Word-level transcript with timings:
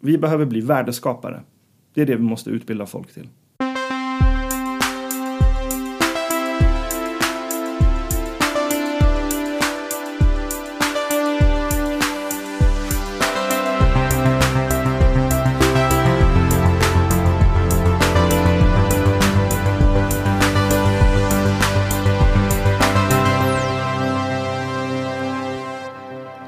Vi 0.00 0.18
behöver 0.18 0.46
bli 0.46 0.60
värdeskapare. 0.60 1.40
Det 1.94 2.02
är 2.02 2.06
det 2.06 2.16
vi 2.16 2.22
måste 2.22 2.50
utbilda 2.50 2.86
folk 2.86 3.12
till. 3.12 3.28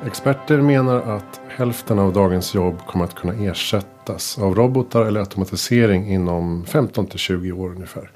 Experter 0.06 0.60
menar 0.62 1.00
att 1.00 1.39
hälften 1.50 1.98
av 1.98 2.12
dagens 2.12 2.54
jobb 2.54 2.78
kommer 2.86 3.04
att 3.04 3.14
kunna 3.14 3.34
ersättas 3.34 4.38
av 4.38 4.54
robotar 4.54 5.04
eller 5.04 5.20
automatisering 5.20 6.12
inom 6.12 6.64
15 6.66 7.06
till 7.06 7.18
20 7.18 7.52
år 7.52 7.68
ungefär. 7.68 8.10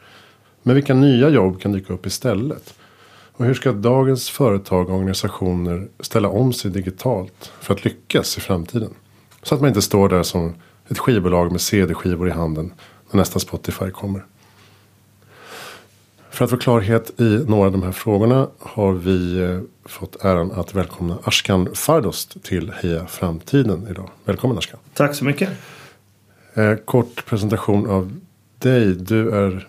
Men 0.63 0.75
vilka 0.75 0.95
nya 0.95 1.29
jobb 1.29 1.61
kan 1.61 1.73
dyka 1.73 1.93
upp 1.93 2.07
istället? 2.07 2.75
Och 3.37 3.45
hur 3.45 3.55
ska 3.55 3.73
dagens 3.73 4.31
företag 4.31 4.89
och 4.89 4.95
organisationer 4.95 5.89
ställa 6.01 6.29
om 6.29 6.53
sig 6.53 6.71
digitalt 6.71 7.53
för 7.61 7.75
att 7.75 7.85
lyckas 7.85 8.39
i 8.39 8.41
framtiden? 8.41 8.95
Så 9.43 9.55
att 9.55 9.61
man 9.61 9.69
inte 9.69 9.83
står 9.83 10.09
där 10.09 10.23
som 10.23 10.55
ett 10.89 10.99
skivbolag 10.99 11.53
med 11.53 11.61
CD-skivor 11.61 12.29
i 12.29 12.31
handen 12.31 12.73
när 13.11 13.19
nästa 13.19 13.39
Spotify 13.39 13.91
kommer. 13.91 14.25
För 16.35 16.45
att 16.45 16.51
få 16.51 16.57
klarhet 16.57 17.21
i 17.21 17.45
några 17.49 17.67
av 17.67 17.73
de 17.73 17.83
här 17.83 17.93
frågorna 17.93 18.49
har 18.59 18.93
vi 18.93 19.43
eh, 19.43 19.61
fått 19.85 20.25
äran 20.25 20.53
att 20.53 20.75
välkomna 20.75 21.19
Ashkan 21.25 21.69
Fardost 21.75 22.43
till 22.43 22.71
Heja 22.71 23.07
Framtiden 23.07 23.87
idag. 23.91 24.11
Välkommen 24.25 24.59
Ashkan. 24.59 24.81
Tack 24.95 25.15
så 25.15 25.25
mycket. 25.25 25.51
Eh, 26.55 26.75
kort 26.75 27.27
presentation 27.27 27.91
av 27.91 28.21
dig. 28.59 28.95
Du 28.95 29.31
är 29.31 29.69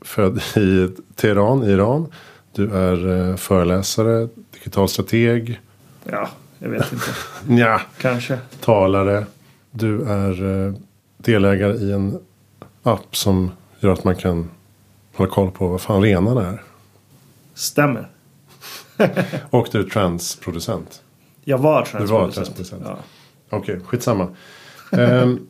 född 0.00 0.40
i 0.56 0.88
Teheran, 1.14 1.62
Iran. 1.62 2.06
Du 2.52 2.70
är 2.74 3.30
eh, 3.30 3.36
föreläsare, 3.36 4.28
digital 4.50 4.88
strateg. 4.88 5.60
Ja, 6.04 6.28
jag 6.58 6.68
vet 6.68 6.92
inte. 6.92 7.10
ja, 7.62 7.80
Kanske. 7.98 8.38
talare. 8.60 9.26
Du 9.70 10.02
är 10.02 10.74
delägare 11.16 11.76
i 11.76 11.92
en 11.92 12.18
app 12.82 13.16
som 13.16 13.50
gör 13.80 13.92
att 13.92 14.04
man 14.04 14.16
kan 14.16 14.50
hålla 15.16 15.30
koll 15.30 15.50
på 15.50 15.68
vad 15.68 15.80
fan 15.80 16.02
renarna 16.02 16.46
är. 16.48 16.62
Stämmer. 17.54 18.10
Och 19.50 19.68
du 19.72 19.80
är 19.80 19.84
transproducent. 19.84 21.02
Jag 21.44 21.58
var 21.58 21.88
Du 21.98 21.98
var 21.98 22.30
transproducent. 22.30 22.34
transproducent. 22.34 22.82
Ja. 22.86 22.98
Okej, 23.50 23.80
skitsamma. 23.84 24.28
Ehm, 24.92 25.46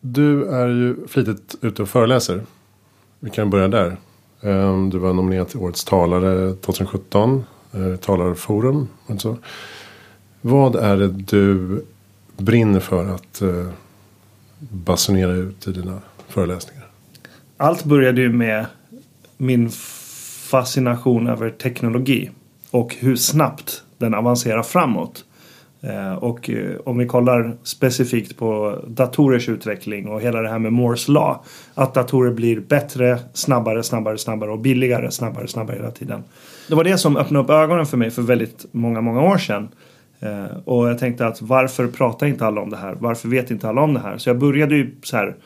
du 0.00 0.44
är 0.48 0.68
ju 0.68 1.06
flitigt 1.06 1.54
ute 1.62 1.82
och 1.82 1.88
föreläser. 1.88 2.42
Vi 3.20 3.30
kan 3.30 3.50
börja 3.50 3.68
där. 3.68 3.96
Ehm, 4.40 4.90
du 4.90 4.98
var 4.98 5.12
nominerad 5.12 5.48
till 5.48 5.58
Årets 5.58 5.84
talare 5.84 6.54
2017. 6.54 7.44
Uh, 7.74 7.96
talarforum. 7.96 8.88
Och 9.06 9.20
så. 9.20 9.36
Vad 10.40 10.76
är 10.76 10.96
det 10.96 11.08
du 11.08 11.84
brinner 12.36 12.80
för 12.80 13.14
att 13.14 13.42
uh, 13.42 13.68
basunera 14.58 15.32
ut 15.32 15.68
i 15.68 15.72
dina 15.72 16.00
föreläsningar? 16.28 16.75
Allt 17.56 17.84
började 17.84 18.20
ju 18.20 18.32
med 18.32 18.66
min 19.36 19.70
fascination 20.50 21.26
över 21.26 21.50
teknologi. 21.50 22.30
Och 22.70 22.96
hur 22.98 23.16
snabbt 23.16 23.82
den 23.98 24.14
avancerar 24.14 24.62
framåt. 24.62 25.24
Eh, 25.80 26.14
och 26.14 26.50
eh, 26.50 26.76
om 26.84 26.98
vi 26.98 27.06
kollar 27.06 27.56
specifikt 27.62 28.36
på 28.36 28.78
datorers 28.86 29.48
utveckling 29.48 30.08
och 30.08 30.20
hela 30.20 30.42
det 30.42 30.48
här 30.48 30.58
med 30.58 30.72
Moores 30.72 31.08
law. 31.08 31.36
Att 31.74 31.94
datorer 31.94 32.30
blir 32.30 32.60
bättre, 32.60 33.18
snabbare, 33.32 33.82
snabbare, 33.82 34.18
snabbare 34.18 34.50
och 34.50 34.58
billigare, 34.58 35.10
snabbare, 35.10 35.48
snabbare 35.48 35.76
hela 35.76 35.90
tiden. 35.90 36.24
Det 36.68 36.74
var 36.74 36.84
det 36.84 36.98
som 36.98 37.16
öppnade 37.16 37.44
upp 37.44 37.50
ögonen 37.50 37.86
för 37.86 37.96
mig 37.96 38.10
för 38.10 38.22
väldigt 38.22 38.66
många, 38.72 39.00
många 39.00 39.22
år 39.22 39.38
sedan. 39.38 39.68
Eh, 40.20 40.56
och 40.64 40.88
jag 40.88 40.98
tänkte 40.98 41.26
att 41.26 41.42
varför 41.42 41.86
pratar 41.86 42.26
inte 42.26 42.46
alla 42.46 42.60
om 42.60 42.70
det 42.70 42.76
här? 42.76 42.96
Varför 43.00 43.28
vet 43.28 43.50
inte 43.50 43.68
alla 43.68 43.80
om 43.80 43.94
det 43.94 44.00
här? 44.00 44.18
Så 44.18 44.28
jag 44.28 44.38
började 44.38 44.76
ju 44.76 44.94
så 45.02 45.16
här 45.16 45.36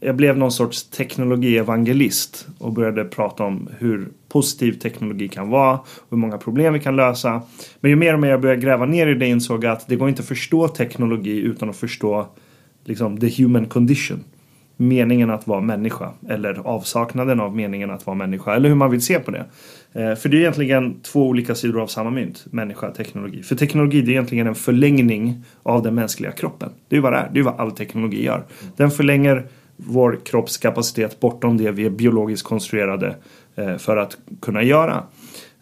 jag 0.00 0.16
blev 0.16 0.38
någon 0.38 0.52
sorts 0.52 0.90
teknologievangelist 0.90 2.48
och 2.58 2.72
började 2.72 3.04
prata 3.04 3.44
om 3.44 3.68
hur 3.78 4.08
positiv 4.28 4.72
teknologi 4.72 5.28
kan 5.28 5.48
vara 5.48 5.78
och 5.78 6.06
hur 6.10 6.16
många 6.16 6.38
problem 6.38 6.72
vi 6.72 6.80
kan 6.80 6.96
lösa. 6.96 7.42
Men 7.80 7.90
ju 7.90 7.96
mer 7.96 8.14
och 8.14 8.20
mer 8.20 8.28
jag 8.28 8.40
började 8.40 8.60
gräva 8.60 8.86
ner 8.86 9.06
i 9.06 9.14
det 9.14 9.26
insåg 9.26 9.64
jag 9.64 9.72
att 9.72 9.88
det 9.88 9.96
går 9.96 10.08
inte 10.08 10.22
att 10.22 10.28
förstå 10.28 10.68
teknologi 10.68 11.40
utan 11.40 11.70
att 11.70 11.76
förstå 11.76 12.26
liksom, 12.84 13.20
the 13.20 13.42
human 13.42 13.66
condition. 13.66 14.24
Meningen 14.76 15.30
att 15.30 15.46
vara 15.46 15.60
människa 15.60 16.10
eller 16.28 16.66
avsaknaden 16.66 17.40
av 17.40 17.56
meningen 17.56 17.90
att 17.90 18.06
vara 18.06 18.16
människa 18.16 18.54
eller 18.54 18.68
hur 18.68 18.76
man 18.76 18.90
vill 18.90 19.02
se 19.02 19.18
på 19.18 19.30
det. 19.30 19.46
Eh, 19.92 20.14
för 20.14 20.28
det 20.28 20.36
är 20.36 20.40
egentligen 20.40 21.00
två 21.00 21.28
olika 21.28 21.54
sidor 21.54 21.82
av 21.82 21.86
samma 21.86 22.10
mynt, 22.10 22.44
människa 22.50 22.88
och 22.88 22.94
teknologi. 22.94 23.42
För 23.42 23.56
teknologi 23.56 24.00
det 24.00 24.10
är 24.10 24.12
egentligen 24.12 24.46
en 24.46 24.54
förlängning 24.54 25.44
av 25.62 25.82
den 25.82 25.94
mänskliga 25.94 26.32
kroppen. 26.32 26.70
Det 26.88 26.94
är 26.94 26.96
ju 26.96 27.02
vad 27.02 27.12
det 27.12 27.18
är, 27.18 27.30
det 27.32 27.40
är 27.40 27.44
vad 27.44 27.60
all 27.60 27.72
teknologi 27.72 28.24
gör. 28.24 28.44
Den 28.76 28.90
förlänger 28.90 29.46
vår 29.86 30.20
kroppskapacitet 30.24 31.20
bortom 31.20 31.56
det 31.56 31.70
vi 31.70 31.86
är 31.86 31.90
biologiskt 31.90 32.46
konstruerade 32.46 33.16
eh, 33.54 33.76
för 33.76 33.96
att 33.96 34.18
kunna 34.40 34.62
göra. 34.62 35.04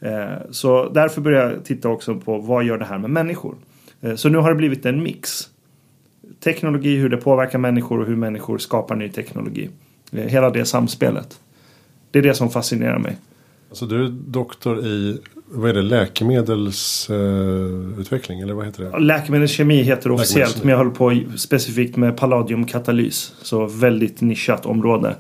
Eh, 0.01 0.51
så 0.51 0.89
därför 0.89 1.21
börjar 1.21 1.51
jag 1.51 1.65
titta 1.65 1.89
också 1.89 2.15
på 2.15 2.39
vad 2.39 2.65
gör 2.65 2.79
det 2.79 2.84
här 2.84 2.99
med 2.99 3.11
människor. 3.11 3.55
Eh, 4.01 4.15
så 4.15 4.29
nu 4.29 4.39
har 4.39 4.51
det 4.51 4.56
blivit 4.56 4.87
en 4.87 5.03
mix. 5.03 5.51
Teknologi, 6.41 6.97
hur 6.97 7.09
det 7.09 7.17
påverkar 7.17 7.59
människor 7.59 8.01
och 8.01 8.06
hur 8.06 8.17
människor 8.17 8.59
skapar 8.59 8.97
ny 8.97 9.09
teknologi. 9.09 9.71
Hela 10.12 10.50
det 10.50 10.65
samspelet. 10.65 11.41
Det 12.11 12.19
är 12.19 12.23
det 12.23 12.35
som 12.35 12.50
fascinerar 12.50 12.99
mig. 12.99 13.17
Alltså 13.69 13.87
du 13.87 14.05
är 14.05 14.09
doktor 14.09 14.87
i 14.87 15.21
vad 15.51 15.71
är 15.71 15.75
det, 15.75 15.83
läkemedelsutveckling 15.83 18.01
utveckling, 18.01 18.41
eller 18.41 18.55
vad 18.55 18.67
heter 18.67 18.85
det? 18.85 18.99
Läkemedelskemi 18.99 19.83
heter 19.83 20.09
det 20.09 20.15
officiellt 20.15 20.65
men 20.65 20.71
jag 20.71 20.79
håller 20.79 20.91
på 20.91 21.21
specifikt 21.37 21.97
med 21.97 22.17
palladiumkatalys. 22.17 23.33
Så 23.43 23.67
väldigt 23.67 24.21
nischat 24.21 24.67
område 24.67 25.17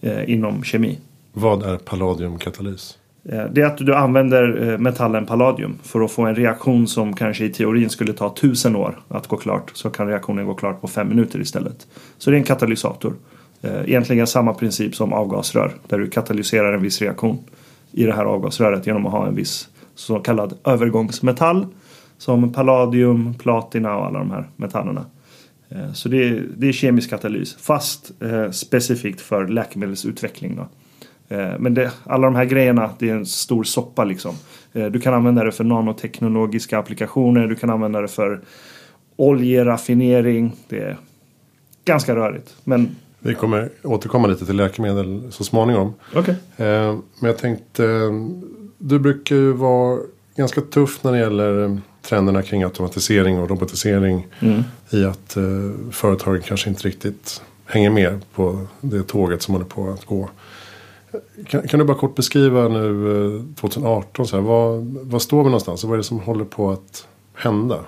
eh, 0.00 0.30
inom 0.30 0.64
kemi. 0.64 0.98
Vad 1.32 1.62
är 1.62 1.76
palladiumkatalys? 1.76 2.98
Eh, 3.28 3.44
Det 3.52 3.60
är 3.60 3.66
att 3.66 3.78
du 3.78 3.94
använder 3.94 4.72
eh, 4.72 4.78
metallen 4.78 5.26
palladium 5.26 5.78
för 5.82 6.00
att 6.00 6.10
få 6.12 6.22
en 6.22 6.34
reaktion 6.34 6.86
som 6.86 7.16
kanske 7.16 7.44
i 7.44 7.48
teorin 7.48 7.90
skulle 7.90 8.12
ta 8.12 8.34
tusen 8.34 8.76
år 8.76 8.98
att 9.08 9.26
gå 9.26 9.36
klart. 9.36 9.70
Så 9.74 9.90
kan 9.90 10.08
reaktionen 10.08 10.46
gå 10.46 10.54
klart 10.54 10.80
på 10.80 10.88
fem 10.88 11.08
minuter 11.08 11.40
istället. 11.40 11.86
Så 12.18 12.30
det 12.30 12.36
är 12.36 12.38
en 12.38 12.44
katalysator. 12.44 13.14
Eh, 13.62 13.80
Egentligen 13.86 14.26
samma 14.26 14.54
princip 14.54 14.94
som 14.94 15.12
avgasrör. 15.12 15.72
Där 15.88 15.98
du 15.98 16.10
katalyserar 16.10 16.72
en 16.72 16.82
viss 16.82 17.02
reaktion 17.02 17.38
i 17.96 18.04
det 18.04 18.12
här 18.12 18.24
avgasröret 18.24 18.86
genom 18.86 19.06
att 19.06 19.12
ha 19.12 19.26
en 19.26 19.34
viss 19.34 19.68
så 19.94 20.18
kallad 20.18 20.58
övergångsmetall. 20.64 21.66
Som 22.18 22.52
palladium, 22.52 23.34
platina 23.34 23.96
och 23.96 24.06
alla 24.06 24.18
de 24.18 24.30
här 24.30 24.48
metallerna. 24.56 25.04
Eh, 25.68 25.92
så 25.92 26.08
det 26.08 26.28
är, 26.28 26.44
det 26.56 26.68
är 26.68 26.72
kemisk 26.72 27.10
katalys. 27.10 27.56
Fast 27.56 28.22
eh, 28.22 28.50
specifikt 28.50 29.20
för 29.20 29.48
läkemedelsutveckling. 29.48 30.56
Då. 30.56 30.68
Eh, 31.36 31.58
men 31.58 31.74
det, 31.74 31.92
alla 32.04 32.26
de 32.26 32.34
här 32.34 32.44
grejerna, 32.44 32.90
det 32.98 33.10
är 33.10 33.14
en 33.14 33.26
stor 33.26 33.64
soppa 33.64 34.04
liksom. 34.04 34.34
Du 34.72 35.00
kan 35.00 35.14
använda 35.14 35.44
det 35.44 35.52
för 35.52 35.64
nanoteknologiska 35.64 36.78
applikationer. 36.78 37.46
Du 37.46 37.54
kan 37.54 37.70
använda 37.70 38.00
det 38.00 38.08
för 38.08 38.40
oljeraffinering. 39.16 40.52
Det 40.68 40.78
är 40.78 40.96
ganska 41.84 42.16
rörigt. 42.16 42.56
Men 42.64 42.96
vi 43.26 43.34
kommer 43.34 43.70
återkomma 43.82 44.28
lite 44.28 44.46
till 44.46 44.56
läkemedel 44.56 45.22
så 45.30 45.44
småningom. 45.44 45.94
okej. 46.14 46.34
Eh, 46.56 46.96
men 47.20 47.30
jag 47.30 47.38
tänkte, 47.38 47.84
eh, 47.84 48.12
du 48.78 48.98
brukar 48.98 49.36
ju 49.36 49.52
vara 49.52 49.98
ganska 50.36 50.60
tuff 50.60 51.04
när 51.04 51.12
det 51.12 51.18
gäller 51.18 51.64
eh, 51.64 51.76
trenderna 52.02 52.42
kring 52.42 52.62
automatisering 52.62 53.38
och 53.38 53.50
robotisering. 53.50 54.26
Mm. 54.40 54.62
I 54.90 55.04
att 55.04 55.36
företagen 55.90 56.42
kanske 56.42 56.68
inte 56.68 56.88
riktigt 56.88 57.42
hänger 57.66 57.90
med 57.90 58.20
på 58.34 58.66
det 58.80 59.02
tåget 59.02 59.42
som 59.42 59.54
håller 59.54 59.66
på 59.66 59.90
att 59.90 60.04
gå. 60.04 60.28
Kan, 61.46 61.68
kan 61.68 61.78
du 61.80 61.84
bara 61.86 61.96
kort 61.96 62.14
beskriva 62.14 62.68
nu 62.68 63.36
eh, 63.36 63.54
2018, 63.60 64.26
så 64.26 64.36
här, 64.36 64.42
vad, 64.42 64.84
vad 64.84 65.22
står 65.22 65.38
vi 65.38 65.44
någonstans? 65.44 65.84
Och 65.84 65.90
vad 65.90 65.94
är 65.94 65.98
det 65.98 66.04
som 66.04 66.20
håller 66.20 66.44
på 66.44 66.70
att 66.70 67.06
hända? 67.34 67.78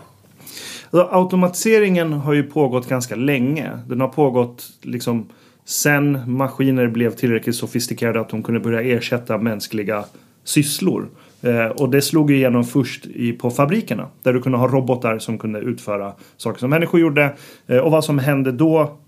Alltså, 0.91 1.17
automatiseringen 1.17 2.13
har 2.13 2.33
ju 2.33 2.43
pågått 2.43 2.89
ganska 2.89 3.17
länge. 3.17 3.79
Den 3.87 4.01
har 4.01 4.09
pågått 4.09 4.71
liksom 4.83 5.27
sen 5.65 6.21
maskiner 6.27 6.89
blev 6.89 7.11
tillräckligt 7.11 7.57
sofistikerade 7.57 8.21
att 8.21 8.29
de 8.29 8.43
kunde 8.43 8.61
börja 8.61 8.81
ersätta 8.81 9.39
mänskliga 9.39 10.05
sysslor. 10.45 11.09
Eh, 11.43 11.67
och 11.67 11.91
det 11.91 12.03
slog 12.03 12.31
ju 12.31 12.37
igenom 12.37 12.65
först 12.65 13.07
i, 13.07 13.33
på 13.33 13.51
fabrikerna. 13.51 14.09
Där 14.23 14.33
du 14.33 14.43
kunde 14.43 14.59
ha 14.59 14.69
robotar 14.69 15.19
som 15.19 15.39
kunde 15.39 15.59
utföra 15.59 16.13
saker 16.37 16.59
som 16.59 16.71
människor 16.71 17.01
gjorde. 17.01 17.35
Eh, 17.67 17.79
och 17.79 17.91
vad 17.91 18.05
som 18.05 18.19
hände 18.19 18.53
då. 18.53 18.99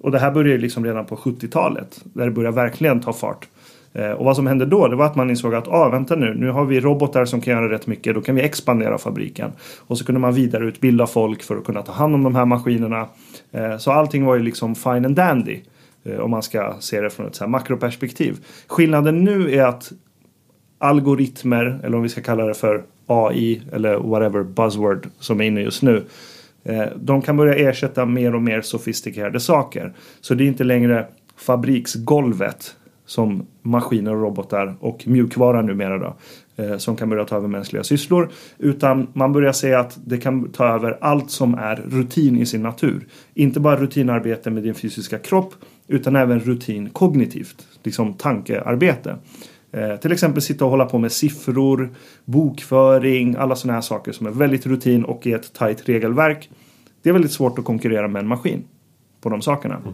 Och 0.00 0.10
det 0.10 0.18
här 0.18 0.30
började 0.30 0.50
ju 0.50 0.58
liksom 0.58 0.84
redan 0.84 1.06
på 1.06 1.16
70-talet. 1.16 2.00
Där 2.04 2.24
det 2.24 2.30
började 2.30 2.56
verkligen 2.56 3.00
ta 3.00 3.12
fart. 3.12 3.48
Eh, 3.94 4.10
och 4.10 4.24
vad 4.24 4.36
som 4.36 4.46
hände 4.46 4.66
då 4.66 4.88
det 4.88 4.96
var 4.96 5.06
att 5.06 5.16
man 5.16 5.30
insåg 5.30 5.54
att 5.54 5.68
ah, 5.68 5.88
vänta 5.88 6.16
nu, 6.16 6.34
nu 6.34 6.50
har 6.50 6.64
vi 6.64 6.80
robotar 6.80 7.24
som 7.24 7.40
kan 7.40 7.52
göra 7.52 7.70
rätt 7.70 7.86
mycket. 7.86 8.14
Då 8.14 8.20
kan 8.20 8.34
vi 8.34 8.42
expandera 8.42 8.98
fabriken. 8.98 9.52
Och 9.78 9.98
så 9.98 10.04
kunde 10.04 10.20
man 10.20 10.34
vidareutbilda 10.34 11.06
folk 11.06 11.42
för 11.42 11.56
att 11.56 11.64
kunna 11.64 11.82
ta 11.82 11.92
hand 11.92 12.14
om 12.14 12.22
de 12.22 12.34
här 12.34 12.44
maskinerna. 12.44 13.06
Eh, 13.52 13.76
så 13.76 13.92
allting 13.92 14.24
var 14.24 14.36
ju 14.36 14.42
liksom 14.42 14.74
fine 14.74 15.04
and 15.04 15.16
dandy. 15.16 15.60
Eh, 16.04 16.18
om 16.18 16.30
man 16.30 16.42
ska 16.42 16.74
se 16.80 17.00
det 17.00 17.10
från 17.10 17.26
ett 17.26 17.34
så 17.34 17.44
här 17.44 17.50
makroperspektiv. 17.50 18.36
Skillnaden 18.66 19.24
nu 19.24 19.54
är 19.54 19.64
att 19.64 19.92
algoritmer, 20.78 21.80
eller 21.84 21.96
om 21.96 22.02
vi 22.02 22.08
ska 22.08 22.22
kalla 22.22 22.44
det 22.44 22.54
för 22.54 22.82
AI 23.06 23.62
eller 23.72 23.96
whatever 23.96 24.42
buzzword 24.42 25.08
som 25.18 25.40
är 25.40 25.44
inne 25.44 25.60
just 25.60 25.82
nu. 25.82 26.04
De 26.96 27.22
kan 27.22 27.36
börja 27.36 27.70
ersätta 27.70 28.06
mer 28.06 28.34
och 28.34 28.42
mer 28.42 28.60
sofistikerade 28.60 29.40
saker. 29.40 29.92
Så 30.20 30.34
det 30.34 30.44
är 30.44 30.48
inte 30.48 30.64
längre 30.64 31.06
fabriksgolvet 31.36 32.76
som 33.06 33.46
maskiner 33.62 34.14
och 34.14 34.22
robotar 34.22 34.74
och 34.80 35.08
mjukvara 35.08 35.62
numera 35.62 35.98
då, 35.98 36.16
eh, 36.62 36.76
som 36.76 36.96
kan 36.96 37.10
börja 37.10 37.24
ta 37.24 37.36
över 37.36 37.48
mänskliga 37.48 37.84
sysslor. 37.84 38.30
Utan 38.58 39.06
man 39.12 39.32
börjar 39.32 39.52
säga 39.52 39.80
att 39.80 39.98
det 40.04 40.18
kan 40.18 40.50
ta 40.50 40.66
över 40.66 40.98
allt 41.00 41.30
som 41.30 41.54
är 41.54 41.76
rutin 41.76 42.36
i 42.38 42.46
sin 42.46 42.62
natur. 42.62 43.06
Inte 43.34 43.60
bara 43.60 43.76
rutinarbete 43.76 44.50
med 44.50 44.62
din 44.62 44.74
fysiska 44.74 45.18
kropp 45.18 45.54
utan 45.88 46.16
även 46.16 46.40
rutin 46.40 46.90
kognitivt, 46.90 47.66
liksom 47.82 48.14
tankearbete. 48.14 49.16
Eh, 49.72 49.96
till 49.96 50.12
exempel 50.12 50.42
sitta 50.42 50.64
och 50.64 50.70
hålla 50.70 50.84
på 50.84 50.98
med 50.98 51.12
siffror, 51.12 51.94
bokföring, 52.24 53.36
alla 53.38 53.56
sådana 53.56 53.74
här 53.74 53.80
saker 53.80 54.12
som 54.12 54.26
är 54.26 54.30
väldigt 54.30 54.66
rutin 54.66 55.04
och 55.04 55.26
i 55.26 55.32
ett 55.32 55.52
tajt 55.52 55.88
regelverk. 55.88 56.50
Det 57.02 57.08
är 57.08 57.12
väldigt 57.12 57.32
svårt 57.32 57.58
att 57.58 57.64
konkurrera 57.64 58.08
med 58.08 58.20
en 58.20 58.28
maskin 58.28 58.64
på 59.20 59.28
de 59.28 59.42
sakerna. 59.42 59.76
Mm. 59.76 59.92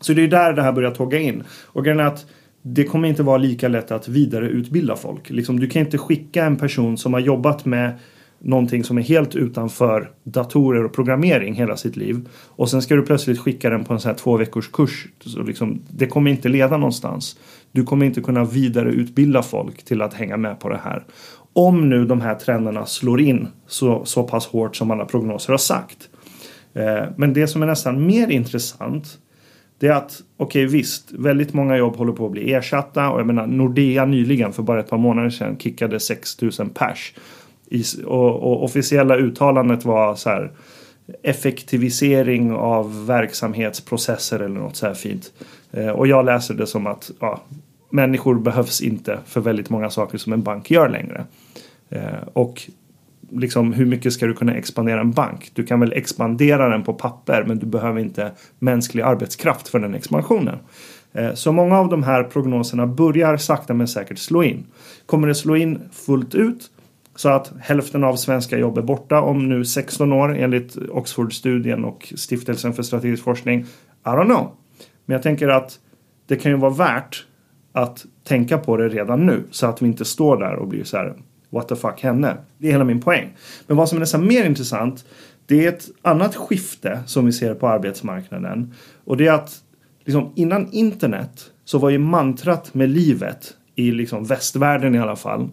Så 0.00 0.12
det 0.12 0.22
är 0.22 0.28
där 0.28 0.52
det 0.52 0.62
här 0.62 0.72
börjar 0.72 0.90
tåga 0.90 1.18
in. 1.18 1.42
Och 1.50 1.84
grejen 1.84 2.00
är 2.00 2.04
att 2.04 2.26
det 2.74 2.84
kommer 2.84 3.08
inte 3.08 3.22
vara 3.22 3.38
lika 3.38 3.68
lätt 3.68 3.90
att 3.90 4.08
vidareutbilda 4.08 4.96
folk. 4.96 5.30
Liksom, 5.30 5.60
du 5.60 5.68
kan 5.68 5.82
inte 5.82 5.98
skicka 5.98 6.44
en 6.44 6.56
person 6.56 6.98
som 6.98 7.12
har 7.12 7.20
jobbat 7.20 7.64
med 7.64 7.98
någonting 8.38 8.84
som 8.84 8.98
är 8.98 9.02
helt 9.02 9.34
utanför 9.34 10.10
datorer 10.24 10.84
och 10.84 10.92
programmering 10.92 11.54
hela 11.54 11.76
sitt 11.76 11.96
liv. 11.96 12.28
Och 12.46 12.70
sen 12.70 12.82
ska 12.82 12.94
du 12.94 13.02
plötsligt 13.02 13.38
skicka 13.38 13.70
den 13.70 13.84
på 13.84 13.92
en 13.92 14.00
sån 14.00 14.08
här 14.08 14.16
två 14.16 14.36
veckors 14.36 14.68
kurs. 14.68 15.06
Så 15.20 15.42
liksom, 15.42 15.82
det 15.90 16.06
kommer 16.06 16.30
inte 16.30 16.48
leda 16.48 16.76
någonstans. 16.76 17.38
Du 17.72 17.84
kommer 17.84 18.06
inte 18.06 18.20
kunna 18.20 18.44
vidareutbilda 18.44 19.42
folk 19.42 19.84
till 19.84 20.02
att 20.02 20.14
hänga 20.14 20.36
med 20.36 20.60
på 20.60 20.68
det 20.68 20.80
här. 20.84 21.04
Om 21.52 21.88
nu 21.88 22.04
de 22.04 22.20
här 22.20 22.34
trenderna 22.34 22.86
slår 22.86 23.20
in 23.20 23.48
så, 23.66 24.04
så 24.04 24.22
pass 24.22 24.46
hårt 24.46 24.76
som 24.76 24.90
alla 24.90 25.04
prognoser 25.04 25.52
har 25.52 25.58
sagt. 25.58 26.08
Eh, 26.74 27.04
men 27.16 27.32
det 27.32 27.46
som 27.46 27.62
är 27.62 27.66
nästan 27.66 28.06
mer 28.06 28.30
intressant 28.30 29.18
det 29.78 29.86
är 29.86 29.92
att, 29.92 30.22
okej 30.36 30.66
okay, 30.66 30.78
visst, 30.78 31.12
väldigt 31.12 31.54
många 31.54 31.76
jobb 31.76 31.96
håller 31.96 32.12
på 32.12 32.26
att 32.26 32.32
bli 32.32 32.52
ersatta 32.52 33.10
och 33.10 33.20
jag 33.20 33.26
menar 33.26 33.46
Nordea 33.46 34.04
nyligen 34.04 34.52
för 34.52 34.62
bara 34.62 34.80
ett 34.80 34.90
par 34.90 34.98
månader 34.98 35.30
sedan 35.30 35.58
kickade 35.58 36.00
6000 36.00 36.70
pers. 36.70 37.14
I, 37.70 37.82
och, 38.06 38.42
och 38.42 38.64
officiella 38.64 39.16
uttalandet 39.16 39.84
var 39.84 40.14
så 40.14 40.30
här 40.30 40.52
effektivisering 41.22 42.52
av 42.52 43.06
verksamhetsprocesser 43.06 44.40
eller 44.40 44.60
något 44.60 44.76
så 44.76 44.86
här 44.86 44.94
fint. 44.94 45.32
Eh, 45.72 45.88
och 45.88 46.06
jag 46.06 46.24
läser 46.24 46.54
det 46.54 46.66
som 46.66 46.86
att 46.86 47.10
ja, 47.20 47.40
människor 47.90 48.34
behövs 48.34 48.80
inte 48.80 49.18
för 49.26 49.40
väldigt 49.40 49.70
många 49.70 49.90
saker 49.90 50.18
som 50.18 50.32
en 50.32 50.42
bank 50.42 50.70
gör 50.70 50.88
längre. 50.88 51.24
Eh, 51.88 52.28
och 52.32 52.62
liksom, 53.30 53.72
hur 53.72 53.86
mycket 53.86 54.12
ska 54.12 54.26
du 54.26 54.34
kunna 54.34 54.54
expandera 54.54 55.00
en 55.00 55.12
bank? 55.12 55.50
Du 55.54 55.64
kan 55.64 55.80
väl 55.80 55.92
expandera 55.92 56.68
den 56.68 56.84
på 56.84 56.94
papper 56.94 57.44
men 57.46 57.58
du 57.58 57.66
behöver 57.66 58.00
inte 58.00 58.32
mänsklig 58.58 59.02
arbetskraft 59.02 59.68
för 59.68 59.78
den 59.78 59.94
expansionen. 59.94 60.58
Eh, 61.12 61.34
så 61.34 61.52
många 61.52 61.78
av 61.78 61.88
de 61.88 62.02
här 62.02 62.24
prognoserna 62.24 62.86
börjar 62.86 63.36
sakta 63.36 63.74
men 63.74 63.88
säkert 63.88 64.18
slå 64.18 64.42
in. 64.42 64.66
Kommer 65.06 65.28
det 65.28 65.34
slå 65.34 65.56
in 65.56 65.80
fullt 65.92 66.34
ut 66.34 66.70
så 67.16 67.28
att 67.28 67.52
hälften 67.60 68.04
av 68.04 68.16
svenska 68.16 68.58
jobb 68.58 68.78
är 68.78 68.82
borta 68.82 69.20
om 69.20 69.48
nu 69.48 69.64
16 69.64 70.12
år 70.12 70.36
enligt 70.36 70.76
Oxford-studien 70.76 71.84
och 71.84 72.12
Stiftelsen 72.16 72.72
för 72.72 72.82
strategisk 72.82 73.24
forskning? 73.24 73.60
I 73.60 74.08
don't 74.08 74.24
know. 74.24 74.52
Men 75.06 75.14
jag 75.14 75.22
tänker 75.22 75.48
att 75.48 75.78
det 76.26 76.36
kan 76.36 76.52
ju 76.52 76.58
vara 76.58 76.72
värt 76.72 77.26
att 77.72 78.06
tänka 78.24 78.58
på 78.58 78.76
det 78.76 78.88
redan 78.88 79.26
nu 79.26 79.42
så 79.50 79.66
att 79.66 79.82
vi 79.82 79.86
inte 79.86 80.04
står 80.04 80.36
där 80.36 80.54
och 80.54 80.68
blir 80.68 80.84
så 80.84 80.96
här 80.96 81.14
what 81.50 81.68
the 81.68 81.76
fuck 81.76 82.00
henne? 82.00 82.36
Det 82.58 82.68
är 82.68 82.72
hela 82.72 82.84
min 82.84 83.00
poäng. 83.00 83.36
Men 83.66 83.76
vad 83.76 83.88
som 83.88 83.98
är 83.98 84.00
nästan 84.00 84.26
mer 84.26 84.44
intressant 84.44 85.04
det 85.48 85.64
är 85.64 85.68
ett 85.68 85.88
annat 86.02 86.36
skifte 86.36 87.00
som 87.06 87.26
vi 87.26 87.32
ser 87.32 87.54
på 87.54 87.68
arbetsmarknaden. 87.68 88.74
Och 89.04 89.16
det 89.16 89.26
är 89.26 89.32
att 89.32 89.62
liksom, 90.04 90.32
innan 90.34 90.72
internet 90.72 91.50
så 91.64 91.78
var 91.78 91.90
ju 91.90 91.98
mantrat 91.98 92.74
med 92.74 92.90
livet 92.90 93.54
i 93.74 93.90
liksom 93.90 94.24
västvärlden 94.24 94.94
i 94.94 94.98
alla 94.98 95.16
fall. 95.16 95.48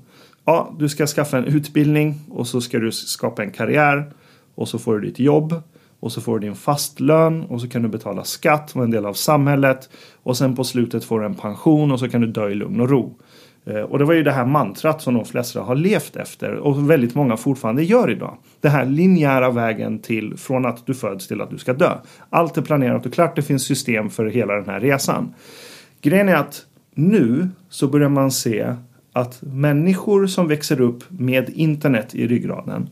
Ja, 0.46 0.76
du 0.80 0.90
ska 0.90 1.08
skaffa 1.08 1.38
en 1.38 1.46
utbildning 1.46 2.16
och 2.30 2.48
så 2.48 2.62
ska 2.62 2.80
du 2.80 2.92
skapa 2.92 3.44
en 3.44 3.52
karriär 3.52 4.12
och 4.56 4.68
så 4.68 4.80
får 4.80 5.00
du 5.00 5.08
ditt 5.08 5.20
jobb 5.20 5.62
och 6.00 6.12
så 6.12 6.22
får 6.22 6.40
du 6.40 6.48
din 6.48 6.56
fast 6.56 7.00
lön 7.00 7.44
och 7.44 7.62
så 7.62 7.70
kan 7.70 7.82
du 7.82 7.90
betala 7.90 8.24
skatt 8.24 8.76
och 8.76 8.84
en 8.84 8.92
del 8.92 9.06
av 9.06 9.14
samhället 9.14 9.90
och 10.24 10.38
sen 10.38 10.56
på 10.56 10.64
slutet 10.64 11.04
får 11.04 11.20
du 11.20 11.26
en 11.26 11.36
pension 11.36 11.92
och 11.92 12.00
så 12.00 12.10
kan 12.10 12.22
du 12.22 12.28
dö 12.28 12.50
i 12.50 12.56
lugn 12.56 12.82
och 12.82 12.90
ro. 12.90 13.18
Eh, 13.66 13.82
och 13.82 14.00
det 14.00 14.06
var 14.06 14.14
ju 14.14 14.24
det 14.24 14.32
här 14.32 14.46
mantrat 14.46 15.02
som 15.02 15.14
de 15.14 15.26
flesta 15.26 15.62
har 15.62 15.76
levt 15.76 16.16
efter 16.16 16.54
och 16.54 16.90
väldigt 16.90 17.16
många 17.16 17.38
fortfarande 17.38 17.84
gör 17.84 18.12
idag. 18.12 18.38
Den 18.62 18.72
här 18.72 18.86
linjära 18.86 19.52
vägen 19.52 20.00
till 20.00 20.38
från 20.38 20.66
att 20.66 20.86
du 20.86 20.94
föds 20.94 21.28
till 21.28 21.42
att 21.42 21.50
du 21.50 21.58
ska 21.58 21.74
dö. 21.74 21.92
Allt 22.30 22.58
är 22.58 22.62
planerat 22.62 23.06
och 23.06 23.14
klart. 23.14 23.36
Det 23.36 23.42
finns 23.42 23.64
system 23.64 24.10
för 24.10 24.26
hela 24.26 24.54
den 24.54 24.70
här 24.70 24.80
resan. 24.80 25.34
Grejen 26.02 26.30
är 26.30 26.36
att 26.36 26.66
nu 26.94 27.50
så 27.70 27.88
börjar 27.88 28.10
man 28.10 28.32
se 28.32 28.76
att 29.14 29.42
människor 29.42 30.28
som 30.28 30.48
växer 30.48 30.82
upp 30.82 31.04
med 31.10 31.50
internet 31.50 32.16
i 32.16 32.28
ryggraden 32.28 32.90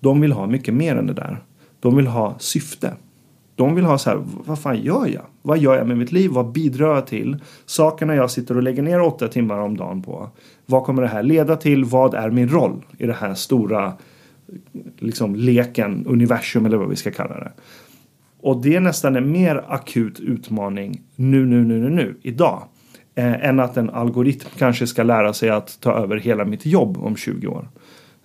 de 0.00 0.20
vill 0.20 0.32
ha 0.32 0.46
mycket 0.46 0.74
mer 0.74 0.96
än 0.96 1.06
det 1.06 1.12
där. 1.12 1.42
De 1.80 1.96
vill 1.96 2.06
ha 2.06 2.34
syfte. 2.38 2.94
De 3.58 3.74
vill 3.74 3.84
ha 3.84 3.98
så 3.98 4.10
här, 4.10 4.22
vad 4.44 4.58
fan 4.58 4.82
gör 4.82 5.06
jag? 5.06 5.22
Vad 5.42 5.58
gör 5.58 5.76
jag 5.76 5.86
med 5.86 5.98
mitt 5.98 6.12
liv? 6.12 6.30
Vad 6.30 6.52
bidrar 6.52 6.94
jag 6.94 7.06
till? 7.06 7.36
Sakerna 7.66 8.14
jag 8.14 8.30
sitter 8.30 8.56
och 8.56 8.62
lägger 8.62 8.82
ner 8.82 9.00
åtta 9.00 9.28
timmar 9.28 9.58
om 9.58 9.76
dagen 9.76 10.02
på. 10.02 10.30
Vad 10.66 10.84
kommer 10.84 11.02
det 11.02 11.08
här 11.08 11.22
leda 11.22 11.56
till? 11.56 11.84
Vad 11.84 12.14
är 12.14 12.30
min 12.30 12.48
roll 12.48 12.84
i 12.98 13.06
det 13.06 13.12
här 13.12 13.34
stora 13.34 13.92
liksom 14.98 15.34
leken, 15.34 16.06
universum 16.06 16.66
eller 16.66 16.76
vad 16.76 16.88
vi 16.88 16.96
ska 16.96 17.10
kalla 17.10 17.34
det. 17.34 17.52
Och 18.40 18.62
det 18.62 18.76
är 18.76 18.80
nästan 18.80 19.16
en 19.16 19.32
mer 19.32 19.64
akut 19.68 20.20
utmaning 20.20 21.02
nu, 21.16 21.46
nu, 21.46 21.64
nu, 21.64 21.80
nu, 21.80 21.90
nu, 21.90 22.16
idag. 22.22 22.62
Eh, 23.14 23.48
än 23.48 23.60
att 23.60 23.76
en 23.76 23.90
algoritm 23.90 24.48
kanske 24.58 24.86
ska 24.86 25.02
lära 25.02 25.32
sig 25.32 25.50
att 25.50 25.80
ta 25.80 25.92
över 25.92 26.16
hela 26.16 26.44
mitt 26.44 26.66
jobb 26.66 26.98
om 26.98 27.16
20 27.16 27.46
år. 27.46 27.68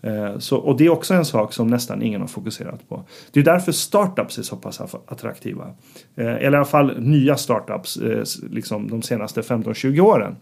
Eh, 0.03 0.37
så, 0.37 0.57
och 0.57 0.77
det 0.77 0.85
är 0.85 0.89
också 0.89 1.13
en 1.13 1.25
sak 1.25 1.53
som 1.53 1.67
nästan 1.67 2.01
ingen 2.01 2.21
har 2.21 2.27
fokuserat 2.27 2.89
på. 2.89 3.03
Det 3.31 3.39
är 3.39 3.43
därför 3.43 3.71
startups 3.71 4.37
är 4.37 4.43
så 4.43 4.55
pass 4.55 4.81
attraktiva. 5.07 5.67
Eh, 6.15 6.25
eller 6.25 6.51
i 6.51 6.55
alla 6.55 6.65
fall 6.65 7.01
nya 7.01 7.37
startups 7.37 7.97
eh, 7.97 8.23
liksom 8.49 8.89
de 8.89 9.01
senaste 9.01 9.41
15-20 9.41 9.99
åren. 9.99 10.35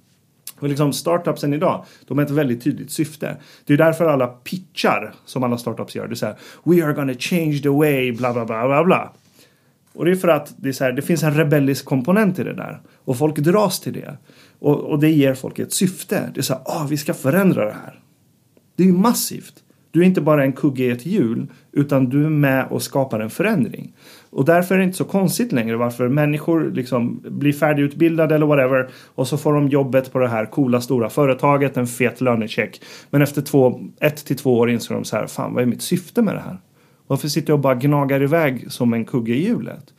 Och 0.59 0.69
liksom 0.69 0.93
startupsen 0.93 1.53
idag, 1.53 1.85
de 2.07 2.17
har 2.17 2.25
ett 2.25 2.31
väldigt 2.31 2.63
tydligt 2.63 2.91
syfte. 2.91 3.37
Det 3.65 3.73
är 3.73 3.77
därför 3.77 4.05
alla 4.05 4.27
pitchar 4.27 5.13
som 5.25 5.43
alla 5.43 5.57
startups 5.57 5.95
gör. 5.95 6.07
Det 6.07 6.13
är 6.13 6.15
så 6.15 6.25
här, 6.25 6.35
We 6.63 6.85
are 6.85 6.93
gonna 6.93 7.13
change 7.13 7.59
the 7.63 7.69
way, 7.69 8.11
bla 8.11 8.33
bla 8.33 8.45
bla 8.45 8.67
bla 8.67 8.83
bla. 8.83 9.13
Och 9.93 10.05
det 10.05 10.11
är 10.11 10.15
för 10.15 10.27
att 10.27 10.53
det, 10.57 10.69
är 10.69 10.73
så 10.73 10.83
här, 10.83 10.91
det 10.91 11.01
finns 11.01 11.23
en 11.23 11.33
rebellisk 11.33 11.85
komponent 11.85 12.39
i 12.39 12.43
det 12.43 12.53
där. 12.53 12.81
Och 13.05 13.17
folk 13.17 13.35
dras 13.35 13.79
till 13.79 13.93
det. 13.93 14.17
Och, 14.59 14.79
och 14.79 14.99
det 14.99 15.09
ger 15.09 15.33
folk 15.33 15.59
ett 15.59 15.73
syfte. 15.73 16.31
Det 16.33 16.39
är 16.39 16.43
så 16.43 16.53
här, 16.53 16.61
ah, 16.65 16.87
vi 16.89 16.97
ska 16.97 17.13
förändra 17.13 17.65
det 17.65 17.75
här. 17.85 17.99
Det 18.81 18.85
är 18.85 18.91
ju 18.91 18.97
massivt. 18.97 19.53
Du 19.91 20.01
är 20.01 20.03
inte 20.03 20.21
bara 20.21 20.43
en 20.43 20.53
kugge 20.53 20.83
i 20.83 20.89
ett 20.89 21.05
hjul 21.05 21.47
utan 21.71 22.09
du 22.09 22.25
är 22.25 22.29
med 22.29 22.67
och 22.69 22.81
skapar 22.81 23.19
en 23.19 23.29
förändring. 23.29 23.93
Och 24.29 24.45
därför 24.45 24.75
är 24.75 24.79
det 24.79 24.83
inte 24.83 24.97
så 24.97 25.03
konstigt 25.03 25.51
längre 25.51 25.75
varför 25.77 26.07
människor 26.07 26.71
liksom 26.71 27.21
blir 27.23 27.53
färdigutbildade 27.53 28.35
eller 28.35 28.45
whatever 28.45 28.89
och 29.15 29.27
så 29.27 29.37
får 29.37 29.53
de 29.53 29.67
jobbet 29.67 30.13
på 30.13 30.19
det 30.19 30.27
här 30.27 30.45
coola 30.45 30.81
stora 30.81 31.09
företaget, 31.09 31.77
en 31.77 31.87
fet 31.87 32.21
lönecheck. 32.21 32.81
Men 33.09 33.21
efter 33.21 33.41
två, 33.41 33.81
ett 33.99 34.25
till 34.25 34.37
två 34.37 34.57
år 34.57 34.69
inser 34.69 34.95
de 34.95 35.03
så 35.03 35.15
här, 35.15 35.27
fan 35.27 35.53
vad 35.53 35.63
är 35.63 35.67
mitt 35.67 35.81
syfte 35.81 36.21
med 36.21 36.35
det 36.35 36.41
här? 36.41 36.57
Varför 37.07 37.27
sitter 37.27 37.49
jag 37.49 37.57
och 37.57 37.63
bara 37.63 37.75
gnagar 37.75 38.23
iväg 38.23 38.71
som 38.71 38.93
en 38.93 39.05
kugge 39.05 39.33
i 39.33 39.47
hjulet? 39.47 39.93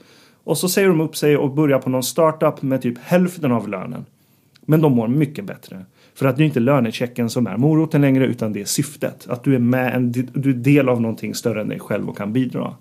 Och 0.45 0.59
så 0.59 0.69
säger 0.69 0.89
de 0.89 1.01
upp 1.01 1.17
sig 1.17 1.37
och 1.37 1.55
börjar 1.55 1.79
på 1.79 1.91
någon 1.91 2.03
startup 2.03 2.62
med 2.62 2.83
typ 2.83 2.99
hälften 2.99 3.53
av 3.53 3.69
lönen. 3.69 4.05
Men 4.67 4.81
de 4.81 4.93
mår 4.93 5.09
mycket 5.09 5.45
bättre. 5.45 5.85
För 6.14 6.26
att 6.26 6.37
det 6.37 6.42
är 6.42 6.45
inte 6.45 6.61
lönechecken 6.61 7.31
som 7.31 7.47
är 7.47 7.57
moroten 7.57 8.00
längre 8.00 8.26
utan 8.26 8.52
det 8.52 8.61
är 8.61 8.64
syftet. 8.64 9.26
Att 9.28 9.45
du 9.45 9.54
är 9.54 9.59
med 9.59 9.95
en, 9.95 10.12
du 10.12 10.50
är 10.50 10.54
del 10.54 10.88
av 10.88 11.00
någonting 11.00 11.35
större 11.35 11.61
än 11.61 11.69
dig 11.69 11.81
själv 11.81 12.09
och 12.09 12.16
kan 12.16 12.33
bidra. 12.33 12.75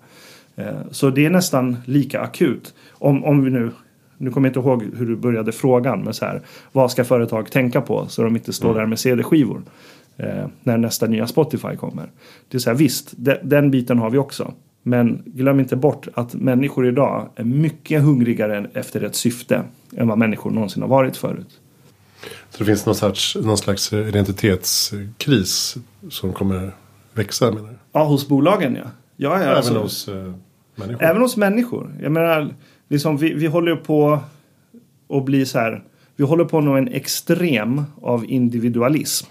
Eh, 0.56 0.66
så 0.90 1.10
det 1.10 1.26
är 1.26 1.30
nästan 1.30 1.76
lika 1.84 2.20
akut. 2.20 2.74
Om, 2.90 3.24
om 3.24 3.44
vi 3.44 3.50
nu, 3.50 3.70
nu 4.18 4.30
kommer 4.30 4.48
jag 4.48 4.50
inte 4.50 4.68
ihåg 4.68 4.84
hur 4.96 5.06
du 5.06 5.16
började 5.16 5.52
frågan, 5.52 6.00
men 6.00 6.14
så 6.14 6.24
här, 6.24 6.42
vad 6.72 6.90
ska 6.90 7.04
företag 7.04 7.50
tänka 7.50 7.80
på 7.80 8.06
så 8.08 8.22
de 8.22 8.36
inte 8.36 8.52
står 8.52 8.70
mm. 8.70 8.78
där 8.78 8.86
med 8.86 8.98
CD-skivor 8.98 9.62
eh, 10.16 10.46
när 10.62 10.78
nästa 10.78 11.06
nya 11.06 11.26
Spotify 11.26 11.76
kommer. 11.76 12.10
Det 12.48 12.56
är 12.56 12.58
så 12.58 12.70
här, 12.70 12.76
visst, 12.76 13.12
de, 13.16 13.36
den 13.42 13.70
biten 13.70 13.98
har 13.98 14.10
vi 14.10 14.18
också. 14.18 14.54
Men 14.82 15.22
glöm 15.26 15.60
inte 15.60 15.76
bort 15.76 16.08
att 16.14 16.34
människor 16.34 16.88
idag 16.88 17.28
är 17.36 17.44
mycket 17.44 18.02
hungrigare 18.02 18.66
efter 18.74 19.04
ett 19.04 19.14
syfte 19.14 19.62
än 19.96 20.08
vad 20.08 20.18
människor 20.18 20.50
någonsin 20.50 20.82
har 20.82 20.88
varit 20.88 21.16
förut. 21.16 21.60
Så 22.50 22.58
det 22.58 22.64
finns 22.64 22.86
någon 22.86 22.94
slags, 22.94 23.36
någon 23.36 23.58
slags 23.58 23.92
identitetskris 23.92 25.76
som 26.10 26.32
kommer 26.32 26.72
växa 27.12 27.50
menar 27.50 27.68
du? 27.68 27.74
Ja, 27.92 28.04
hos 28.04 28.28
bolagen 28.28 28.74
ja. 28.74 28.82
ja, 29.16 29.30
ja 29.30 29.36
Även 29.38 29.56
alltså, 29.56 29.78
hos 29.78 30.08
eh, 30.08 30.32
människor? 30.74 31.02
Även 31.02 31.22
hos 31.22 31.36
människor. 31.36 31.94
Jag 32.02 32.12
menar, 32.12 32.54
liksom, 32.88 33.16
vi, 33.16 33.34
vi 33.34 33.46
håller 33.46 33.76
på 33.76 34.20
att 35.08 35.24
bli 35.24 35.46
så 35.46 35.58
här. 35.58 35.84
Vi 36.16 36.24
håller 36.24 36.44
på 36.44 36.58
att 36.58 36.64
nå 36.64 36.76
en 36.76 36.88
extrem 36.88 37.82
av 38.02 38.30
individualism. 38.30 39.26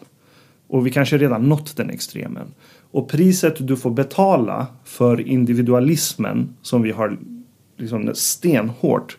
Och 0.67 0.87
vi 0.87 0.91
kanske 0.91 1.17
redan 1.17 1.49
nått 1.49 1.77
den 1.77 1.89
extremen. 1.89 2.53
Och 2.91 3.09
priset 3.09 3.67
du 3.67 3.77
får 3.77 3.91
betala 3.91 4.67
för 4.83 5.27
individualismen 5.27 6.55
som 6.61 6.81
vi 6.81 6.91
har 6.91 7.17
liksom 7.77 8.11
stenhårt 8.13 9.17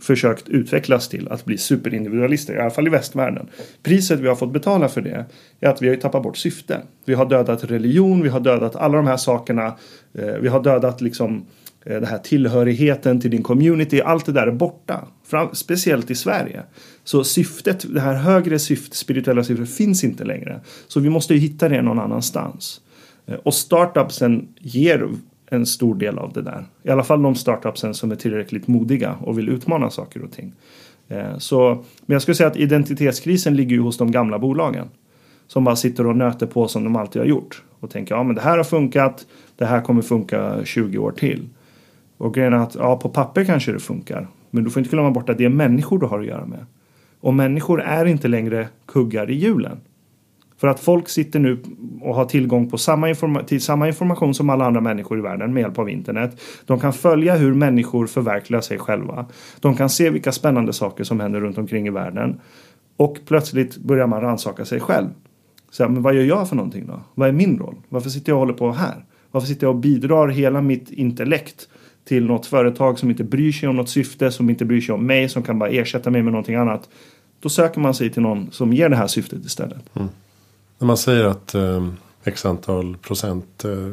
försökt 0.00 0.48
utvecklas 0.48 1.08
till 1.08 1.28
att 1.28 1.44
bli 1.44 1.58
superindividualister, 1.58 2.54
i 2.54 2.58
alla 2.58 2.70
fall 2.70 2.86
i 2.86 2.90
västvärlden. 2.90 3.48
Priset 3.82 4.20
vi 4.20 4.28
har 4.28 4.34
fått 4.34 4.52
betala 4.52 4.88
för 4.88 5.00
det 5.00 5.26
är 5.60 5.68
att 5.68 5.82
vi 5.82 5.88
har 5.88 5.96
tappat 5.96 6.22
bort 6.22 6.36
syfte. 6.36 6.80
Vi 7.04 7.14
har 7.14 7.26
dödat 7.26 7.64
religion, 7.64 8.22
vi 8.22 8.28
har 8.28 8.40
dödat 8.40 8.76
alla 8.76 8.96
de 8.96 9.06
här 9.06 9.16
sakerna. 9.16 9.66
Eh, 10.14 10.34
vi 10.40 10.48
har 10.48 10.62
dödat 10.62 11.00
liksom 11.00 11.46
eh, 11.84 11.94
den 11.94 12.04
här 12.04 12.18
tillhörigheten 12.18 13.20
till 13.20 13.30
din 13.30 13.42
community. 13.42 14.00
Allt 14.00 14.26
det 14.26 14.32
där 14.32 14.46
är 14.46 14.52
borta. 14.52 15.08
Fram, 15.26 15.48
speciellt 15.54 16.10
i 16.10 16.14
Sverige. 16.14 16.62
Så 17.04 17.24
syftet, 17.24 17.94
det 17.94 18.00
här 18.00 18.14
högre 18.14 18.58
syftet, 18.58 18.94
spirituella 18.94 19.44
syftet 19.44 19.74
finns 19.74 20.04
inte 20.04 20.24
längre. 20.24 20.60
Så 20.88 21.00
vi 21.00 21.10
måste 21.10 21.34
ju 21.34 21.40
hitta 21.40 21.68
det 21.68 21.82
någon 21.82 21.98
annanstans. 21.98 22.80
Eh, 23.26 23.34
och 23.34 23.54
startupsen 23.54 24.48
ger 24.58 25.08
en 25.50 25.66
stor 25.66 25.94
del 25.94 26.18
av 26.18 26.32
det 26.32 26.42
där. 26.42 26.64
I 26.82 26.90
alla 26.90 27.04
fall 27.04 27.22
de 27.22 27.34
startupsen 27.34 27.94
som 27.94 28.10
är 28.10 28.16
tillräckligt 28.16 28.68
modiga 28.68 29.16
och 29.20 29.38
vill 29.38 29.48
utmana 29.48 29.90
saker 29.90 30.22
och 30.22 30.32
ting. 30.32 30.52
Eh, 31.08 31.38
så, 31.38 31.74
men 32.06 32.14
jag 32.14 32.22
skulle 32.22 32.34
säga 32.34 32.46
att 32.46 32.56
identitetskrisen 32.56 33.56
ligger 33.56 33.76
ju 33.76 33.82
hos 33.82 33.98
de 33.98 34.10
gamla 34.10 34.38
bolagen. 34.38 34.88
Som 35.46 35.64
bara 35.64 35.76
sitter 35.76 36.06
och 36.06 36.16
nöter 36.16 36.46
på 36.46 36.68
som 36.68 36.84
de 36.84 36.96
alltid 36.96 37.22
har 37.22 37.26
gjort. 37.26 37.62
Och 37.80 37.90
tänker 37.90 38.14
ja 38.14 38.22
men 38.22 38.34
det 38.34 38.40
här 38.40 38.56
har 38.56 38.64
funkat. 38.64 39.26
Det 39.56 39.64
här 39.64 39.80
kommer 39.80 40.02
funka 40.02 40.64
20 40.64 40.98
år 40.98 41.10
till. 41.12 41.48
Och 42.16 42.34
grejen 42.34 42.52
är 42.52 42.58
att 42.58 42.74
ja 42.74 42.96
på 42.96 43.08
papper 43.08 43.44
kanske 43.44 43.72
det 43.72 43.80
funkar. 43.80 44.28
Men 44.50 44.64
du 44.64 44.70
får 44.70 44.80
inte 44.80 44.90
glömma 44.90 45.10
bort 45.10 45.28
att 45.28 45.38
det 45.38 45.44
är 45.44 45.48
människor 45.48 45.98
du 45.98 46.06
har 46.06 46.20
att 46.20 46.26
göra 46.26 46.46
med. 46.46 46.66
Och 47.20 47.34
människor 47.34 47.82
är 47.82 48.04
inte 48.04 48.28
längre 48.28 48.68
kuggar 48.86 49.30
i 49.30 49.34
hjulen. 49.34 49.80
För 50.60 50.68
att 50.68 50.80
folk 50.80 51.08
sitter 51.08 51.40
nu 51.40 51.62
och 52.00 52.14
har 52.14 52.24
tillgång 52.24 52.70
på 52.70 52.78
samma, 52.78 53.14
till 53.46 53.60
samma 53.60 53.88
information 53.88 54.34
som 54.34 54.50
alla 54.50 54.64
andra 54.64 54.80
människor 54.80 55.18
i 55.18 55.22
världen 55.22 55.54
med 55.54 55.60
hjälp 55.60 55.78
av 55.78 55.90
internet. 55.90 56.40
De 56.66 56.80
kan 56.80 56.92
följa 56.92 57.36
hur 57.36 57.54
människor 57.54 58.06
förverkligar 58.06 58.60
sig 58.60 58.78
själva. 58.78 59.26
De 59.60 59.76
kan 59.76 59.90
se 59.90 60.10
vilka 60.10 60.32
spännande 60.32 60.72
saker 60.72 61.04
som 61.04 61.20
händer 61.20 61.40
runt 61.40 61.58
omkring 61.58 61.86
i 61.86 61.90
världen. 61.90 62.40
Och 62.96 63.18
plötsligt 63.26 63.76
börjar 63.76 64.06
man 64.06 64.20
rannsaka 64.20 64.64
sig 64.64 64.80
själv. 64.80 65.08
Så, 65.70 65.88
men 65.88 66.02
vad 66.02 66.14
gör 66.14 66.22
jag 66.22 66.48
för 66.48 66.56
någonting 66.56 66.86
då? 66.86 67.00
Vad 67.14 67.28
är 67.28 67.32
min 67.32 67.58
roll? 67.58 67.76
Varför 67.88 68.10
sitter 68.10 68.32
jag 68.32 68.36
och 68.36 68.40
håller 68.40 68.58
på 68.58 68.72
här? 68.72 69.04
Varför 69.30 69.48
sitter 69.48 69.66
jag 69.66 69.74
och 69.74 69.80
bidrar 69.80 70.28
hela 70.28 70.60
mitt 70.60 70.90
intellekt 70.90 71.68
till 72.04 72.26
något 72.26 72.46
företag 72.46 72.98
som 72.98 73.10
inte 73.10 73.24
bryr 73.24 73.52
sig 73.52 73.68
om 73.68 73.76
något 73.76 73.88
syfte, 73.88 74.30
som 74.30 74.50
inte 74.50 74.64
bryr 74.64 74.80
sig 74.80 74.94
om 74.94 75.06
mig, 75.06 75.28
som 75.28 75.42
kan 75.42 75.58
bara 75.58 75.70
ersätta 75.70 76.10
mig 76.10 76.22
med 76.22 76.32
någonting 76.32 76.54
annat. 76.54 76.88
Då 77.40 77.48
söker 77.48 77.80
man 77.80 77.94
sig 77.94 78.10
till 78.10 78.22
någon 78.22 78.50
som 78.50 78.72
ger 78.72 78.88
det 78.88 78.96
här 78.96 79.06
syftet 79.06 79.44
istället. 79.44 79.96
Mm. 79.96 80.08
När 80.78 80.86
man 80.86 80.96
säger 80.96 81.24
att 81.24 81.54
eh, 81.54 81.88
x 82.24 82.46
antal 82.46 82.96
procent 82.96 83.64
eh, 83.64 83.92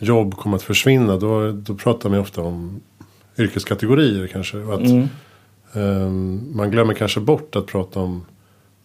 jobb 0.00 0.34
kommer 0.34 0.56
att 0.56 0.62
försvinna. 0.62 1.16
Då, 1.16 1.52
då 1.52 1.74
pratar 1.74 2.10
man 2.10 2.18
ofta 2.18 2.42
om 2.42 2.80
yrkeskategorier 3.38 4.26
kanske. 4.26 4.58
Att, 4.58 4.80
mm. 4.80 5.08
eh, 5.72 6.10
man 6.56 6.70
glömmer 6.70 6.94
kanske 6.94 7.20
bort 7.20 7.56
att 7.56 7.66
prata 7.66 8.00
om 8.00 8.24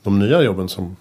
de 0.03 0.19
nya 0.19 0.41
jobben 0.41 0.69
som 0.69 0.95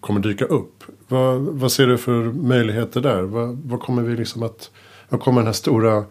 kommer 0.00 0.20
dyka 0.20 0.44
upp. 0.44 0.84
Vad, 1.08 1.40
vad 1.40 1.72
ser 1.72 1.86
du 1.86 1.98
för 1.98 2.24
möjligheter 2.24 3.00
där? 3.00 3.22
Vad, 3.22 3.58
vad, 3.64 3.80
kommer 3.80 4.02
vi 4.02 4.16
liksom 4.16 4.42
att, 4.42 4.70
vad 5.08 5.20
kommer 5.20 5.40
den 5.40 5.46
här 5.46 5.52
stora 5.52 6.04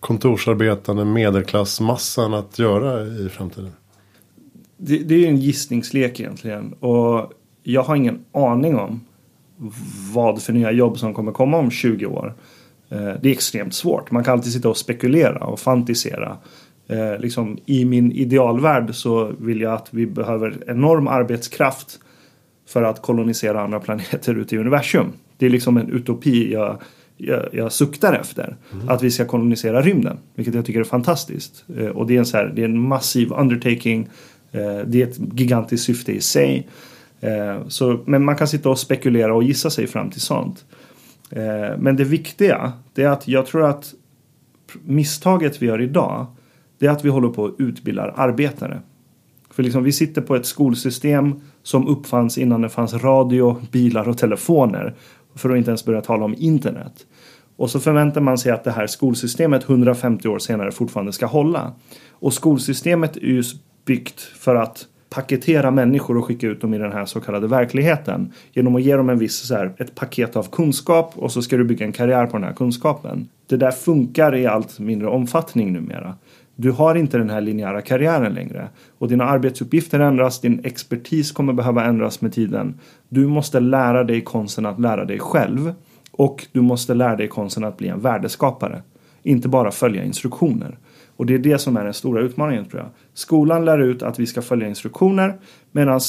kontorsarbetande 0.00 1.04
medelklassmassan 1.04 2.34
att 2.34 2.58
göra 2.58 3.06
i 3.06 3.28
framtiden? 3.28 3.72
Det, 4.76 4.98
det 4.98 5.24
är 5.24 5.28
en 5.28 5.36
gissningslek 5.36 6.20
egentligen. 6.20 6.72
Och 6.72 7.32
jag 7.62 7.82
har 7.82 7.96
ingen 7.96 8.24
aning 8.32 8.76
om 8.76 9.00
vad 10.12 10.42
för 10.42 10.52
nya 10.52 10.72
jobb 10.72 10.98
som 10.98 11.14
kommer 11.14 11.32
komma 11.32 11.56
om 11.56 11.70
20 11.70 12.06
år. 12.06 12.34
Eh, 12.90 13.12
det 13.20 13.28
är 13.28 13.32
extremt 13.32 13.74
svårt. 13.74 14.10
Man 14.10 14.24
kan 14.24 14.32
alltid 14.32 14.52
sitta 14.52 14.68
och 14.68 14.76
spekulera 14.76 15.44
och 15.44 15.60
fantisera. 15.60 16.36
Eh, 16.88 17.18
liksom, 17.20 17.58
I 17.66 17.84
min 17.84 18.12
idealvärld 18.12 18.94
så 18.94 19.32
vill 19.38 19.60
jag 19.60 19.72
att 19.72 19.88
vi 19.90 20.06
behöver 20.06 20.64
enorm 20.66 21.08
arbetskraft 21.08 22.00
för 22.68 22.82
att 22.82 23.02
kolonisera 23.02 23.62
andra 23.62 23.80
planeter 23.86 24.34
ute 24.34 24.54
i 24.54 24.58
universum. 24.58 25.12
Det 25.36 25.46
är 25.46 25.50
liksom 25.50 25.76
en 25.76 25.90
utopi 25.90 26.52
jag, 26.52 26.82
jag, 27.16 27.48
jag 27.52 27.72
suktar 27.72 28.12
efter. 28.12 28.56
Mm. 28.72 28.88
Att 28.88 29.02
vi 29.02 29.10
ska 29.10 29.24
kolonisera 29.24 29.82
rymden. 29.82 30.18
Vilket 30.34 30.54
jag 30.54 30.66
tycker 30.66 30.80
är 30.80 30.84
fantastiskt. 30.84 31.64
Eh, 31.76 31.86
och 31.86 32.06
det 32.06 32.14
är 32.14 32.18
en, 32.18 32.26
så 32.26 32.36
här, 32.36 32.52
det 32.54 32.60
är 32.60 32.64
en 32.64 32.80
massiv 32.80 33.32
undertaking. 33.32 34.08
Det 34.86 35.02
är 35.02 35.06
ett 35.06 35.18
gigantiskt 35.38 35.84
syfte 35.84 36.12
i 36.12 36.20
sig. 36.20 36.68
Eh, 37.20 37.68
så, 37.68 38.00
men 38.06 38.24
man 38.24 38.36
kan 38.36 38.48
sitta 38.48 38.70
och 38.70 38.78
spekulera 38.78 39.34
och 39.34 39.42
gissa 39.42 39.70
sig 39.70 39.86
fram 39.86 40.10
till 40.10 40.20
sånt. 40.20 40.64
Eh, 41.30 41.78
men 41.78 41.96
det 41.96 42.04
viktiga 42.04 42.72
det 42.94 43.02
är 43.02 43.08
att 43.08 43.28
jag 43.28 43.46
tror 43.46 43.64
att 43.64 43.94
misstaget 44.82 45.62
vi 45.62 45.66
gör 45.66 45.80
idag 45.80 46.26
det 46.78 46.86
är 46.86 46.90
att 46.90 47.04
vi 47.04 47.08
håller 47.08 47.28
på 47.28 47.44
att 47.44 47.54
utbilda 47.58 48.02
arbetare. 48.02 48.80
För 49.50 49.62
liksom, 49.62 49.84
vi 49.84 49.92
sitter 49.92 50.22
på 50.22 50.36
ett 50.36 50.46
skolsystem 50.46 51.40
som 51.62 51.88
uppfanns 51.88 52.38
innan 52.38 52.62
det 52.62 52.68
fanns 52.68 52.94
radio, 52.94 53.56
bilar 53.70 54.08
och 54.08 54.18
telefoner. 54.18 54.94
För 55.34 55.50
att 55.50 55.56
inte 55.56 55.70
ens 55.70 55.84
börja 55.84 56.00
tala 56.00 56.24
om 56.24 56.34
internet. 56.38 57.06
Och 57.56 57.70
så 57.70 57.80
förväntar 57.80 58.20
man 58.20 58.38
sig 58.38 58.52
att 58.52 58.64
det 58.64 58.70
här 58.70 58.86
skolsystemet 58.86 59.68
150 59.68 60.28
år 60.28 60.38
senare 60.38 60.72
fortfarande 60.72 61.12
ska 61.12 61.26
hålla. 61.26 61.72
Och 62.10 62.34
skolsystemet 62.34 63.16
är 63.16 63.20
ju 63.20 63.42
byggt 63.84 64.20
för 64.20 64.54
att 64.54 64.86
paketera 65.10 65.70
människor 65.70 66.18
och 66.18 66.24
skicka 66.24 66.46
ut 66.46 66.60
dem 66.60 66.74
i 66.74 66.78
den 66.78 66.92
här 66.92 67.04
så 67.04 67.20
kallade 67.20 67.46
verkligheten. 67.46 68.32
Genom 68.52 68.76
att 68.76 68.82
ge 68.82 68.96
dem 68.96 69.08
en 69.08 69.18
viss, 69.18 69.46
så 69.46 69.54
här, 69.54 69.72
ett 69.78 69.94
paket 69.94 70.36
av 70.36 70.50
kunskap 70.50 71.12
och 71.16 71.32
så 71.32 71.42
ska 71.42 71.56
du 71.56 71.64
bygga 71.64 71.86
en 71.86 71.92
karriär 71.92 72.26
på 72.26 72.36
den 72.36 72.46
här 72.46 72.52
kunskapen. 72.52 73.28
Det 73.46 73.56
där 73.56 73.70
funkar 73.70 74.36
i 74.36 74.46
allt 74.46 74.78
mindre 74.78 75.08
omfattning 75.08 75.72
numera. 75.72 76.14
Du 76.56 76.70
har 76.70 76.94
inte 76.94 77.18
den 77.18 77.30
här 77.30 77.40
linjära 77.40 77.80
karriären 77.82 78.34
längre. 78.34 78.68
Och 78.98 79.08
dina 79.08 79.24
arbetsuppgifter 79.24 80.00
ändras, 80.00 80.40
din 80.40 80.60
expertis 80.64 81.32
kommer 81.32 81.52
behöva 81.52 81.84
ändras 81.84 82.20
med 82.20 82.32
tiden. 82.32 82.80
Du 83.08 83.26
måste 83.26 83.60
lära 83.60 84.04
dig 84.04 84.20
konsten 84.20 84.66
att 84.66 84.80
lära 84.80 85.04
dig 85.04 85.18
själv. 85.18 85.74
Och 86.10 86.46
du 86.52 86.60
måste 86.60 86.94
lära 86.94 87.16
dig 87.16 87.28
konsten 87.28 87.64
att 87.64 87.76
bli 87.76 87.88
en 87.88 88.00
värdeskapare. 88.00 88.82
Inte 89.22 89.48
bara 89.48 89.70
följa 89.70 90.04
instruktioner. 90.04 90.78
Och 91.18 91.26
det 91.26 91.34
är 91.34 91.38
det 91.38 91.58
som 91.58 91.76
är 91.76 91.84
den 91.84 91.94
stora 91.94 92.20
utmaningen 92.20 92.64
tror 92.64 92.82
jag. 92.82 92.90
Skolan 93.14 93.64
lär 93.64 93.78
ut 93.78 94.02
att 94.02 94.18
vi 94.18 94.26
ska 94.26 94.42
följa 94.42 94.68
instruktioner 94.68 95.38
medan 95.72 96.00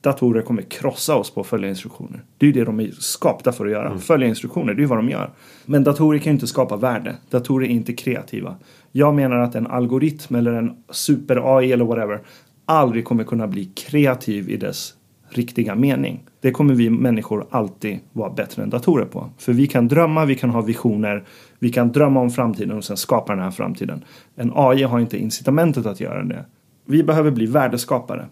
datorer 0.00 0.42
kommer 0.42 0.62
krossa 0.62 1.16
oss 1.16 1.34
på 1.34 1.40
att 1.40 1.46
följa 1.46 1.68
instruktioner. 1.68 2.24
Det 2.38 2.46
är 2.46 2.48
ju 2.48 2.52
det 2.52 2.64
de 2.64 2.80
är 2.80 2.90
skapta 2.90 3.52
för 3.52 3.66
att 3.66 3.72
göra. 3.72 3.86
Mm. 3.86 3.98
Följa 3.98 4.28
instruktioner, 4.28 4.74
det 4.74 4.78
är 4.78 4.82
ju 4.82 4.86
vad 4.86 4.98
de 4.98 5.08
gör. 5.08 5.30
Men 5.66 5.84
datorer 5.84 6.18
kan 6.18 6.32
ju 6.32 6.34
inte 6.34 6.46
skapa 6.46 6.76
värde. 6.76 7.16
Datorer 7.30 7.66
är 7.66 7.70
inte 7.70 7.92
kreativa. 7.92 8.56
Jag 8.92 9.14
menar 9.14 9.36
att 9.36 9.54
en 9.54 9.66
algoritm 9.66 10.34
eller 10.34 10.52
en 10.52 10.76
super-AI 10.90 11.72
eller 11.72 11.84
whatever 11.84 12.22
aldrig 12.64 13.04
kommer 13.04 13.24
kunna 13.24 13.46
bli 13.46 13.64
kreativ 13.64 14.50
i 14.50 14.56
dess 14.56 14.94
riktiga 15.36 15.74
mening. 15.74 16.20
Det 16.40 16.50
kommer 16.50 16.74
vi 16.74 16.90
människor 16.90 17.46
alltid 17.50 17.98
vara 18.12 18.30
bättre 18.30 18.62
än 18.62 18.70
datorer 18.70 19.04
på. 19.04 19.30
För 19.38 19.52
vi 19.52 19.66
kan 19.66 19.88
drömma, 19.88 20.24
vi 20.24 20.34
kan 20.34 20.50
ha 20.50 20.60
visioner, 20.60 21.24
vi 21.58 21.72
kan 21.72 21.92
drömma 21.92 22.20
om 22.20 22.30
framtiden 22.30 22.76
och 22.76 22.84
sen 22.84 22.96
skapa 22.96 23.34
den 23.34 23.44
här 23.44 23.50
framtiden. 23.50 24.04
En 24.36 24.52
AI 24.54 24.82
har 24.82 25.00
inte 25.00 25.18
incitamentet 25.18 25.86
att 25.86 26.00
göra 26.00 26.24
det. 26.24 26.44
Vi 26.84 27.02
behöver 27.02 27.30
bli 27.30 27.46
värdeskapare. 27.46 28.26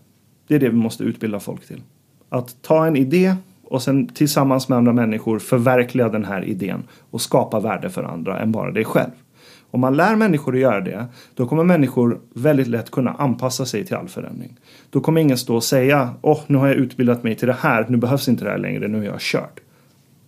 Det 0.48 0.54
är 0.54 0.58
det 0.58 0.68
vi 0.68 0.76
måste 0.76 1.04
utbilda 1.04 1.40
folk 1.40 1.66
till. 1.66 1.82
Att 2.28 2.62
ta 2.62 2.86
en 2.86 2.96
idé 2.96 3.36
och 3.64 3.82
sen 3.82 4.06
tillsammans 4.06 4.68
med 4.68 4.78
andra 4.78 4.92
människor 4.92 5.38
förverkliga 5.38 6.08
den 6.08 6.24
här 6.24 6.44
idén 6.44 6.82
och 7.10 7.20
skapa 7.20 7.60
värde 7.60 7.90
för 7.90 8.02
andra 8.02 8.38
än 8.38 8.52
bara 8.52 8.70
dig 8.70 8.84
själv. 8.84 9.10
Om 9.74 9.80
man 9.80 9.96
lär 9.96 10.16
människor 10.16 10.54
att 10.54 10.60
göra 10.60 10.80
det, 10.80 11.06
då 11.34 11.46
kommer 11.46 11.64
människor 11.64 12.20
väldigt 12.34 12.66
lätt 12.66 12.90
kunna 12.90 13.10
anpassa 13.10 13.66
sig 13.66 13.84
till 13.84 13.96
all 13.96 14.08
förändring. 14.08 14.56
Då 14.90 15.00
kommer 15.00 15.20
ingen 15.20 15.38
stå 15.38 15.56
och 15.56 15.64
säga, 15.64 16.10
åh, 16.22 16.32
oh, 16.32 16.40
nu 16.46 16.58
har 16.58 16.66
jag 16.66 16.76
utbildat 16.76 17.22
mig 17.22 17.34
till 17.34 17.48
det 17.48 17.56
här, 17.60 17.86
nu 17.88 17.96
behövs 17.96 18.28
inte 18.28 18.44
det 18.44 18.50
här 18.50 18.58
längre, 18.58 18.88
nu 18.88 18.98
är 18.98 19.04
jag 19.04 19.20
kört. 19.20 19.60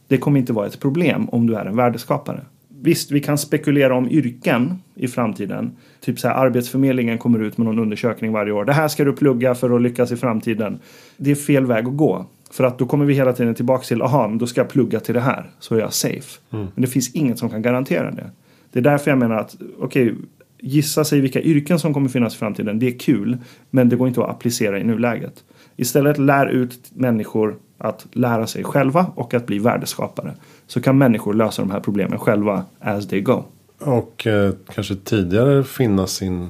Det 0.08 0.18
kommer 0.18 0.40
inte 0.40 0.52
vara 0.52 0.66
ett 0.66 0.80
problem 0.80 1.28
om 1.28 1.46
du 1.46 1.54
är 1.54 1.66
en 1.66 1.76
värdeskapare. 1.76 2.40
Visst, 2.68 3.10
vi 3.10 3.20
kan 3.20 3.38
spekulera 3.38 3.94
om 3.94 4.10
yrken 4.10 4.82
i 4.94 5.08
framtiden. 5.08 5.76
Typ 6.00 6.18
så 6.18 6.28
här, 6.28 6.34
Arbetsförmedlingen 6.34 7.18
kommer 7.18 7.38
ut 7.38 7.58
med 7.58 7.64
någon 7.64 7.78
undersökning 7.78 8.32
varje 8.32 8.52
år. 8.52 8.64
Det 8.64 8.72
här 8.72 8.88
ska 8.88 9.04
du 9.04 9.12
plugga 9.12 9.54
för 9.54 9.76
att 9.76 9.82
lyckas 9.82 10.12
i 10.12 10.16
framtiden. 10.16 10.78
Det 11.16 11.30
är 11.30 11.34
fel 11.34 11.66
väg 11.66 11.88
att 11.88 11.96
gå. 11.96 12.26
För 12.50 12.64
att 12.64 12.78
då 12.78 12.86
kommer 12.86 13.04
vi 13.04 13.14
hela 13.14 13.32
tiden 13.32 13.54
tillbaka 13.54 13.84
till, 13.84 14.02
aha, 14.02 14.28
då 14.28 14.46
ska 14.46 14.60
jag 14.60 14.68
plugga 14.68 15.00
till 15.00 15.14
det 15.14 15.20
här. 15.20 15.50
Så 15.58 15.74
är 15.74 15.80
jag 15.80 15.92
safe. 15.92 16.40
Mm. 16.50 16.66
Men 16.74 16.82
det 16.82 16.88
finns 16.88 17.14
inget 17.14 17.38
som 17.38 17.50
kan 17.50 17.62
garantera 17.62 18.10
det. 18.10 18.30
Det 18.76 18.80
är 18.80 18.82
därför 18.82 19.10
jag 19.10 19.18
menar 19.18 19.36
att, 19.36 19.56
okej, 19.78 20.12
okay, 20.12 20.14
gissa 20.60 21.04
sig 21.04 21.20
vilka 21.20 21.42
yrken 21.42 21.78
som 21.78 21.94
kommer 21.94 22.08
finnas 22.08 22.34
i 22.34 22.38
framtiden. 22.38 22.78
Det 22.78 22.86
är 22.86 22.98
kul, 22.98 23.38
men 23.70 23.88
det 23.88 23.96
går 23.96 24.08
inte 24.08 24.20
att 24.20 24.30
applicera 24.30 24.78
i 24.78 24.84
nuläget. 24.84 25.44
Istället 25.76 26.18
lär 26.18 26.46
ut 26.46 26.90
människor 26.94 27.56
att 27.78 28.06
lära 28.12 28.46
sig 28.46 28.64
själva 28.64 29.12
och 29.14 29.34
att 29.34 29.46
bli 29.46 29.58
värdeskapare. 29.58 30.34
Så 30.66 30.80
kan 30.80 30.98
människor 30.98 31.34
lösa 31.34 31.62
de 31.62 31.70
här 31.70 31.80
problemen 31.80 32.18
själva 32.18 32.64
as 32.80 33.08
they 33.08 33.20
go. 33.20 33.44
Och 33.78 34.26
eh, 34.26 34.52
kanske 34.74 34.96
tidigare 34.96 35.64
finna 35.64 36.06
sin 36.06 36.48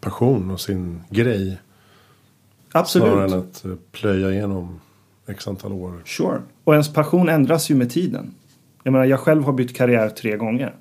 passion 0.00 0.50
och 0.50 0.60
sin 0.60 1.00
grej. 1.10 1.58
Absolut. 2.72 3.08
Snarare 3.08 3.24
än 3.24 3.38
att 3.38 3.64
eh, 3.64 3.70
plöja 3.92 4.30
igenom 4.30 4.80
x 5.26 5.48
antal 5.48 5.72
år. 5.72 5.92
Sure. 6.04 6.38
Och 6.64 6.72
ens 6.72 6.92
passion 6.92 7.28
ändras 7.28 7.70
ju 7.70 7.74
med 7.74 7.90
tiden. 7.90 8.34
Jag 8.82 8.92
menar, 8.92 9.04
jag 9.04 9.20
själv 9.20 9.42
har 9.42 9.52
bytt 9.52 9.76
karriär 9.76 10.08
tre 10.08 10.36
gånger. 10.36 10.74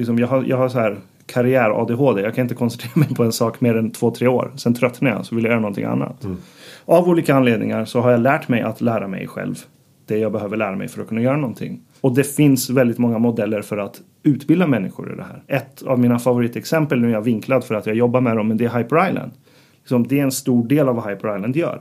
Liksom, 0.00 0.18
jag 0.18 0.26
har, 0.26 0.44
jag 0.44 0.56
har 0.56 0.68
så 0.68 0.78
här 0.78 0.96
karriär-ADHD. 1.26 2.22
Jag 2.22 2.34
kan 2.34 2.42
inte 2.42 2.54
koncentrera 2.54 2.92
mig 2.94 3.14
på 3.14 3.22
en 3.22 3.32
sak 3.32 3.60
mer 3.60 3.76
än 3.76 3.90
två, 3.90 4.10
tre 4.10 4.28
år. 4.28 4.52
Sen 4.56 4.74
tröttnar 4.74 5.10
jag 5.10 5.26
så 5.26 5.34
vill 5.34 5.44
jag 5.44 5.50
göra 5.50 5.60
någonting 5.60 5.84
annat. 5.84 6.24
Mm. 6.24 6.36
Av 6.84 7.08
olika 7.08 7.34
anledningar 7.34 7.84
så 7.84 8.00
har 8.00 8.10
jag 8.10 8.20
lärt 8.20 8.48
mig 8.48 8.62
att 8.62 8.80
lära 8.80 9.08
mig 9.08 9.26
själv. 9.26 9.58
Det 10.06 10.18
jag 10.18 10.32
behöver 10.32 10.56
lära 10.56 10.76
mig 10.76 10.88
för 10.88 11.02
att 11.02 11.08
kunna 11.08 11.20
göra 11.20 11.36
någonting. 11.36 11.80
Och 12.00 12.14
det 12.14 12.24
finns 12.24 12.70
väldigt 12.70 12.98
många 12.98 13.18
modeller 13.18 13.62
för 13.62 13.78
att 13.78 14.00
utbilda 14.22 14.66
människor 14.66 15.12
i 15.12 15.16
det 15.16 15.22
här. 15.22 15.42
Ett 15.46 15.82
av 15.82 15.98
mina 15.98 16.18
favoritexempel, 16.18 17.00
nu 17.00 17.08
är 17.08 17.12
jag 17.12 17.22
vinklad 17.22 17.64
för 17.64 17.74
att 17.74 17.86
jag 17.86 17.96
jobbar 17.96 18.20
med 18.20 18.36
dem, 18.36 18.48
men 18.48 18.56
det 18.56 18.64
är 18.64 18.78
Hyper 18.78 19.08
Island. 19.08 19.32
Liksom, 19.80 20.06
det 20.06 20.18
är 20.18 20.22
en 20.22 20.32
stor 20.32 20.68
del 20.68 20.88
av 20.88 20.94
vad 20.94 21.04
Hyper 21.04 21.36
Island 21.36 21.56
gör 21.56 21.80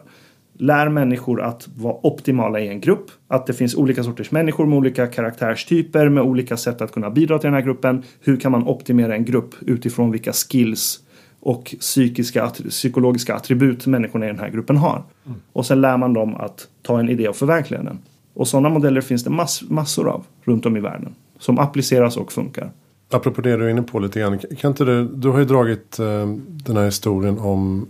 lär 0.59 0.89
människor 0.89 1.41
att 1.41 1.67
vara 1.75 2.07
optimala 2.07 2.59
i 2.59 2.67
en 2.67 2.79
grupp. 2.79 3.11
Att 3.27 3.47
det 3.47 3.53
finns 3.53 3.75
olika 3.75 4.03
sorters 4.03 4.31
människor 4.31 4.65
med 4.65 4.77
olika 4.77 5.07
karaktärstyper 5.07 6.09
med 6.09 6.23
olika 6.23 6.57
sätt 6.57 6.81
att 6.81 6.91
kunna 6.91 7.09
bidra 7.09 7.39
till 7.39 7.47
den 7.47 7.53
här 7.53 7.61
gruppen. 7.61 8.03
Hur 8.19 8.37
kan 8.37 8.51
man 8.51 8.67
optimera 8.67 9.15
en 9.15 9.25
grupp 9.25 9.55
utifrån 9.61 10.11
vilka 10.11 10.33
skills 10.33 10.99
och 11.39 11.75
psykiska, 11.79 12.49
psykologiska 12.69 13.35
attribut 13.35 13.85
människorna 13.85 14.25
i 14.25 14.27
den 14.27 14.39
här 14.39 14.49
gruppen 14.49 14.77
har. 14.77 15.03
Mm. 15.25 15.37
Och 15.53 15.65
sen 15.65 15.81
lär 15.81 15.97
man 15.97 16.13
dem 16.13 16.35
att 16.35 16.67
ta 16.81 16.99
en 16.99 17.09
idé 17.09 17.27
och 17.27 17.35
förverkliga 17.35 17.83
den. 17.83 17.99
Och 18.33 18.47
sådana 18.47 18.69
modeller 18.69 19.01
finns 19.01 19.23
det 19.23 19.29
mass, 19.29 19.63
massor 19.69 20.09
av 20.09 20.25
runt 20.43 20.65
om 20.65 20.77
i 20.77 20.79
världen. 20.79 21.15
Som 21.39 21.59
appliceras 21.59 22.17
och 22.17 22.31
funkar. 22.31 22.71
Apropå 23.11 23.41
det 23.41 23.57
du 23.57 23.65
är 23.65 23.69
inne 23.69 23.81
på 23.81 23.99
lite 23.99 24.19
grann. 24.19 24.39
Kan 24.39 24.71
inte 24.71 24.85
du, 24.85 25.07
du 25.07 25.29
har 25.29 25.39
ju 25.39 25.45
dragit 25.45 25.99
eh, 25.99 26.27
den 26.65 26.77
här 26.77 26.85
historien 26.85 27.39
om 27.39 27.87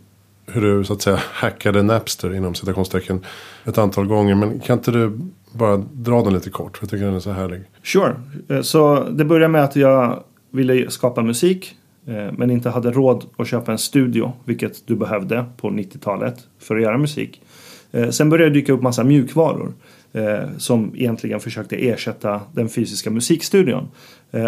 hur 0.54 0.62
du 0.62 0.84
så 0.84 0.94
att 0.94 1.02
säga 1.02 1.20
hackade 1.32 1.84
Napster 1.84 2.36
inom 2.36 2.56
citationstecken 2.56 3.26
ett 3.66 3.78
antal 3.78 4.06
gånger. 4.06 4.36
Men 4.36 4.60
kan 4.60 4.78
inte 4.78 4.92
du 4.92 5.20
bara 5.52 5.78
dra 5.78 6.24
den 6.24 6.34
lite 6.34 6.50
kort? 6.50 6.78
Jag 6.82 6.90
tycker 6.90 7.06
den 7.06 7.16
är 7.16 7.20
så 7.20 7.32
härlig. 7.32 7.62
Sure. 7.84 8.16
Eh, 8.50 8.62
så 8.62 9.04
det 9.10 9.26
började 9.26 9.48
med 9.48 9.64
att 9.64 9.76
jag 9.76 10.24
ville 10.52 10.92
skapa 10.92 11.22
musik. 11.22 11.76
Eh, 12.08 12.32
men 12.38 12.52
inte 12.52 12.70
hade 12.70 12.92
råd 12.92 13.26
att 13.38 13.48
köpa 13.48 13.72
en 13.72 13.78
studio. 13.78 14.34
Vilket 14.46 14.88
du 14.88 14.96
behövde 14.96 15.46
på 15.58 15.70
90-talet 15.70 16.36
för 16.60 16.76
att 16.76 16.82
göra 16.82 16.98
musik. 16.98 17.42
Eh, 17.92 18.10
sen 18.10 18.30
började 18.30 18.50
det 18.50 18.60
dyka 18.60 18.74
upp 18.74 18.82
massa 18.82 19.04
mjukvaror. 19.04 19.74
Som 20.58 20.92
egentligen 20.96 21.40
försökte 21.40 21.76
ersätta 21.76 22.42
den 22.54 22.70
fysiska 22.70 23.10
musikstudion. 23.10 23.88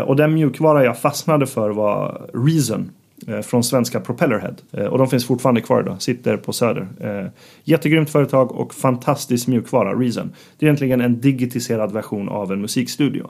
Och 0.05 0.15
den 0.15 0.33
mjukvara 0.33 0.83
jag 0.83 0.99
fastnade 0.99 1.47
för 1.47 1.69
var 1.69 2.29
Reason 2.33 2.89
Eh, 3.27 3.41
från 3.41 3.63
svenska 3.63 3.99
Propellerhead. 3.99 4.55
Eh, 4.71 4.85
och 4.85 4.97
de 4.97 5.07
finns 5.07 5.25
fortfarande 5.25 5.61
kvar 5.61 5.81
idag, 5.81 6.01
sitter 6.01 6.37
på 6.37 6.53
Söder. 6.53 6.87
Eh, 6.99 7.31
jättegrymt 7.63 8.09
företag 8.09 8.51
och 8.51 8.73
fantastisk 8.73 9.47
mjukvara, 9.47 9.93
Reason. 9.93 10.33
Det 10.57 10.65
är 10.65 10.67
egentligen 10.67 11.01
en 11.01 11.21
digitiserad 11.21 11.91
version 11.91 12.29
av 12.29 12.51
en 12.51 12.61
musikstudio. 12.61 13.27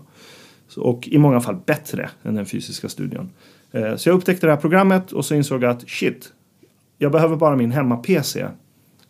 Och 0.77 1.07
i 1.07 1.17
många 1.17 1.41
fall 1.41 1.57
bättre 1.65 2.09
än 2.23 2.35
den 2.35 2.45
fysiska 2.45 2.89
studion. 2.89 3.29
Så 3.97 4.09
jag 4.09 4.15
upptäckte 4.15 4.47
det 4.47 4.51
här 4.51 4.59
programmet 4.59 5.11
och 5.11 5.25
så 5.25 5.35
insåg 5.35 5.63
jag 5.63 5.71
att 5.71 5.89
shit, 5.89 6.33
jag 6.97 7.11
behöver 7.11 7.35
bara 7.35 7.55
min 7.55 7.71
hemma-PC 7.71 8.47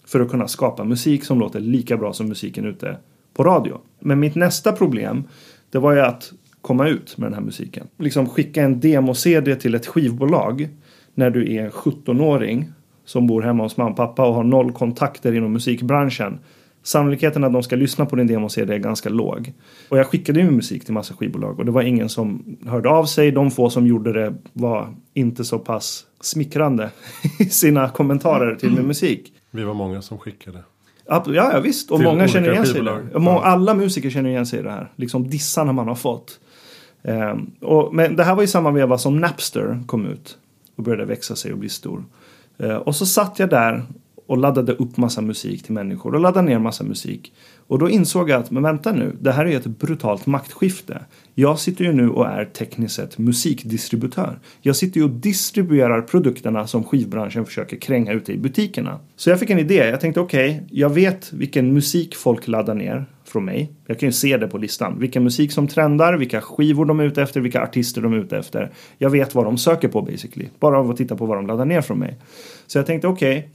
för 0.05 0.19
att 0.19 0.29
kunna 0.29 0.47
skapa 0.47 0.83
musik 0.83 1.23
som 1.23 1.39
låter 1.39 1.59
lika 1.59 1.97
bra 1.97 2.13
som 2.13 2.27
musiken 2.27 2.65
ute 2.65 2.97
på 3.33 3.43
radio. 3.43 3.77
Men 3.99 4.19
mitt 4.19 4.35
nästa 4.35 4.71
problem 4.71 5.23
det 5.69 5.79
var 5.79 5.93
ju 5.93 5.99
att 5.99 6.33
komma 6.61 6.87
ut 6.87 7.17
med 7.17 7.25
den 7.25 7.33
här 7.33 7.41
musiken. 7.41 7.87
Liksom 7.97 8.29
skicka 8.29 8.63
en 8.63 8.79
demo-CD 8.79 9.55
till 9.55 9.75
ett 9.75 9.87
skivbolag 9.87 10.69
när 11.13 11.29
du 11.29 11.55
är 11.55 11.63
en 11.63 11.71
17-åring 11.71 12.71
som 13.05 13.27
bor 13.27 13.41
hemma 13.41 13.63
hos 13.63 13.77
mamma 13.77 13.89
och 13.89 13.97
pappa 13.97 14.27
och 14.27 14.33
har 14.33 14.43
noll 14.43 14.71
kontakter 14.71 15.33
inom 15.33 15.53
musikbranschen. 15.53 16.39
Sannolikheten 16.83 17.43
att 17.43 17.53
de 17.53 17.63
ska 17.63 17.75
lyssna 17.75 18.05
på 18.05 18.15
din 18.15 18.27
demo-CD 18.27 18.73
är 18.73 18.77
ganska 18.77 19.09
låg. 19.09 19.53
Och 19.89 19.97
jag 19.97 20.07
skickade 20.07 20.39
ju 20.39 20.51
musik 20.51 20.85
till 20.85 20.93
massa 20.93 21.13
skivbolag 21.13 21.59
och 21.59 21.65
det 21.65 21.71
var 21.71 21.81
ingen 21.81 22.09
som 22.09 22.57
hörde 22.65 22.89
av 22.89 23.05
sig. 23.05 23.31
De 23.31 23.51
få 23.51 23.69
som 23.69 23.87
gjorde 23.87 24.13
det 24.13 24.35
var 24.53 24.93
inte 25.13 25.43
så 25.43 25.59
pass 25.59 26.05
smickrande 26.21 26.89
i 27.39 27.45
sina 27.45 27.89
kommentarer 27.89 28.55
till 28.55 28.71
min 28.71 28.87
musik. 28.87 29.33
Vi 29.51 29.63
var 29.63 29.73
många 29.73 30.01
som 30.01 30.17
skickade. 30.17 30.63
Ja, 31.07 31.23
ja 31.27 31.59
visst. 31.59 31.91
Och 31.91 32.01
många 32.01 32.27
känner 32.27 32.51
igen 32.51 32.65
sig 32.65 32.81
i 32.81 32.83
det. 32.83 33.29
Alla 33.29 33.73
musiker 33.73 34.09
känner 34.09 34.29
igen 34.29 34.45
sig 34.45 34.59
i 34.59 34.63
det 34.63 34.71
här. 34.71 34.91
Liksom 34.95 35.29
dissarna 35.29 35.73
man 35.73 35.87
har 35.87 35.95
fått. 35.95 36.39
Um, 37.03 37.51
och, 37.59 37.95
men 37.95 38.15
det 38.15 38.23
här 38.23 38.35
var 38.35 38.41
ju 38.41 38.47
samma 38.47 38.71
veva 38.71 38.97
som 38.97 39.19
Napster 39.19 39.83
kom 39.85 40.05
ut 40.05 40.37
och 40.75 40.83
började 40.83 41.05
växa 41.05 41.35
sig 41.35 41.51
och 41.51 41.57
bli 41.57 41.69
stor. 41.69 42.03
Uh, 42.63 42.75
och 42.75 42.95
så 42.95 43.05
satt 43.05 43.39
jag 43.39 43.49
där 43.49 43.85
och 44.31 44.37
laddade 44.37 44.73
upp 44.73 44.97
massa 44.97 45.21
musik 45.21 45.63
till 45.63 45.73
människor 45.73 46.15
och 46.15 46.21
laddade 46.21 46.47
ner 46.47 46.59
massa 46.59 46.83
musik. 46.83 47.33
Och 47.67 47.79
då 47.79 47.89
insåg 47.89 48.29
jag 48.29 48.41
att, 48.41 48.51
men 48.51 48.63
vänta 48.63 48.91
nu, 48.91 49.15
det 49.19 49.31
här 49.31 49.45
är 49.45 49.49
ju 49.49 49.55
ett 49.55 49.65
brutalt 49.65 50.25
maktskifte. 50.25 51.01
Jag 51.35 51.59
sitter 51.59 51.85
ju 51.85 51.93
nu 51.93 52.09
och 52.09 52.27
är 52.27 52.45
tekniskt 52.45 52.95
sett 52.95 53.17
musikdistributör. 53.17 54.39
Jag 54.61 54.75
sitter 54.75 54.99
ju 54.99 55.03
och 55.03 55.09
distribuerar 55.09 56.01
produkterna 56.01 56.67
som 56.67 56.83
skivbranschen 56.83 57.45
försöker 57.45 57.77
kränga 57.77 58.13
ute 58.13 58.33
i 58.33 58.37
butikerna. 58.37 58.99
Så 59.15 59.29
jag 59.29 59.39
fick 59.39 59.49
en 59.49 59.59
idé. 59.59 59.75
Jag 59.75 60.01
tänkte 60.01 60.19
okej, 60.19 60.49
okay, 60.49 60.79
jag 60.79 60.89
vet 60.89 61.33
vilken 61.33 61.73
musik 61.73 62.15
folk 62.15 62.47
laddar 62.47 62.75
ner 62.75 63.05
från 63.31 63.45
mig. 63.45 63.71
Jag 63.85 63.99
kan 63.99 64.09
ju 64.09 64.13
se 64.13 64.37
det 64.37 64.47
på 64.47 64.57
listan. 64.57 64.99
Vilken 64.99 65.23
musik 65.23 65.51
som 65.51 65.67
trendar, 65.67 66.13
vilka 66.13 66.41
skivor 66.41 66.85
de 66.85 66.99
är 66.99 67.03
ute 67.03 67.21
efter, 67.21 67.41
vilka 67.41 67.63
artister 67.63 68.01
de 68.01 68.13
är 68.13 68.17
ute 68.17 68.37
efter. 68.37 68.71
Jag 68.97 69.09
vet 69.09 69.35
vad 69.35 69.45
de 69.45 69.57
söker 69.57 69.87
på 69.87 70.01
basically. 70.01 70.47
Bara 70.59 70.79
av 70.79 70.89
att 70.89 70.97
titta 70.97 71.15
på 71.15 71.25
vad 71.25 71.37
de 71.37 71.47
laddar 71.47 71.65
ner 71.65 71.81
från 71.81 71.99
mig. 71.99 72.17
Så 72.67 72.77
jag 72.77 72.85
tänkte 72.85 73.07
okej, 73.07 73.37
okay, 73.37 73.49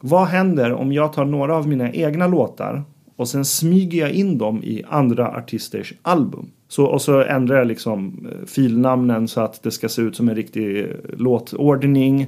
vad 0.00 0.26
händer 0.26 0.72
om 0.72 0.92
jag 0.92 1.12
tar 1.12 1.24
några 1.24 1.56
av 1.56 1.68
mina 1.68 1.92
egna 1.92 2.26
låtar 2.26 2.84
och 3.16 3.28
sen 3.28 3.44
smyger 3.44 4.00
jag 4.00 4.10
in 4.10 4.38
dem 4.38 4.62
i 4.62 4.82
andra 4.88 5.28
artisters 5.28 5.94
album. 6.02 6.50
Så, 6.68 6.84
och 6.84 7.02
så 7.02 7.22
ändrar 7.22 7.56
jag 7.56 7.66
liksom 7.66 8.26
eh, 8.32 8.46
filnamnen 8.46 9.28
så 9.28 9.40
att 9.40 9.62
det 9.62 9.70
ska 9.70 9.88
se 9.88 10.02
ut 10.02 10.16
som 10.16 10.28
en 10.28 10.34
riktig 10.34 10.80
eh, 10.80 10.86
låtordning 11.16 12.26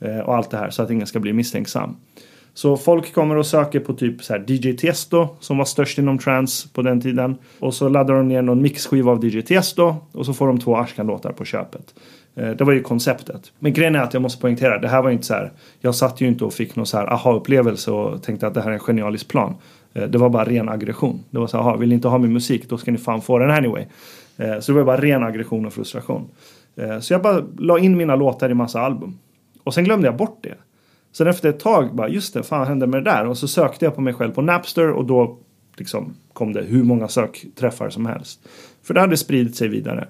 eh, 0.00 0.18
och 0.18 0.34
allt 0.36 0.50
det 0.50 0.56
här 0.56 0.70
så 0.70 0.82
att 0.82 0.90
ingen 0.90 1.06
ska 1.06 1.20
bli 1.20 1.32
misstänksam. 1.32 1.96
Så 2.54 2.76
folk 2.76 3.14
kommer 3.14 3.36
och 3.36 3.46
söker 3.46 3.80
på 3.80 3.92
typ 3.92 4.22
så 4.22 4.32
här 4.32 4.44
DJ 4.46 4.72
Tiesto 4.72 5.28
som 5.40 5.58
var 5.58 5.64
störst 5.64 5.98
inom 5.98 6.18
trance 6.18 6.68
på 6.72 6.82
den 6.82 7.00
tiden. 7.00 7.36
Och 7.58 7.74
så 7.74 7.88
laddar 7.88 8.14
de 8.14 8.28
ner 8.28 8.42
någon 8.42 8.62
mixskiva 8.62 9.12
av 9.12 9.24
DJ 9.24 9.42
Tiesto 9.42 9.96
och 10.12 10.26
så 10.26 10.34
får 10.34 10.46
de 10.46 10.58
två 10.58 10.76
Ashkan-låtar 10.76 11.32
på 11.32 11.44
köpet. 11.44 11.94
Eh, 12.34 12.50
det 12.50 12.64
var 12.64 12.72
ju 12.72 12.82
konceptet. 12.82 13.52
Men 13.58 13.72
grejen 13.72 13.94
är 13.94 14.00
att 14.00 14.14
jag 14.14 14.22
måste 14.22 14.40
poängtera, 14.40 14.78
det 14.78 14.88
här 14.88 15.02
var 15.02 15.10
inte 15.10 15.26
så 15.26 15.34
här. 15.34 15.52
Jag 15.80 15.94
satt 15.94 16.20
ju 16.20 16.28
inte 16.28 16.44
och 16.44 16.52
fick 16.52 16.76
någon 16.76 16.86
så 16.86 16.96
här 16.96 17.12
aha-upplevelse 17.12 17.90
och 17.90 18.22
tänkte 18.22 18.46
att 18.46 18.54
det 18.54 18.60
här 18.62 18.70
är 18.70 18.74
en 18.74 18.80
genialisk 18.80 19.28
plan. 19.28 19.54
Eh, 19.94 20.04
det 20.04 20.18
var 20.18 20.28
bara 20.28 20.44
ren 20.44 20.68
aggression. 20.68 21.24
Det 21.30 21.38
var 21.38 21.46
så 21.46 21.62
här, 21.62 21.76
vill 21.76 21.88
ni 21.88 21.94
inte 21.94 22.08
ha 22.08 22.18
min 22.18 22.32
musik 22.32 22.68
då 22.68 22.78
ska 22.78 22.90
ni 22.90 22.98
fan 22.98 23.22
få 23.22 23.38
den 23.38 23.50
anyway. 23.50 23.84
Eh, 24.36 24.60
så 24.60 24.72
det 24.72 24.78
var 24.78 24.84
bara 24.84 25.00
ren 25.00 25.22
aggression 25.22 25.66
och 25.66 25.72
frustration. 25.72 26.28
Så 27.00 27.12
jag 27.12 27.22
bara 27.22 27.44
la 27.58 27.78
in 27.78 27.96
mina 27.96 28.16
låtar 28.16 28.50
i 28.50 28.54
massa 28.54 28.80
album. 28.80 29.18
Och 29.64 29.74
sen 29.74 29.84
glömde 29.84 30.08
jag 30.08 30.16
bort 30.16 30.38
det. 30.42 30.54
Sen 31.12 31.26
efter 31.26 31.48
ett 31.48 31.60
tag 31.60 31.94
bara, 31.94 32.08
just 32.08 32.34
det, 32.34 32.42
fan 32.42 32.66
hände 32.66 32.86
med 32.86 33.04
det 33.04 33.10
där? 33.10 33.26
Och 33.26 33.38
så 33.38 33.48
sökte 33.48 33.84
jag 33.84 33.94
på 33.94 34.00
mig 34.00 34.14
själv 34.14 34.32
på 34.32 34.42
Napster 34.42 34.90
och 34.90 35.04
då 35.04 35.38
liksom 35.76 36.14
kom 36.32 36.52
det 36.52 36.62
hur 36.62 36.84
många 36.84 37.08
sökträffar 37.08 37.90
som 37.90 38.06
helst. 38.06 38.40
För 38.82 38.94
det 38.94 39.00
hade 39.00 39.16
spridit 39.16 39.56
sig 39.56 39.68
vidare. 39.68 40.08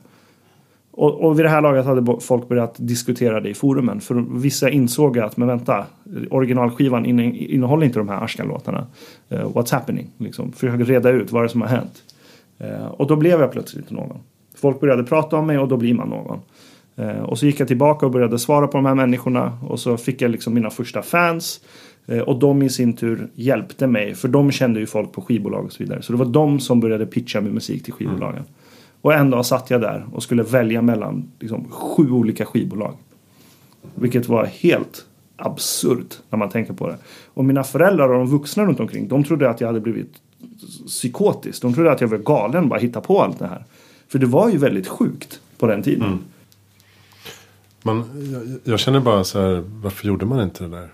Och, 0.90 1.24
och 1.24 1.38
vid 1.38 1.44
det 1.44 1.48
här 1.48 1.60
laget 1.60 1.84
hade 1.84 2.20
folk 2.20 2.48
börjat 2.48 2.74
diskutera 2.78 3.40
det 3.40 3.48
i 3.48 3.54
forumen. 3.54 4.00
För 4.00 4.40
vissa 4.40 4.70
insåg 4.70 5.18
att, 5.18 5.36
men 5.36 5.48
vänta, 5.48 5.86
originalskivan 6.30 7.06
innehåller 7.06 7.86
inte 7.86 7.98
de 7.98 8.08
här 8.08 8.24
Ashkan-låtarna. 8.24 8.86
Uh, 9.32 9.38
what's 9.38 9.72
happening? 9.72 10.10
Liksom, 10.18 10.52
försöker 10.52 10.84
reda 10.84 11.10
ut 11.10 11.32
vad 11.32 11.42
det 11.42 11.46
är 11.46 11.48
som 11.48 11.60
har 11.60 11.68
hänt. 11.68 12.02
Uh, 12.64 12.86
och 12.86 13.06
då 13.06 13.16
blev 13.16 13.40
jag 13.40 13.52
plötsligt 13.52 13.90
någon. 13.90 14.18
Folk 14.54 14.80
började 14.80 15.04
prata 15.04 15.36
om 15.36 15.46
mig 15.46 15.58
och 15.58 15.68
då 15.68 15.76
blir 15.76 15.94
man 15.94 16.08
någon. 16.08 16.40
Uh, 16.98 17.20
och 17.22 17.38
så 17.38 17.46
gick 17.46 17.60
jag 17.60 17.68
tillbaka 17.68 18.06
och 18.06 18.12
började 18.12 18.38
svara 18.38 18.66
på 18.66 18.76
de 18.78 18.86
här 18.86 18.94
människorna. 18.94 19.58
Och 19.68 19.80
så 19.80 19.96
fick 19.96 20.22
jag 20.22 20.30
liksom 20.30 20.54
mina 20.54 20.70
första 20.70 21.02
fans. 21.02 21.60
Och 22.26 22.38
de 22.38 22.62
i 22.62 22.70
sin 22.70 22.92
tur 22.92 23.28
hjälpte 23.34 23.86
mig. 23.86 24.14
För 24.14 24.28
de 24.28 24.50
kände 24.50 24.80
ju 24.80 24.86
folk 24.86 25.12
på 25.12 25.22
skivbolag 25.22 25.64
och 25.64 25.72
så 25.72 25.82
vidare. 25.82 26.02
Så 26.02 26.12
det 26.12 26.18
var 26.18 26.26
de 26.26 26.60
som 26.60 26.80
började 26.80 27.06
pitcha 27.06 27.40
min 27.40 27.54
musik 27.54 27.84
till 27.84 27.92
skivbolagen. 27.92 28.38
Mm. 28.38 28.50
Och 29.00 29.14
en 29.14 29.30
dag 29.30 29.46
satt 29.46 29.70
jag 29.70 29.80
där 29.80 30.06
och 30.12 30.22
skulle 30.22 30.42
välja 30.42 30.82
mellan 30.82 31.30
liksom, 31.40 31.70
sju 31.70 32.10
olika 32.10 32.44
skivbolag. 32.44 32.94
Vilket 33.94 34.28
var 34.28 34.44
helt 34.44 35.06
absurt 35.36 36.18
när 36.30 36.38
man 36.38 36.48
tänker 36.48 36.72
på 36.72 36.88
det. 36.88 36.96
Och 37.26 37.44
mina 37.44 37.64
föräldrar 37.64 38.08
och 38.08 38.14
de 38.14 38.26
vuxna 38.26 38.64
runt 38.64 38.80
omkring 38.80 39.08
de 39.08 39.24
trodde 39.24 39.50
att 39.50 39.60
jag 39.60 39.68
hade 39.68 39.80
blivit 39.80 40.12
psykotisk. 40.86 41.62
De 41.62 41.74
trodde 41.74 41.92
att 41.92 42.00
jag 42.00 42.08
var 42.08 42.18
galen 42.18 42.68
bara 42.68 42.80
hitta 42.80 43.00
på 43.00 43.22
allt 43.22 43.38
det 43.38 43.46
här. 43.46 43.64
För 44.08 44.18
det 44.18 44.26
var 44.26 44.50
ju 44.50 44.58
väldigt 44.58 44.88
sjukt 44.88 45.40
på 45.58 45.66
den 45.66 45.82
tiden. 45.82 46.06
Mm. 46.06 46.18
Man, 47.84 48.04
jag, 48.32 48.72
jag, 48.72 48.80
känner 48.80 49.00
bara 49.00 49.24
så 49.24 49.40
här, 49.40 49.64
varför 49.82 50.06
gjorde 50.06 50.26
man 50.26 50.40
inte 50.40 50.64
det 50.64 50.70
där? 50.70 50.92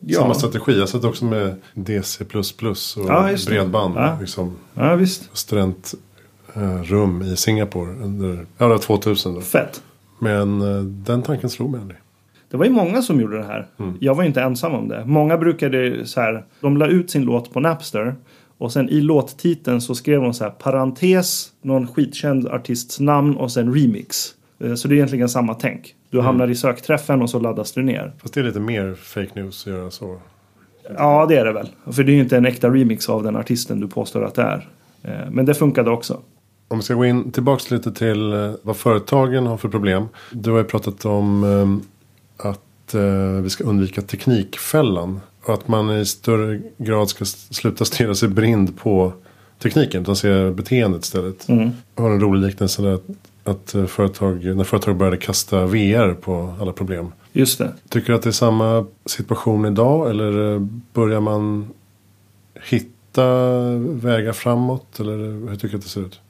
Ja. 0.00 0.20
Samma 0.20 0.34
strategi. 0.34 0.78
Jag 0.78 0.88
satt 0.88 1.04
också 1.04 1.24
med 1.24 1.54
DC++ 1.74 2.24
och 2.24 3.04
Ja, 3.08 3.30
bredband. 3.46 3.94
Ja. 3.96 4.18
Liksom, 4.20 4.56
Ja, 4.74 4.94
visst. 4.94 5.30
studentrum 5.32 7.22
i 7.22 7.36
Singapore 7.36 7.90
under 7.90 8.46
ja, 8.58 8.64
det 8.64 8.68
var 8.68 8.78
2000. 8.78 9.34
Då. 9.34 9.40
Fett. 9.40 9.82
Men 10.18 10.60
eh, 10.62 10.82
den 10.82 11.22
tanken 11.22 11.50
slog 11.50 11.70
mig 11.70 11.80
aldrig. 11.80 12.00
Det 12.50 12.56
var 12.56 12.64
ju 12.64 12.70
många 12.70 13.02
som 13.02 13.20
gjorde 13.20 13.38
det 13.38 13.44
här. 13.44 13.66
Jag 14.00 14.14
var 14.14 14.24
inte 14.24 14.42
ensam 14.42 14.74
om 14.74 14.88
det. 14.88 15.04
Många 15.04 15.38
brukade 15.38 16.06
så 16.06 16.20
här. 16.20 16.44
De 16.60 16.76
la 16.76 16.86
ut 16.86 17.10
sin 17.10 17.22
låt 17.22 17.52
på 17.52 17.60
Napster. 17.60 18.16
Och 18.58 18.72
sen 18.72 18.88
i 18.88 19.00
låttiteln 19.00 19.80
så 19.80 19.94
skrev 19.94 20.20
de 20.22 20.34
så 20.34 20.44
här 20.44 20.50
parentes, 20.50 21.52
någon 21.62 21.86
skitkänd 21.88 22.46
artists 22.48 23.00
namn 23.00 23.36
och 23.36 23.52
sen 23.52 23.74
remix. 23.74 24.34
Eh, 24.60 24.74
Så 24.74 24.88
det 24.88 24.94
är 24.94 24.96
egentligen 24.96 25.28
samma 25.28 25.54
tänk. 25.54 25.94
Du 26.10 26.20
hamnar 26.20 26.48
i 26.48 26.54
sökträffen 26.54 27.22
och 27.22 27.30
så 27.30 27.38
laddas 27.38 27.72
du 27.72 27.82
ner. 27.82 28.12
Fast 28.18 28.34
det 28.34 28.40
är 28.40 28.44
lite 28.44 28.60
mer 28.60 28.94
fake 28.94 29.30
news 29.34 29.66
att 29.66 29.72
göra 29.72 29.90
så. 29.90 30.18
Ja, 30.96 31.26
det 31.28 31.36
är 31.36 31.44
det 31.44 31.52
väl. 31.52 31.68
För 31.92 32.04
det 32.04 32.12
är 32.12 32.14
ju 32.14 32.20
inte 32.22 32.36
en 32.36 32.46
äkta 32.46 32.68
remix 32.68 33.08
av 33.08 33.22
den 33.22 33.36
artisten 33.36 33.80
du 33.80 33.88
påstår 33.88 34.24
att 34.24 34.34
det 34.34 34.42
är. 34.42 34.68
Eh, 35.02 35.30
Men 35.30 35.44
det 35.44 35.54
funkade 35.54 35.90
också. 35.90 36.20
Om 36.68 36.78
vi 36.78 36.82
ska 36.84 36.94
gå 36.94 37.04
in 37.04 37.32
tillbaks 37.32 37.70
lite 37.70 37.92
till 37.92 38.32
eh, 38.32 38.52
vad 38.62 38.76
företagen 38.76 39.46
har 39.46 39.56
för 39.56 39.68
problem. 39.68 40.08
Du 40.32 40.50
har 40.50 40.58
ju 40.58 40.64
pratat 40.64 41.04
om 41.04 41.82
att 42.36 42.94
vi 43.42 43.50
ska 43.50 43.64
undvika 43.64 44.02
teknikfällan. 44.02 45.20
Och 45.44 45.54
att 45.54 45.68
man 45.68 45.90
i 45.90 46.06
större 46.06 46.60
grad 46.78 47.08
ska 47.08 47.24
sluta 47.24 47.84
stirra 47.84 48.14
sig 48.14 48.28
blind 48.28 48.78
på 48.78 49.12
tekniken. 49.62 50.02
Utan 50.02 50.16
se 50.16 50.50
beteendet 50.50 51.04
istället. 51.04 51.48
Mm. 51.48 51.70
Jag 51.96 52.02
har 52.02 52.10
en 52.10 52.20
rolig 52.20 52.46
liknelse 52.46 52.82
där. 52.82 52.98
Att, 53.50 53.74
eh, 53.74 53.86
företag, 53.86 54.56
när 54.56 54.64
företag 54.64 54.96
började 54.96 55.16
kasta 55.16 55.66
VR 55.66 56.14
på 56.14 56.54
alla 56.60 56.72
problem. 56.72 57.12
Just 57.32 57.58
det. 57.58 57.72
Tycker 57.88 58.06
du 58.06 58.14
att 58.14 58.22
det 58.22 58.30
är 58.30 58.32
samma 58.32 58.86
situation 59.06 59.64
idag? 59.64 60.10
Eller 60.10 60.54
eh, 60.54 60.60
börjar 60.92 61.20
man 61.20 61.68
hitta 62.70 63.24
vägar 63.78 64.32
framåt? 64.32 65.00
Eller 65.00 65.16
hur 65.48 65.56
tycker 65.56 65.68
du 65.68 65.76
att 65.76 65.82
det 65.82 65.88
ser 65.88 66.00
ut? 66.00 66.20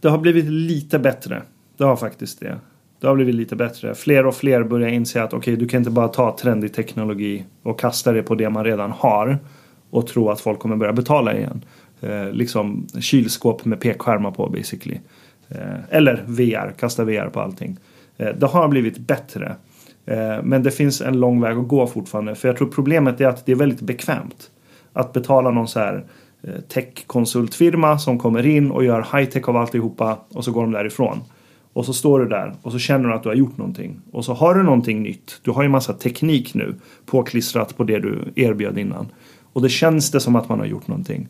Det 0.00 0.08
har 0.08 0.18
blivit 0.18 0.44
lite 0.44 0.98
bättre. 0.98 1.42
Det 1.76 1.84
har 1.84 1.96
faktiskt 1.96 2.40
det. 2.40 2.58
Det 3.00 3.06
har 3.06 3.14
blivit 3.14 3.34
lite 3.34 3.56
bättre. 3.56 3.94
Fler 3.94 4.26
och 4.26 4.34
fler 4.34 4.62
börjar 4.62 4.88
inse 4.88 5.22
att 5.22 5.32
okej, 5.32 5.56
du 5.56 5.68
kan 5.68 5.78
inte 5.78 5.90
bara 5.90 6.08
ta 6.08 6.36
trendig 6.36 6.74
teknologi 6.74 7.44
och 7.62 7.80
kasta 7.80 8.12
det 8.12 8.22
på 8.22 8.34
det 8.34 8.50
man 8.50 8.64
redan 8.64 8.90
har 8.90 9.38
och 9.90 10.06
tro 10.06 10.30
att 10.30 10.40
folk 10.40 10.58
kommer 10.58 10.76
börja 10.76 10.92
betala 10.92 11.36
igen. 11.36 11.64
Eh, 12.00 12.32
liksom 12.32 12.86
kylskåp 13.00 13.64
med 13.64 13.80
pekskärmar 13.80 14.30
på 14.30 14.48
basically. 14.48 14.98
Eh, 15.48 15.78
eller 15.90 16.24
VR, 16.26 16.72
kasta 16.78 17.04
VR 17.04 17.28
på 17.28 17.40
allting. 17.40 17.76
Eh, 18.16 18.34
det 18.36 18.46
har 18.46 18.68
blivit 18.68 18.98
bättre. 18.98 19.56
Eh, 20.06 20.42
men 20.42 20.62
det 20.62 20.70
finns 20.70 21.00
en 21.00 21.20
lång 21.20 21.40
väg 21.40 21.58
att 21.58 21.68
gå 21.68 21.86
fortfarande. 21.86 22.34
För 22.34 22.48
jag 22.48 22.56
tror 22.56 22.68
problemet 22.68 23.20
är 23.20 23.26
att 23.26 23.46
det 23.46 23.52
är 23.52 23.56
väldigt 23.56 23.80
bekvämt. 23.80 24.50
Att 24.92 25.12
betala 25.12 25.50
någon 25.50 25.68
så 25.68 25.78
här 25.78 26.04
techkonsultfirma 26.68 27.98
som 27.98 28.18
kommer 28.18 28.46
in 28.46 28.70
och 28.70 28.84
gör 28.84 29.00
high-tech 29.12 29.48
av 29.48 29.56
alltihopa 29.56 30.18
och 30.28 30.44
så 30.44 30.52
går 30.52 30.62
de 30.62 30.72
därifrån. 30.72 31.20
Och 31.72 31.84
så 31.84 31.92
står 31.92 32.20
du 32.20 32.28
där 32.28 32.54
och 32.62 32.72
så 32.72 32.78
känner 32.78 33.08
du 33.08 33.14
att 33.14 33.22
du 33.22 33.28
har 33.28 33.36
gjort 33.36 33.58
någonting. 33.58 34.00
Och 34.12 34.24
så 34.24 34.34
har 34.34 34.54
du 34.54 34.62
någonting 34.62 35.02
nytt. 35.02 35.40
Du 35.42 35.50
har 35.50 35.62
ju 35.62 35.68
massa 35.68 35.92
teknik 35.92 36.54
nu 36.54 36.74
påklistrat 37.06 37.76
på 37.76 37.84
det 37.84 37.98
du 37.98 38.32
erbjöd 38.36 38.78
innan. 38.78 39.06
Och 39.52 39.62
det 39.62 39.68
känns 39.68 40.10
det 40.10 40.20
som 40.20 40.36
att 40.36 40.48
man 40.48 40.58
har 40.58 40.66
gjort 40.66 40.88
någonting. 40.88 41.28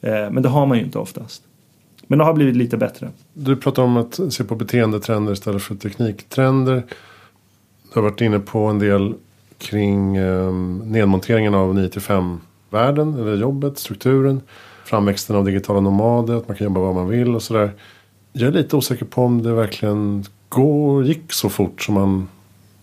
Men 0.00 0.42
det 0.42 0.48
har 0.48 0.66
man 0.66 0.78
ju 0.78 0.84
inte 0.84 0.98
oftast. 0.98 1.47
Men 2.10 2.18
det 2.18 2.24
har 2.24 2.32
blivit 2.32 2.56
lite 2.56 2.76
bättre. 2.76 3.10
Du 3.32 3.56
pratar 3.56 3.82
om 3.82 3.96
att 3.96 4.20
se 4.30 4.44
på 4.44 4.54
beteendetrender 4.54 5.32
istället 5.32 5.62
för 5.62 5.74
tekniktrender. 5.74 6.82
Du 7.92 8.00
har 8.00 8.02
varit 8.02 8.20
inne 8.20 8.38
på 8.38 8.58
en 8.58 8.78
del 8.78 9.14
kring 9.58 10.16
eh, 10.16 10.52
nedmonteringen 10.84 11.54
av 11.54 11.74
9 11.74 11.90
5 11.90 12.40
världen 12.70 13.14
eller 13.14 13.36
jobbet, 13.36 13.78
strukturen. 13.78 14.40
Framväxten 14.84 15.36
av 15.36 15.44
digitala 15.44 15.80
nomader, 15.80 16.34
att 16.34 16.48
man 16.48 16.56
kan 16.56 16.64
jobba 16.64 16.80
var 16.80 16.92
man 16.92 17.08
vill 17.08 17.34
och 17.34 17.42
sådär. 17.42 17.72
Jag 18.32 18.48
är 18.48 18.52
lite 18.52 18.76
osäker 18.76 19.04
på 19.04 19.24
om 19.24 19.42
det 19.42 19.52
verkligen 19.52 20.24
går, 20.48 21.04
gick 21.04 21.32
så 21.32 21.48
fort 21.48 21.82
som 21.82 21.94
man 21.94 22.28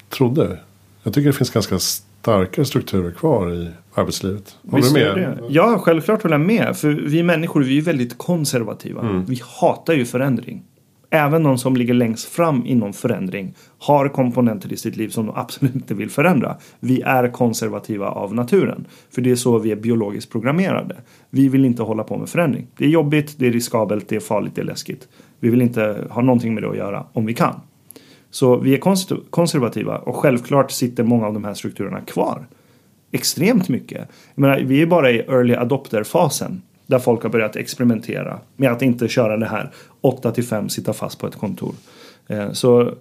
trodde. 0.10 0.60
Jag 1.04 1.14
tycker 1.14 1.28
det 1.28 1.34
finns 1.34 1.50
ganska 1.50 1.80
starka 1.80 2.66
strukturer 2.66 3.12
kvar 3.12 3.54
i 3.54 3.70
arbetslivet. 3.96 4.58
Håller 4.72 4.84
du 4.84 4.94
med? 4.94 5.40
Ja, 5.50 5.80
självklart 5.80 6.24
håller 6.24 6.38
jag 6.38 6.48
med. 6.48 6.78
För 6.78 6.90
vi 6.90 7.24
människor 7.24 7.64
vi 7.64 7.78
är 7.78 7.82
väldigt 7.82 8.18
konservativa. 8.18 9.24
Vi 9.28 9.42
hatar 9.60 9.94
ju 9.94 10.06
förändring. 10.06 10.64
Även 11.10 11.44
de 11.44 11.58
som 11.58 11.76
ligger 11.76 11.94
längst 11.94 12.26
fram 12.26 12.66
inom 12.66 12.94
förändring 12.94 13.54
har 13.80 14.08
komponenter 14.10 14.74
i 14.74 14.78
sitt 14.78 14.98
liv 14.98 15.10
som 15.10 15.26
de 15.26 15.36
absolut 15.36 15.76
inte 15.76 15.94
vill 15.94 16.10
förändra. 16.10 16.56
Vi 16.80 17.02
är 17.02 17.32
konservativa 17.32 18.10
av 18.10 18.36
naturen. 18.36 18.88
För 19.12 19.22
det 19.22 19.32
är 19.32 19.36
så 19.36 19.60
vi 19.60 19.72
är 19.72 19.76
biologiskt 19.76 20.32
programmerade. 20.32 20.96
Vi 21.30 21.50
vill 21.50 21.66
inte 21.66 21.84
hålla 21.84 22.04
på 22.04 22.18
med 22.18 22.30
förändring. 22.30 22.68
Det 22.78 22.86
är 22.86 22.90
jobbigt, 22.90 23.36
det 23.38 23.48
är 23.48 23.52
riskabelt, 23.52 24.10
det 24.10 24.16
är 24.16 24.20
farligt, 24.20 24.56
det 24.56 24.62
är 24.62 24.66
läskigt. 24.66 25.08
Vi 25.40 25.50
vill 25.50 25.62
inte 25.62 26.08
ha 26.10 26.22
någonting 26.22 26.54
med 26.54 26.64
det 26.64 26.70
att 26.70 26.78
göra 26.78 27.06
om 27.14 27.26
vi 27.26 27.34
kan. 27.34 27.60
Så 28.32 28.58
vi 28.58 28.74
är 28.74 28.78
konservativa 29.30 29.98
och 29.98 30.16
självklart 30.16 30.72
sitter 30.72 31.04
många 31.04 31.28
av 31.28 31.34
de 31.34 31.44
här 31.44 31.54
strukturerna 31.54 32.02
kvar 32.02 32.48
extremt 33.12 33.70
mycket. 33.70 34.08
Jag 34.36 34.42
menar, 34.42 34.60
vi 34.60 34.82
är 34.82 34.86
bara 34.86 35.12
i 35.12 35.20
early 35.20 35.56
adopter-fasen. 35.56 36.62
Där 36.88 37.00
folk 37.00 37.24
har 37.24 37.30
börjat 37.30 37.56
experimentera 37.56 38.40
med 38.56 38.72
att 38.72 38.82
inte 38.82 39.08
köra 39.08 39.38
det 39.38 39.46
här 39.46 39.72
8 40.02 40.32
till 40.32 40.44
5 40.44 40.70
sitta 40.70 40.94
fast 40.94 41.20
på 41.20 41.28
ett 41.28 41.36
kontor. 41.36 41.76
Eh, 42.28 42.52
så 42.52 42.94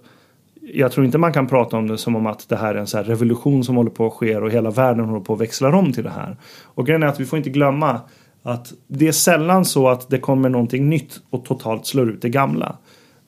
jag 0.73 0.91
tror 0.91 1.05
inte 1.05 1.17
man 1.17 1.33
kan 1.33 1.47
prata 1.47 1.77
om 1.77 1.87
det 1.87 1.97
som 1.97 2.15
om 2.15 2.25
att 2.25 2.49
det 2.49 2.55
här 2.55 2.75
är 2.75 2.79
en 2.79 2.87
så 2.87 2.97
här 2.97 3.03
revolution 3.03 3.63
som 3.63 3.75
håller 3.75 3.89
på 3.89 4.07
att 4.07 4.13
ske 4.13 4.37
och 4.37 4.51
hela 4.51 4.69
världen 4.69 5.05
håller 5.05 5.23
på 5.23 5.33
att 5.33 5.41
växla 5.41 5.75
om 5.75 5.93
till 5.93 6.03
det 6.03 6.09
här. 6.09 6.37
Och 6.63 6.85
grejen 6.85 7.03
är 7.03 7.07
att 7.07 7.19
vi 7.19 7.25
får 7.25 7.37
inte 7.37 7.49
glömma 7.49 7.99
att 8.43 8.73
det 8.87 9.07
är 9.07 9.11
sällan 9.11 9.65
så 9.65 9.87
att 9.87 10.09
det 10.09 10.19
kommer 10.19 10.49
någonting 10.49 10.89
nytt 10.89 11.21
och 11.29 11.45
totalt 11.45 11.85
slår 11.85 12.09
ut 12.09 12.21
det 12.21 12.29
gamla. 12.29 12.77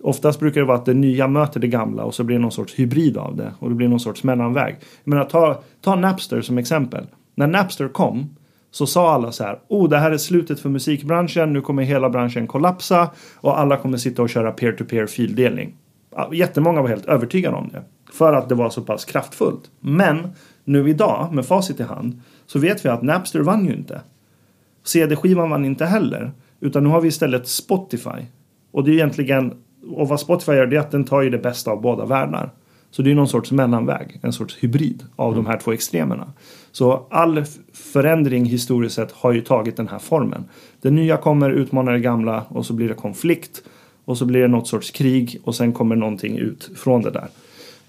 Oftast 0.03 0.39
brukar 0.39 0.61
det 0.61 0.67
vara 0.67 0.77
att 0.77 0.85
det 0.85 0.93
nya 0.93 1.27
möter 1.27 1.59
det 1.59 1.67
gamla 1.67 2.03
och 2.03 2.15
så 2.15 2.23
blir 2.23 2.35
det 2.35 2.41
någon 2.41 2.51
sorts 2.51 2.79
hybrid 2.79 3.17
av 3.17 3.35
det. 3.35 3.53
Och 3.59 3.69
det 3.69 3.75
blir 3.75 3.87
någon 3.87 3.99
sorts 3.99 4.23
mellanväg. 4.23 4.75
Jag 5.03 5.09
menar, 5.09 5.23
ta, 5.23 5.61
ta 5.81 5.95
Napster 5.95 6.41
som 6.41 6.57
exempel. 6.57 7.05
När 7.35 7.47
Napster 7.47 7.87
kom 7.87 8.29
så 8.71 8.87
sa 8.87 9.13
alla 9.13 9.31
så 9.31 9.43
här. 9.43 9.59
Oh, 9.67 9.89
det 9.89 9.97
här 9.97 10.11
är 10.11 10.17
slutet 10.17 10.59
för 10.59 10.69
musikbranschen. 10.69 11.53
Nu 11.53 11.61
kommer 11.61 11.83
hela 11.83 12.09
branschen 12.09 12.47
kollapsa. 12.47 13.09
Och 13.35 13.59
alla 13.59 13.77
kommer 13.77 13.97
sitta 13.97 14.21
och 14.21 14.29
köra 14.29 14.51
peer-to-peer 14.51 15.05
fildelning. 15.05 15.75
Jättemånga 16.31 16.81
var 16.81 16.89
helt 16.89 17.05
övertygade 17.05 17.55
om 17.55 17.69
det. 17.73 17.83
För 18.11 18.33
att 18.33 18.49
det 18.49 18.55
var 18.55 18.69
så 18.69 18.81
pass 18.81 19.05
kraftfullt. 19.05 19.71
Men 19.79 20.27
nu 20.63 20.89
idag, 20.89 21.33
med 21.33 21.45
facit 21.45 21.79
i 21.79 21.83
hand, 21.83 22.21
så 22.45 22.59
vet 22.59 22.85
vi 22.85 22.89
att 22.89 23.01
Napster 23.01 23.39
vann 23.39 23.65
ju 23.65 23.73
inte. 23.73 24.01
CD-skivan 24.83 25.49
vann 25.49 25.65
inte 25.65 25.85
heller. 25.85 26.31
Utan 26.59 26.83
nu 26.83 26.89
har 26.89 27.01
vi 27.01 27.07
istället 27.07 27.47
Spotify. 27.47 28.25
Och 28.71 28.83
det 28.83 28.91
är 28.91 28.93
egentligen, 28.93 29.53
och 29.89 30.07
vad 30.07 30.19
Spotify 30.19 30.51
gör 30.51 30.65
det 30.65 30.75
är 30.75 30.79
att 30.79 30.91
den 30.91 31.05
tar 31.05 31.21
ju 31.21 31.29
det 31.29 31.37
bästa 31.37 31.71
av 31.71 31.81
båda 31.81 32.05
världar. 32.05 32.51
Så 32.91 33.01
det 33.01 33.11
är 33.11 33.15
någon 33.15 33.27
sorts 33.27 33.51
mellanväg, 33.51 34.19
en 34.21 34.33
sorts 34.33 34.57
hybrid 34.59 35.03
av 35.15 35.35
de 35.35 35.45
här 35.45 35.57
två 35.57 35.71
extremerna. 35.71 36.33
Så 36.71 37.07
all 37.09 37.43
förändring 37.73 38.45
historiskt 38.45 38.95
sett 38.95 39.11
har 39.11 39.31
ju 39.31 39.41
tagit 39.41 39.77
den 39.77 39.87
här 39.87 39.99
formen. 39.99 40.45
Det 40.81 40.91
nya 40.91 41.17
kommer, 41.17 41.49
utmanar 41.49 41.91
det 41.91 41.99
gamla 41.99 42.43
och 42.49 42.65
så 42.65 42.73
blir 42.73 42.87
det 42.87 42.93
konflikt. 42.93 43.63
Och 44.05 44.17
så 44.17 44.25
blir 44.25 44.41
det 44.41 44.47
något 44.47 44.67
sorts 44.67 44.91
krig 44.91 45.41
och 45.43 45.55
sen 45.55 45.73
kommer 45.73 45.95
någonting 45.95 46.37
ut 46.37 46.71
från 46.75 47.01
det 47.01 47.11
där. 47.11 47.27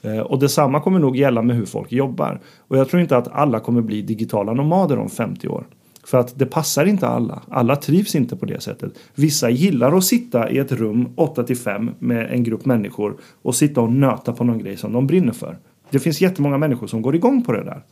Eh, 0.03 0.19
och 0.19 0.39
detsamma 0.39 0.81
kommer 0.81 0.99
nog 0.99 1.17
gälla 1.17 1.43
med 1.43 1.57
hur 1.57 1.67
folk 1.67 1.93
jobbar. 1.93 2.41
Och 2.69 2.79
jag 2.79 2.89
tror 2.89 3.03
inte 3.03 3.17
att 3.17 3.29
alla 3.29 3.61
kommer 3.61 3.81
bli 3.81 4.03
digitala 4.03 4.53
nomader 4.53 4.99
om 4.99 5.11
50 5.11 5.49
år. 5.49 5.67
För 6.09 6.19
att 6.19 6.39
det 6.39 6.47
passar 6.47 6.87
inte 6.87 7.07
alla. 7.09 7.43
Alla 7.49 7.77
trivs 7.77 8.15
inte 8.15 8.37
på 8.37 8.47
det 8.47 8.61
sättet. 8.61 8.93
Vissa 9.15 9.51
gillar 9.51 9.97
att 9.97 10.05
sitta 10.05 10.51
i 10.51 10.59
ett 10.59 10.73
rum 10.73 11.09
8 11.15 11.45
till 11.45 11.57
5 11.57 11.91
med 11.99 12.33
en 12.33 12.45
grupp 12.45 12.65
människor 12.65 13.17
och 13.43 13.55
sitta 13.55 13.81
och 13.81 13.93
nöta 13.93 14.33
på 14.33 14.45
någon 14.45 14.59
grej 14.59 14.77
som 14.77 14.93
de 14.93 15.07
brinner 15.07 15.33
för. 15.33 15.59
Det 15.91 15.99
finns 15.99 16.21
jättemånga 16.21 16.59
människor 16.59 16.87
som 16.87 17.03
går 17.03 17.15
igång 17.15 17.43
på 17.43 17.53
det 17.53 17.65
där. 17.65 17.83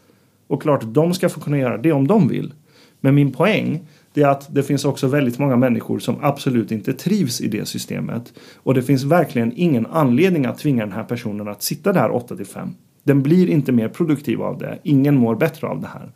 Och 0.47 0.63
klart, 0.63 0.81
de 0.85 1.15
ska 1.15 1.29
få 1.29 1.41
kunna 1.41 1.59
göra 1.59 1.79
det 1.79 1.93
om 1.93 2.07
de 2.07 2.29
vill. 2.29 2.55
Men 3.01 3.15
min 3.15 3.33
poäng 3.33 3.81
det 4.13 4.23
är 4.23 4.29
att 4.29 4.55
det 4.55 4.63
finns 4.63 4.85
också 4.85 5.07
väldigt 5.07 5.39
många 5.39 5.57
människor 5.57 5.99
som 5.99 6.17
absolut 6.21 6.73
inte 6.73 6.93
trivs 6.93 7.41
i 7.41 7.49
det 7.49 7.69
systemet. 7.69 8.33
Och 8.57 8.75
det 8.75 8.83
finns 8.83 9.05
verkligen 9.05 9.53
ingen 9.57 9.87
anledning 9.87 10.47
att 10.47 10.59
tvinga 10.59 10.85
den 10.85 10.95
här 10.95 11.05
personen 11.05 11.49
att 11.49 11.63
sitta 11.63 11.93
där 11.93 12.11
8 12.11 12.37
till 12.37 12.47
5. 12.47 12.71
Den 13.03 13.23
blir 13.23 13.49
inte 13.49 13.73
mer 13.73 13.89
produktiv 13.89 14.43
av 14.43 14.59
det. 14.59 14.79
Ingen 14.83 15.17
mår 15.17 15.35
bättre 15.35 15.67
av 15.67 15.81
det 15.81 15.89
här. 15.89 16.13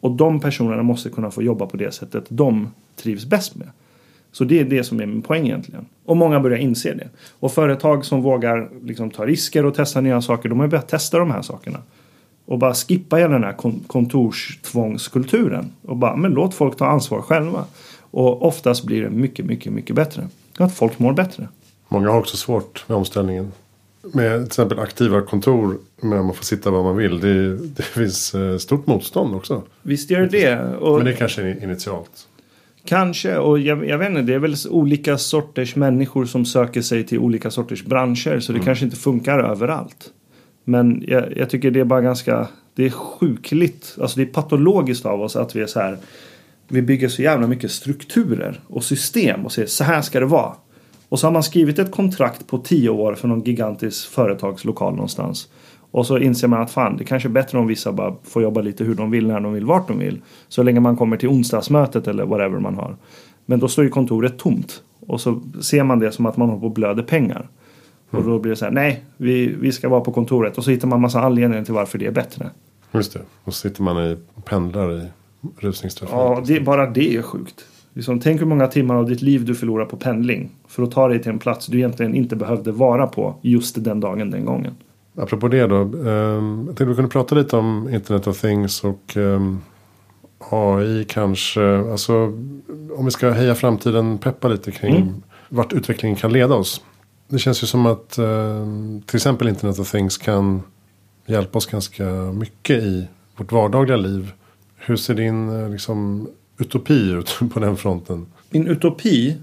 Och 0.00 0.10
de 0.10 0.40
personerna 0.40 0.82
måste 0.82 1.10
kunna 1.10 1.30
få 1.30 1.42
jobba 1.42 1.66
på 1.66 1.76
det 1.76 1.94
sättet 1.94 2.24
de 2.28 2.70
trivs 2.96 3.26
bäst 3.26 3.56
med. 3.56 3.68
Så 4.32 4.44
det 4.44 4.60
är 4.60 4.64
det 4.64 4.84
som 4.84 5.00
är 5.00 5.06
min 5.06 5.22
poäng 5.22 5.46
egentligen. 5.46 5.86
Och 6.04 6.16
många 6.16 6.40
börjar 6.40 6.58
inse 6.58 6.94
det. 6.94 7.08
Och 7.40 7.52
företag 7.52 8.04
som 8.04 8.22
vågar 8.22 8.70
liksom 8.84 9.10
ta 9.10 9.26
risker 9.26 9.66
och 9.66 9.74
testa 9.74 10.00
nya 10.00 10.22
saker, 10.22 10.48
de 10.48 10.58
har 10.58 10.66
ju 10.66 10.70
börjat 10.70 10.88
testa 10.88 11.18
de 11.18 11.30
här 11.30 11.42
sakerna. 11.42 11.78
Och 12.44 12.58
bara 12.58 12.74
skippa 12.74 13.16
hela 13.16 13.32
den 13.32 13.44
här 13.44 13.56
kontorstvångskulturen. 13.86 15.72
Och 15.82 15.96
bara, 15.96 16.16
men 16.16 16.32
låt 16.32 16.54
folk 16.54 16.76
ta 16.76 16.86
ansvar 16.86 17.22
själva. 17.22 17.64
Och 18.10 18.46
oftast 18.46 18.84
blir 18.84 19.02
det 19.02 19.10
mycket, 19.10 19.44
mycket, 19.44 19.72
mycket 19.72 19.96
bättre. 19.96 20.28
Att 20.58 20.74
folk 20.74 20.98
mår 20.98 21.12
bättre. 21.12 21.48
Många 21.88 22.10
har 22.10 22.18
också 22.18 22.36
svårt 22.36 22.84
med 22.88 22.96
omställningen 22.96 23.52
med 24.02 24.38
till 24.38 24.46
exempel 24.46 24.78
aktiva 24.78 25.20
kontor. 25.20 25.78
Men 26.00 26.24
man 26.24 26.34
får 26.34 26.44
sitta 26.44 26.70
var 26.70 26.82
man 26.82 26.96
vill. 26.96 27.20
Det, 27.20 27.56
det 27.56 27.82
finns 27.82 28.34
eh, 28.34 28.58
stort 28.58 28.86
motstånd 28.86 29.34
också. 29.34 29.62
Visst 29.82 30.10
gör 30.10 30.26
det. 30.26 30.58
Och 30.58 30.96
Men 30.96 31.04
det 31.04 31.12
kanske 31.12 31.42
är 31.42 31.62
initialt. 31.62 32.28
Kanske, 32.84 33.36
och 33.36 33.58
jag, 33.58 33.88
jag 33.88 33.98
vet 33.98 34.08
inte, 34.08 34.22
det 34.22 34.34
är 34.34 34.38
väl 34.38 34.54
olika 34.70 35.18
sorters 35.18 35.76
människor 35.76 36.24
som 36.24 36.44
söker 36.44 36.82
sig 36.82 37.06
till 37.06 37.18
olika 37.18 37.50
sorters 37.50 37.84
branscher. 37.84 38.40
Så 38.40 38.52
det 38.52 38.60
kanske 38.60 38.84
inte 38.84 38.96
funkar 38.96 39.38
överallt. 39.38 40.12
Men 40.64 41.04
jag, 41.06 41.36
jag 41.36 41.50
tycker 41.50 41.70
det 41.70 41.80
är 41.80 41.84
bara 41.84 42.00
ganska, 42.00 42.48
det 42.74 42.86
är 42.86 42.90
sjukligt, 42.90 43.96
alltså 44.00 44.16
det 44.16 44.22
är 44.22 44.26
patologiskt 44.26 45.06
av 45.06 45.22
oss 45.22 45.36
att 45.36 45.56
vi 45.56 45.60
är 45.60 45.66
så 45.66 45.80
här. 45.80 45.98
Vi 46.68 46.82
bygger 46.82 47.08
så 47.08 47.22
jävla 47.22 47.46
mycket 47.46 47.70
strukturer 47.70 48.60
och 48.66 48.84
system 48.84 49.44
och 49.44 49.52
säger 49.52 49.68
så 49.68 49.84
här 49.84 50.02
ska 50.02 50.20
det 50.20 50.26
vara. 50.26 50.54
Och 51.08 51.18
så 51.18 51.26
har 51.26 51.32
man 51.32 51.42
skrivit 51.42 51.78
ett 51.78 51.90
kontrakt 51.90 52.46
på 52.46 52.58
tio 52.58 52.90
år 52.90 53.14
för 53.14 53.28
någon 53.28 53.40
gigantisk 53.40 54.10
företagslokal 54.10 54.92
någonstans. 54.92 55.48
Och 55.90 56.06
så 56.06 56.18
inser 56.18 56.48
man 56.48 56.62
att 56.62 56.70
fan, 56.70 56.96
det 56.96 57.04
kanske 57.04 57.28
är 57.28 57.30
bättre 57.30 57.58
om 57.58 57.66
vissa 57.66 57.92
bara 57.92 58.14
får 58.24 58.42
jobba 58.42 58.60
lite 58.60 58.84
hur 58.84 58.94
de 58.94 59.10
vill, 59.10 59.26
när 59.26 59.40
de 59.40 59.52
vill, 59.52 59.64
vart 59.64 59.88
de 59.88 59.98
vill. 59.98 60.20
Så 60.48 60.62
länge 60.62 60.80
man 60.80 60.96
kommer 60.96 61.16
till 61.16 61.28
onsdagsmötet 61.28 62.06
eller 62.06 62.24
whatever 62.24 62.58
man 62.58 62.74
har. 62.74 62.96
Men 63.46 63.60
då 63.60 63.68
står 63.68 63.84
ju 63.84 63.90
kontoret 63.90 64.38
tomt. 64.38 64.82
Och 65.06 65.20
så 65.20 65.40
ser 65.62 65.84
man 65.84 65.98
det 65.98 66.12
som 66.12 66.26
att 66.26 66.36
man 66.36 66.48
håller 66.48 66.60
på 66.60 66.66
och 66.66 66.72
blöder 66.72 67.02
pengar. 67.02 67.48
Och 68.10 68.24
då 68.24 68.38
blir 68.38 68.50
det 68.50 68.56
så 68.56 68.64
här, 68.64 68.72
nej, 68.72 69.04
vi, 69.16 69.46
vi 69.46 69.72
ska 69.72 69.88
vara 69.88 70.00
på 70.00 70.12
kontoret. 70.12 70.58
Och 70.58 70.64
så 70.64 70.70
hittar 70.70 70.88
man 70.88 71.00
massa 71.00 71.20
anledningar 71.20 71.64
till 71.64 71.74
varför 71.74 71.98
det 71.98 72.06
är 72.06 72.10
bättre. 72.10 72.50
Just 72.92 73.12
det. 73.12 73.20
Och 73.44 73.54
så 73.54 73.68
sitter 73.68 73.82
man 73.82 74.04
i, 74.04 74.16
pendlar 74.44 74.92
i 74.92 75.06
rusningstrafik. 75.58 76.14
Ja, 76.14 76.42
det, 76.46 76.60
bara 76.60 76.86
det 76.86 77.16
är 77.16 77.22
sjukt. 77.22 77.64
Liksom, 77.98 78.20
tänk 78.20 78.40
hur 78.40 78.46
många 78.46 78.66
timmar 78.66 78.94
av 78.94 79.06
ditt 79.06 79.22
liv 79.22 79.44
du 79.44 79.54
förlorar 79.54 79.84
på 79.84 79.96
pendling. 79.96 80.50
För 80.68 80.82
att 80.82 80.90
ta 80.90 81.08
dig 81.08 81.22
till 81.22 81.32
en 81.32 81.38
plats 81.38 81.66
du 81.66 81.78
egentligen 81.78 82.14
inte 82.14 82.36
behövde 82.36 82.72
vara 82.72 83.06
på 83.06 83.34
just 83.42 83.84
den 83.84 84.00
dagen, 84.00 84.30
den 84.30 84.44
gången. 84.44 84.74
Apropå 85.16 85.48
det 85.48 85.66
då. 85.66 85.80
Eh, 85.82 86.12
jag 86.12 86.66
tänkte 86.66 86.84
vi 86.84 86.94
kunde 86.94 87.10
prata 87.10 87.34
lite 87.34 87.56
om 87.56 87.88
Internet 87.92 88.26
of 88.26 88.40
Things 88.40 88.84
och 88.84 89.16
eh, 89.16 89.40
AI 90.50 91.04
kanske. 91.08 91.78
Alltså 91.78 92.14
om 92.96 93.04
vi 93.04 93.10
ska 93.10 93.30
heja 93.30 93.54
framtiden, 93.54 94.18
peppa 94.18 94.48
lite 94.48 94.70
kring 94.70 94.96
Mm. 94.96 95.14
vart 95.48 95.72
utvecklingen 95.72 96.16
kan 96.16 96.32
leda 96.32 96.54
oss. 96.54 96.82
Det 97.28 97.38
känns 97.38 97.62
ju 97.62 97.66
som 97.66 97.86
att 97.86 98.18
eh, 98.18 98.66
till 99.06 99.16
exempel 99.16 99.48
Internet 99.48 99.78
of 99.78 99.90
Things 99.90 100.18
kan 100.18 100.62
hjälpa 101.26 101.58
oss 101.58 101.66
ganska 101.66 102.04
mycket 102.34 102.82
i 102.82 103.08
vårt 103.36 103.52
vardagliga 103.52 103.96
liv. 103.96 104.32
Hur 104.76 104.96
ser 104.96 105.14
din 105.14 105.62
eh, 105.62 105.70
liksom, 105.70 106.28
utopi 106.58 107.10
ut 107.12 107.38
på 107.52 107.60
den 107.60 107.76
fronten? 107.76 108.26
Min 108.50 108.66
utopi, 108.66 109.36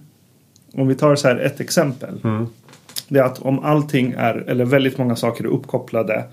om 0.73 0.87
vi 0.87 0.95
tar 0.95 1.15
så 1.15 1.27
här 1.27 1.35
ett 1.35 1.59
exempel. 1.59 2.19
Det 3.07 3.19
är 3.19 3.23
att 3.23 3.39
om 3.39 3.59
allting 3.59 4.13
är, 4.17 4.35
eller 4.35 4.65
väldigt 4.65 4.97
många 4.97 5.15
saker 5.15 5.43
är 5.43 5.47
uppkopplade 5.47 6.23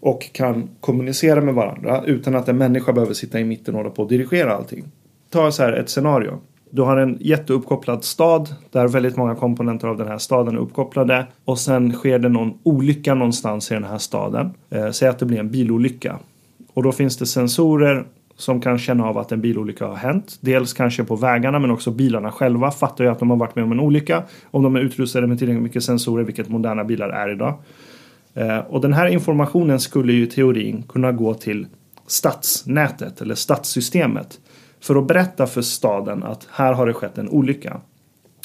och 0.00 0.32
kan 0.32 0.68
kommunicera 0.80 1.40
med 1.40 1.54
varandra 1.54 2.02
utan 2.06 2.34
att 2.34 2.48
en 2.48 2.58
människa 2.58 2.92
behöver 2.92 3.14
sitta 3.14 3.40
i 3.40 3.44
mitten 3.44 3.74
och 3.74 3.80
hålla 3.80 3.90
på 3.90 4.02
och 4.02 4.08
dirigera 4.08 4.54
allting. 4.54 4.84
Ta 5.30 5.52
så 5.52 5.62
här 5.62 5.72
ett 5.72 5.90
scenario. 5.90 6.40
Du 6.70 6.82
har 6.82 6.96
en 6.96 7.18
jätteuppkopplad 7.20 8.04
stad 8.04 8.54
där 8.70 8.88
väldigt 8.88 9.16
många 9.16 9.34
komponenter 9.34 9.88
av 9.88 9.96
den 9.96 10.08
här 10.08 10.18
staden 10.18 10.54
är 10.54 10.60
uppkopplade 10.60 11.26
och 11.44 11.58
sen 11.58 11.92
sker 11.92 12.18
det 12.18 12.28
någon 12.28 12.58
olycka 12.62 13.14
någonstans 13.14 13.70
i 13.70 13.74
den 13.74 13.84
här 13.84 13.98
staden. 13.98 14.50
Eh, 14.70 14.90
säg 14.90 15.08
att 15.08 15.18
det 15.18 15.26
blir 15.26 15.38
en 15.38 15.50
bilolycka. 15.50 16.18
Och 16.74 16.82
då 16.82 16.92
finns 16.92 17.16
det 17.16 17.26
sensorer 17.26 18.06
som 18.38 18.60
kan 18.60 18.78
känna 18.78 19.06
av 19.06 19.18
att 19.18 19.32
en 19.32 19.40
bilolycka 19.40 19.86
har 19.86 19.96
hänt. 19.96 20.38
Dels 20.40 20.72
kanske 20.72 21.04
på 21.04 21.16
vägarna 21.16 21.58
men 21.58 21.70
också 21.70 21.90
bilarna 21.90 22.32
själva 22.32 22.70
fattar 22.70 23.04
ju 23.04 23.10
att 23.10 23.18
de 23.18 23.30
har 23.30 23.36
varit 23.36 23.54
med 23.56 23.64
om 23.64 23.72
en 23.72 23.80
olycka. 23.80 24.22
Om 24.50 24.62
de 24.62 24.76
är 24.76 24.80
utrustade 24.80 25.26
med 25.26 25.38
tillräckligt 25.38 25.62
mycket 25.62 25.84
sensorer, 25.84 26.24
vilket 26.24 26.48
moderna 26.48 26.84
bilar 26.84 27.08
är 27.08 27.32
idag. 27.32 27.54
Eh, 28.34 28.58
och 28.58 28.80
den 28.80 28.92
här 28.92 29.06
informationen 29.06 29.80
skulle 29.80 30.12
ju 30.12 30.22
i 30.22 30.26
teorin 30.26 30.82
kunna 30.82 31.12
gå 31.12 31.34
till 31.34 31.66
stadsnätet 32.06 33.20
eller 33.20 33.34
stadssystemet. 33.34 34.40
För 34.80 34.96
att 34.96 35.06
berätta 35.06 35.46
för 35.46 35.62
staden 35.62 36.22
att 36.22 36.48
här 36.50 36.72
har 36.72 36.86
det 36.86 36.94
skett 36.94 37.18
en 37.18 37.28
olycka. 37.28 37.80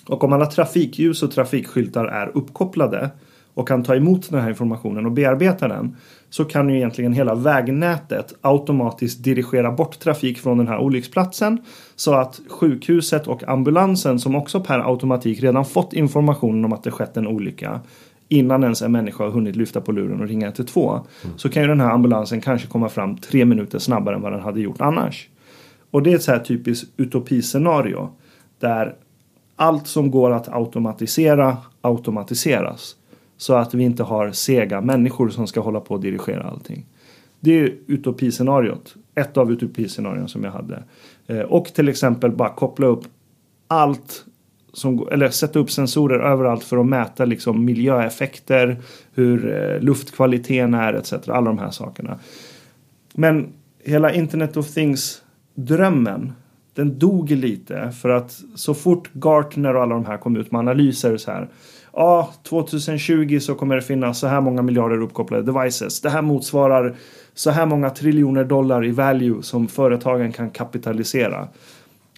Och 0.08 0.24
om 0.24 0.34
alla 0.34 0.46
trafikljus 0.46 1.24
och 1.24 1.32
trafikskyltar 1.32 2.06
är 2.06 2.38
uppkopplade 2.38 3.10
och 3.54 3.68
kan 3.68 3.84
ta 3.84 3.96
emot 3.96 4.30
den 4.30 4.42
här 4.42 4.50
informationen 4.50 5.06
och 5.06 5.12
bearbeta 5.12 5.68
den 5.68 5.96
så 6.30 6.46
kan 6.46 6.70
ju 6.70 6.76
egentligen 6.76 7.14
hela 7.14 7.36
vägnätet 7.36 8.34
automatiskt 8.42 9.24
dirigera 9.24 9.72
bort 9.72 10.00
trafik 10.00 10.40
från 10.40 10.58
den 10.58 10.68
här 10.68 10.78
olycksplatsen 10.78 11.58
så 11.96 12.14
att 12.14 12.40
sjukhuset 12.50 13.28
och 13.28 13.44
ambulansen 13.44 14.20
som 14.20 14.36
också 14.36 14.62
per 14.62 14.80
automatik 14.80 15.44
redan 15.44 15.66
fått 15.66 15.94
informationen 15.94 16.66
om 16.66 16.74
att 16.74 16.84
det 16.84 16.92
skett 16.92 17.18
en 17.18 17.28
olycka 17.28 17.80
innan 18.30 18.64
ens 18.64 18.82
en 18.82 18.92
människa 18.92 19.24
har 19.24 19.32
hunnit 19.32 19.56
lyfta 19.56 19.82
på 19.82 19.92
luren 19.92 20.22
och 20.22 20.28
ringa 20.28 20.48
112 20.48 21.00
så 21.38 21.50
kan 21.50 21.62
ju 21.62 21.68
den 21.68 21.82
här 21.82 21.92
ambulansen 21.92 22.42
kanske 22.42 22.68
komma 22.68 22.90
fram 22.90 23.18
tre 23.18 23.46
minuter 23.46 23.80
snabbare 23.80 24.16
än 24.16 24.22
vad 24.22 24.32
den 24.32 24.42
hade 24.42 24.62
gjort 24.62 24.82
annars. 24.82 25.30
Och 25.92 26.04
det 26.04 26.12
är 26.12 26.16
ett 26.16 26.24
så 26.24 26.32
här 26.32 26.40
typiskt 26.40 26.90
utopiscenario 26.98 28.10
där 28.60 28.96
allt 29.56 29.88
som 29.88 30.12
går 30.12 30.32
att 30.32 30.50
automatisera 30.50 31.58
automatiseras. 31.82 32.96
Så 33.44 33.54
att 33.54 33.74
vi 33.74 33.84
inte 33.84 34.04
har 34.04 34.32
sega 34.32 34.82
människor 34.82 35.30
som 35.30 35.48
ska 35.48 35.62
hålla 35.62 35.80
på 35.80 35.94
och 35.94 36.02
dirigera 36.02 36.44
allting. 36.44 36.86
Det 37.40 37.60
är 37.60 37.74
utopiscenariot. 37.88 38.96
Ett 39.16 39.38
av 39.38 39.52
utopiscenarion 39.52 40.30
som 40.30 40.44
jag 40.44 40.52
hade. 40.52 40.84
Eh, 41.28 41.40
och 41.40 41.66
till 41.66 41.90
exempel 41.90 42.32
bara 42.32 42.50
koppla 42.50 42.88
upp 42.88 43.04
allt 43.68 44.26
som, 44.74 44.98
går- 44.98 45.14
eller 45.14 45.30
sätta 45.30 45.60
upp 45.60 45.72
sensorer 45.72 46.20
överallt 46.20 46.64
för 46.64 46.78
att 46.78 46.86
mäta 46.86 47.26
liksom 47.26 47.66
miljöeffekter, 47.66 48.82
hur 49.14 49.54
eh, 49.54 49.80
luftkvaliteten 49.80 50.74
är 50.74 50.94
etc. 50.94 51.14
Alla 51.14 51.46
de 51.46 51.58
här 51.58 51.72
sakerna. 51.72 52.20
Men 53.14 53.48
hela 53.80 54.14
Internet 54.14 54.58
of 54.58 54.68
Things-drömmen 54.68 56.34
den 56.74 57.00
dog 57.00 57.32
lite 57.32 57.92
för 58.02 58.10
att 58.10 58.42
så 58.56 58.74
fort 58.74 59.10
Gartner 59.14 59.76
och 59.76 59.82
alla 59.82 59.96
de 59.96 60.06
här 60.06 60.18
kom 60.18 60.38
ut 60.38 60.52
med 60.52 60.60
analyser 60.60 61.18
så 61.18 61.32
här. 61.32 61.50
Ja, 61.96 62.34
2020 62.44 63.40
så 63.40 63.56
kommer 63.56 63.76
det 63.76 63.82
finnas 63.82 64.20
så 64.20 64.28
här 64.28 64.42
många 64.42 64.62
miljarder 64.62 65.02
uppkopplade 65.02 65.44
devices. 65.52 66.02
Det 66.02 66.10
här 66.10 66.22
motsvarar 66.22 66.96
så 67.34 67.50
här 67.50 67.66
många 67.66 67.90
triljoner 67.90 68.44
dollar 68.44 68.86
i 68.86 68.92
value 68.92 69.44
som 69.44 69.68
företagen 69.68 70.32
kan 70.32 70.50
kapitalisera. 70.50 71.48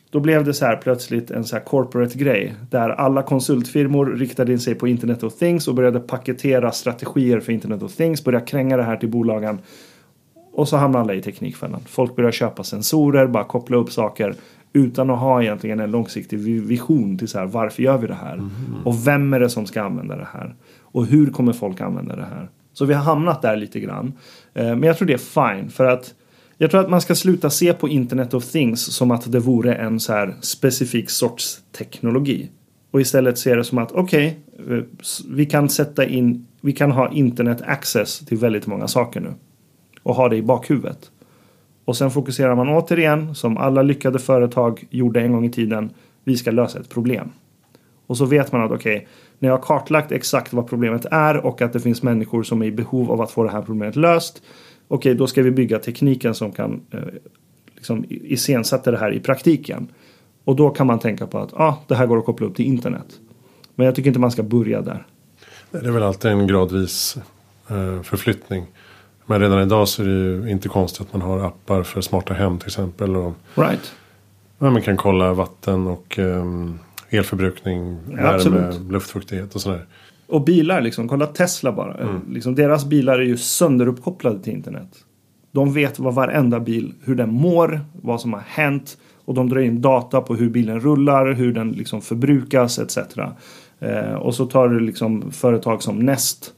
Då 0.09 0.19
blev 0.19 0.43
det 0.43 0.53
så 0.53 0.65
här 0.65 0.75
plötsligt 0.75 1.31
en 1.31 1.43
så 1.43 1.55
här 1.55 1.63
corporate 1.63 2.17
grej 2.17 2.55
där 2.69 2.89
alla 2.89 3.23
konsultfirmor 3.23 4.05
riktade 4.05 4.51
in 4.51 4.59
sig 4.59 4.75
på 4.75 4.87
Internet 4.87 5.23
of 5.23 5.35
Things 5.35 5.67
och 5.67 5.75
började 5.75 5.99
paketera 5.99 6.71
strategier 6.71 7.39
för 7.39 7.51
Internet 7.51 7.83
of 7.83 7.95
Things, 7.95 8.23
började 8.23 8.45
kränga 8.45 8.77
det 8.77 8.83
här 8.83 8.97
till 8.97 9.09
bolagen. 9.09 9.59
Och 10.53 10.67
så 10.67 10.77
hamnar 10.77 10.99
alla 10.99 11.13
i 11.13 11.21
teknikfällan. 11.21 11.81
Folk 11.85 12.15
börjar 12.15 12.31
köpa 12.31 12.63
sensorer, 12.63 13.27
bara 13.27 13.43
koppla 13.43 13.77
upp 13.77 13.91
saker 13.91 14.35
utan 14.75 15.09
att 15.09 15.19
ha 15.19 15.41
egentligen 15.43 15.79
en 15.79 15.91
långsiktig 15.91 16.39
vi- 16.39 16.59
vision 16.59 17.17
till 17.17 17.27
så 17.27 17.39
här, 17.39 17.45
varför 17.45 17.83
gör 17.83 17.97
vi 17.97 18.07
det 18.07 18.13
här? 18.13 18.49
Och 18.85 19.07
vem 19.07 19.33
är 19.33 19.39
det 19.39 19.49
som 19.49 19.65
ska 19.65 19.81
använda 19.81 20.15
det 20.15 20.27
här? 20.33 20.55
Och 20.81 21.05
hur 21.05 21.27
kommer 21.31 21.53
folk 21.53 21.81
använda 21.81 22.15
det 22.15 22.25
här? 22.25 22.49
Så 22.73 22.85
vi 22.85 22.93
har 22.93 23.03
hamnat 23.03 23.41
där 23.41 23.55
lite 23.57 23.79
grann. 23.79 24.13
Eh, 24.53 24.63
Men 24.65 24.83
jag 24.83 24.97
tror 24.97 25.07
det 25.07 25.13
är 25.13 25.17
fine 25.57 25.69
för 25.69 25.85
att 25.85 26.13
jag 26.57 26.71
tror 26.71 26.81
att 26.81 26.89
man 26.89 27.01
ska 27.01 27.15
sluta 27.15 27.49
se 27.49 27.73
på 27.73 27.89
Internet 27.89 28.33
of 28.33 28.45
Things 28.51 28.81
som 28.95 29.11
att 29.11 29.31
det 29.31 29.39
vore 29.39 29.75
en 29.75 29.99
så 29.99 30.13
här 30.13 30.35
specifik 30.41 31.09
sorts 31.09 31.59
teknologi. 31.77 32.49
Och 32.91 33.01
istället 33.01 33.37
se 33.37 33.55
det 33.55 33.63
som 33.63 33.77
att 33.77 33.91
okej, 33.91 34.39
eh, 34.69 34.79
s- 35.01 35.21
vi 35.29 35.45
kan 35.45 35.69
sätta 35.69 36.05
in, 36.05 36.45
vi 36.61 36.71
kan 36.71 36.91
ha 36.91 37.11
internet 37.11 37.61
access 37.65 38.19
till 38.19 38.37
väldigt 38.37 38.67
många 38.67 38.87
saker 38.87 39.19
nu. 39.19 39.33
Och 40.03 40.15
ha 40.15 40.29
det 40.29 40.35
i 40.35 40.41
bakhuvudet. 40.41 41.11
Och 41.85 41.97
sen 41.97 42.11
fokuserar 42.11 42.55
man 42.55 42.69
återigen, 42.69 43.35
som 43.35 43.57
alla 43.57 43.81
lyckade 43.81 44.19
företag 44.19 44.83
gjorde 44.89 45.21
en 45.21 45.31
gång 45.31 45.45
i 45.45 45.49
tiden, 45.49 45.89
vi 46.23 46.37
ska 46.37 46.51
lösa 46.51 46.79
ett 46.79 46.89
problem. 46.89 47.31
Och 48.07 48.17
så 48.17 48.25
vet 48.25 48.51
man 48.51 48.61
att 48.61 48.71
okej, 48.71 49.07
när 49.39 49.49
jag 49.49 49.57
har 49.57 49.63
kartlagt 49.63 50.11
exakt 50.11 50.53
vad 50.53 50.67
problemet 50.67 51.05
är 51.11 51.45
och 51.45 51.61
att 51.61 51.73
det 51.73 51.79
finns 51.79 52.03
människor 52.03 52.43
som 52.43 52.61
är 52.61 52.65
i 52.65 52.71
behov 52.71 53.11
av 53.11 53.21
att 53.21 53.31
få 53.31 53.43
det 53.43 53.51
här 53.51 53.61
problemet 53.61 53.95
löst. 53.95 54.41
Okej, 54.87 55.15
då 55.15 55.27
ska 55.27 55.41
vi 55.41 55.51
bygga 55.51 55.79
tekniken 55.79 56.35
som 56.35 56.51
kan 56.51 56.81
eh, 56.91 56.99
liksom 57.75 58.05
iscensätta 58.09 58.91
det 58.91 58.97
här 58.97 59.13
i 59.13 59.19
praktiken. 59.19 59.87
Och 60.43 60.55
då 60.55 60.69
kan 60.69 60.87
man 60.87 60.99
tänka 60.99 61.27
på 61.27 61.37
att 61.37 61.53
ah, 61.53 61.83
det 61.87 61.95
här 61.95 62.05
går 62.05 62.17
att 62.17 62.25
koppla 62.25 62.47
upp 62.47 62.55
till 62.55 62.65
internet. 62.65 63.19
Men 63.75 63.85
jag 63.85 63.95
tycker 63.95 64.07
inte 64.07 64.19
man 64.19 64.31
ska 64.31 64.43
börja 64.43 64.81
där. 64.81 65.05
Det 65.71 65.77
är 65.87 65.91
väl 65.91 66.03
alltid 66.03 66.31
en 66.31 66.47
gradvis 66.47 67.17
eh, 67.69 68.01
förflyttning. 68.01 68.65
Men 69.25 69.39
redan 69.41 69.61
idag 69.61 69.87
så 69.87 70.01
är 70.01 70.07
det 70.07 70.13
ju 70.13 70.49
inte 70.49 70.69
konstigt 70.69 71.01
att 71.01 71.13
man 71.13 71.21
har 71.21 71.39
appar 71.39 71.83
för 71.83 72.01
smarta 72.01 72.33
hem 72.33 72.59
till 72.59 72.67
exempel. 72.67 73.15
Och 73.15 73.33
Right. 73.55 73.91
ja, 74.59 74.69
man 74.69 74.81
kan 74.81 74.97
kolla 74.97 75.33
vatten 75.33 75.87
och 75.87 76.19
ehm, 76.19 76.79
elförbrukning, 77.09 77.97
värme, 78.05 78.27
absolut. 78.27 78.91
luftfuktighet 78.91 79.55
och 79.55 79.61
sådär. 79.61 79.85
Och 80.27 80.43
bilar, 80.43 80.81
liksom, 80.81 81.07
kolla 81.07 81.25
Tesla 81.27 81.71
bara. 81.71 82.21
Liksom, 82.29 82.55
deras 82.55 82.85
bilar 82.85 83.19
är 83.19 83.23
ju 83.23 83.37
sönderuppkopplade 83.37 84.39
till 84.43 84.53
internet. 84.53 84.89
De 85.51 85.73
vet 85.73 85.99
vad 85.99 86.13
varenda 86.13 86.59
bil, 86.59 86.93
hur 87.03 87.15
den 87.15 87.33
mår, 87.33 87.81
vad 88.01 88.21
som 88.21 88.33
har 88.33 88.43
hänt. 88.47 88.97
Och 89.25 89.33
de 89.33 89.49
drar 89.49 89.59
in 89.61 89.81
data 89.81 90.21
på 90.21 90.35
hur 90.35 90.49
bilen 90.49 90.79
rullar, 90.79 91.33
hur 91.33 91.53
den 91.53 91.71
liksom 91.71 92.01
förbrukas 92.01 92.79
etc. 92.79 92.97
Eh, 93.79 94.13
och 94.13 94.35
så 94.35 94.45
tar 94.45 94.69
du 94.69 94.79
liksom 94.79 95.31
företag 95.31 95.83
som 95.83 95.99
Nest 95.99 96.53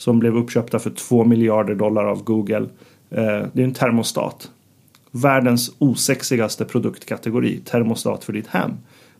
som 0.00 0.18
blev 0.18 0.36
uppköpta 0.36 0.78
för 0.78 0.90
2 0.90 1.24
miljarder 1.24 1.74
dollar 1.74 2.04
av 2.04 2.24
Google. 2.24 2.66
Eh, 3.10 3.46
det 3.52 3.62
är 3.62 3.64
en 3.64 3.74
termostat. 3.74 4.50
Världens 5.10 5.70
osexigaste 5.78 6.64
produktkategori, 6.64 7.60
termostat 7.64 8.24
för 8.24 8.32
ditt 8.32 8.46
hem. 8.46 8.70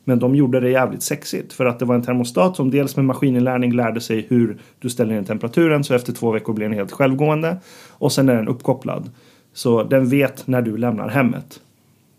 Men 0.05 0.19
de 0.19 0.35
gjorde 0.35 0.61
det 0.61 0.71
jävligt 0.71 1.03
sexigt 1.03 1.53
för 1.53 1.66
att 1.66 1.79
det 1.79 1.85
var 1.85 1.95
en 1.95 2.03
termostat 2.03 2.57
som 2.57 2.71
dels 2.71 2.97
med 2.97 3.05
maskininlärning 3.05 3.73
lärde 3.73 4.01
sig 4.01 4.27
hur 4.29 4.59
du 4.79 4.90
ställer 4.90 5.19
in 5.19 5.25
temperaturen 5.25 5.85
så 5.85 5.95
efter 5.95 6.12
två 6.12 6.31
veckor 6.31 6.53
blir 6.53 6.66
den 6.66 6.77
helt 6.77 6.93
självgående. 6.93 7.57
Och 7.90 8.12
sen 8.12 8.29
är 8.29 8.37
den 8.37 8.49
uppkopplad. 8.49 9.11
Så 9.53 9.83
den 9.83 10.09
vet 10.09 10.47
när 10.47 10.62
du 10.62 10.77
lämnar 10.77 11.09
hemmet. 11.09 11.61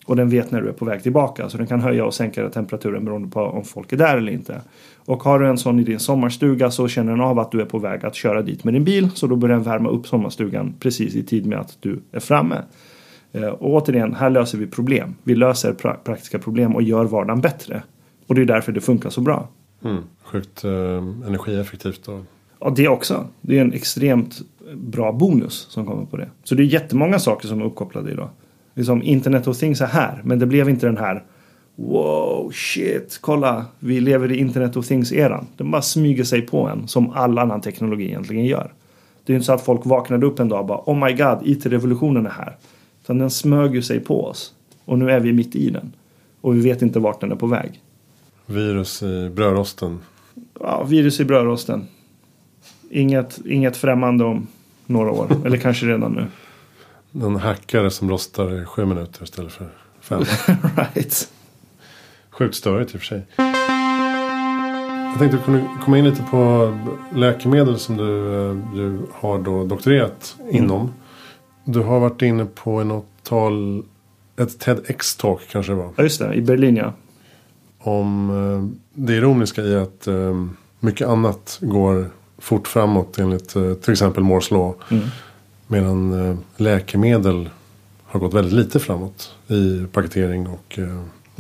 Och 0.06 0.16
den 0.16 0.30
vet 0.30 0.52
när 0.52 0.62
du 0.62 0.70
är 0.70 0.74
på 0.74 0.86
väg 0.86 1.04
tillbaka. 1.04 1.50
Så 1.50 1.58
den 1.58 1.68
kan 1.68 1.82
höja 1.82 2.06
och 2.06 2.14
sänka 2.14 2.50
temperaturen 2.50 3.06
beroende 3.06 3.28
på 3.28 3.42
om 3.42 3.64
folk 3.64 3.94
är 3.94 3.98
där 3.98 4.18
eller 4.18 4.32
inte. 4.32 4.62
Och 5.06 5.24
har 5.24 5.40
du 5.40 5.48
en 5.48 5.58
sån 5.58 5.80
i 5.80 5.84
din 5.84 6.00
sommarstuga 6.00 6.72
så 6.72 6.88
känner 6.88 7.12
den 7.12 7.22
av 7.22 7.40
att 7.40 7.52
du 7.52 7.62
är 7.62 7.66
på 7.66 7.80
väg 7.80 8.06
att 8.06 8.16
köra 8.16 8.42
dit 8.42 8.64
med 8.64 8.74
din 8.74 8.84
bil. 8.84 9.10
Så 9.14 9.28
då 9.28 9.36
börjar 9.36 9.56
den 9.56 9.64
värma 9.64 9.90
upp 9.90 10.08
sommarstugan 10.08 10.74
precis 10.80 11.16
i 11.16 11.24
tid 11.24 11.46
med 11.46 11.60
att 11.60 11.78
du 11.80 12.02
är 12.12 12.20
framme. 12.20 12.58
Eh, 13.32 13.44
och 13.44 13.74
återigen, 13.74 14.16
här 14.16 14.30
löser 14.30 14.58
vi 14.58 14.68
problem. 14.68 15.16
Vi 15.24 15.36
löser 15.36 15.74
pra 15.74 15.94
praktiska 15.94 16.40
problem 16.40 16.76
och 16.76 16.82
gör 16.82 17.06
vardagen 17.06 17.42
bättre. 17.42 17.84
Och 18.28 18.36
det 18.36 18.42
är 18.42 18.46
därför 18.46 18.72
det 18.72 18.82
funkar 18.82 19.10
så 19.10 19.22
bra. 19.22 19.48
Mm, 19.84 20.04
sjukt 20.24 20.64
eh, 20.64 20.72
energieffektivt. 21.28 22.06
Då. 22.06 22.24
Ja, 22.60 22.74
det 22.76 22.88
också. 22.88 23.28
Det 23.42 23.58
är 23.58 23.62
en 23.62 23.74
extremt 23.74 24.42
bra 24.76 25.12
bonus 25.12 25.68
som 25.70 25.86
kommer 25.86 26.06
på 26.06 26.18
det. 26.18 26.30
Så 26.44 26.56
det 26.56 26.64
är 26.64 26.66
jättemånga 26.66 27.20
saker 27.20 27.48
som 27.48 27.62
är 27.62 27.66
uppkopplade 27.66 28.12
idag. 28.12 28.30
Liksom 28.74 29.04
Internet 29.04 29.48
of 29.48 29.58
Things 29.58 29.82
är 29.82 29.86
här, 29.86 30.22
men 30.24 30.40
det 30.40 30.46
blev 30.46 30.70
inte 30.70 30.86
den 30.86 30.98
här 30.98 31.24
Wow, 31.76 32.52
shit, 32.52 33.20
kolla, 33.22 33.66
vi 33.80 34.00
lever 34.00 34.32
i 34.32 34.38
Internet 34.38 34.78
of 34.78 34.86
Things-eran. 34.86 35.46
Den 35.58 35.72
bara 35.72 35.82
smyger 35.82 36.24
sig 36.24 36.42
på 36.42 36.68
en, 36.68 36.88
som 36.88 37.12
all 37.12 37.38
annan 37.38 37.62
teknologi 37.62 38.06
egentligen 38.06 38.46
gör. 38.46 38.74
Det 39.26 39.34
är 39.34 39.36
inte 39.36 39.46
så 39.46 39.54
att 39.54 39.66
folk 39.66 39.86
vaknade 39.86 40.26
upp 40.26 40.40
en 40.40 40.50
dag 40.50 40.60
och 40.60 40.66
bara 40.66 40.82
Oh 40.86 41.06
my 41.06 41.14
god, 41.14 41.40
IT-revolutionen 41.44 42.26
är 42.26 42.30
här. 42.30 42.58
Utan 43.04 43.18
den 43.18 43.30
smög 43.30 43.76
ju 43.76 43.82
sig 43.82 44.00
på 44.00 44.26
oss. 44.26 44.54
Och 44.86 45.00
nu 45.00 45.12
är 45.12 45.20
vi 45.20 45.34
mitt 45.34 45.56
i 45.56 45.70
den. 45.70 45.94
Och 46.42 46.56
vi 46.56 46.62
vet 46.62 46.82
inte 46.82 47.00
vart 47.00 47.22
den 47.22 47.32
är 47.32 47.36
på 47.36 47.48
väg. 47.48 47.82
Virus 48.46 49.04
i 49.04 49.30
brödrosten. 49.30 50.00
Ja, 50.60 50.84
virus 50.84 51.20
i 51.20 51.26
brödrosten. 51.26 51.88
Inget, 52.90 53.40
inget 53.46 53.78
främmande 53.78 54.24
om 54.24 54.48
några 54.86 55.12
år. 55.12 55.28
Eller 55.46 55.58
kanske 55.58 55.86
redan 55.86 56.12
nu. 56.12 56.26
En 57.14 57.36
hackare 57.36 57.92
som 57.92 58.10
rostar 58.10 58.62
i 58.62 58.66
sju 58.66 58.86
minuter 58.86 59.24
istället 59.24 59.52
för 59.52 59.70
fem. 60.02 60.24
right. 60.76 61.30
Sjukt 62.30 62.56
störigt 62.56 62.94
i 62.94 62.98
och 62.98 63.02
för 63.02 63.08
sig. 63.08 63.26
Jag 65.10 65.20
tänkte 65.20 65.38
kunna 65.46 65.80
komma 65.84 65.98
in 65.98 66.06
lite 66.06 66.24
på 66.32 66.74
läkemedel 67.16 67.80
som 67.80 67.98
du, 67.98 68.36
eh, 68.50 68.76
du 68.76 69.00
har 69.14 69.40
då 69.40 69.64
doktorerat 69.64 70.36
mm. 70.40 70.56
inom. 70.56 70.94
Du 71.64 71.80
har 71.80 72.00
varit 72.00 72.22
inne 72.22 72.46
på 72.46 72.84
något 72.84 73.06
tal, 73.24 73.84
ett 74.38 74.60
TEDx-talk 74.60 75.40
kanske 75.52 75.72
det 75.72 75.76
var. 75.76 75.90
Ja 75.96 76.04
just 76.04 76.20
det, 76.20 76.34
i 76.34 76.42
Berlin 76.42 76.76
ja. 76.76 76.94
Om 77.80 78.30
eh, 78.30 78.80
det 78.94 79.14
ironiska 79.14 79.62
i 79.62 79.76
att 79.76 80.08
eh, 80.08 80.46
mycket 80.80 81.08
annat 81.08 81.58
går 81.62 82.10
fort 82.38 82.68
framåt 82.68 83.20
enligt 83.20 83.50
till 83.82 83.92
exempel 83.92 84.24
Moores 84.24 84.52
law. 84.52 84.76
Mm. 84.92 85.04
Medan 85.72 86.38
läkemedel 86.58 87.50
har 88.04 88.20
gått 88.20 88.34
väldigt 88.34 88.54
lite 88.54 88.80
framåt 88.80 89.36
i 89.48 89.86
paketering 89.92 90.48
och 90.48 90.80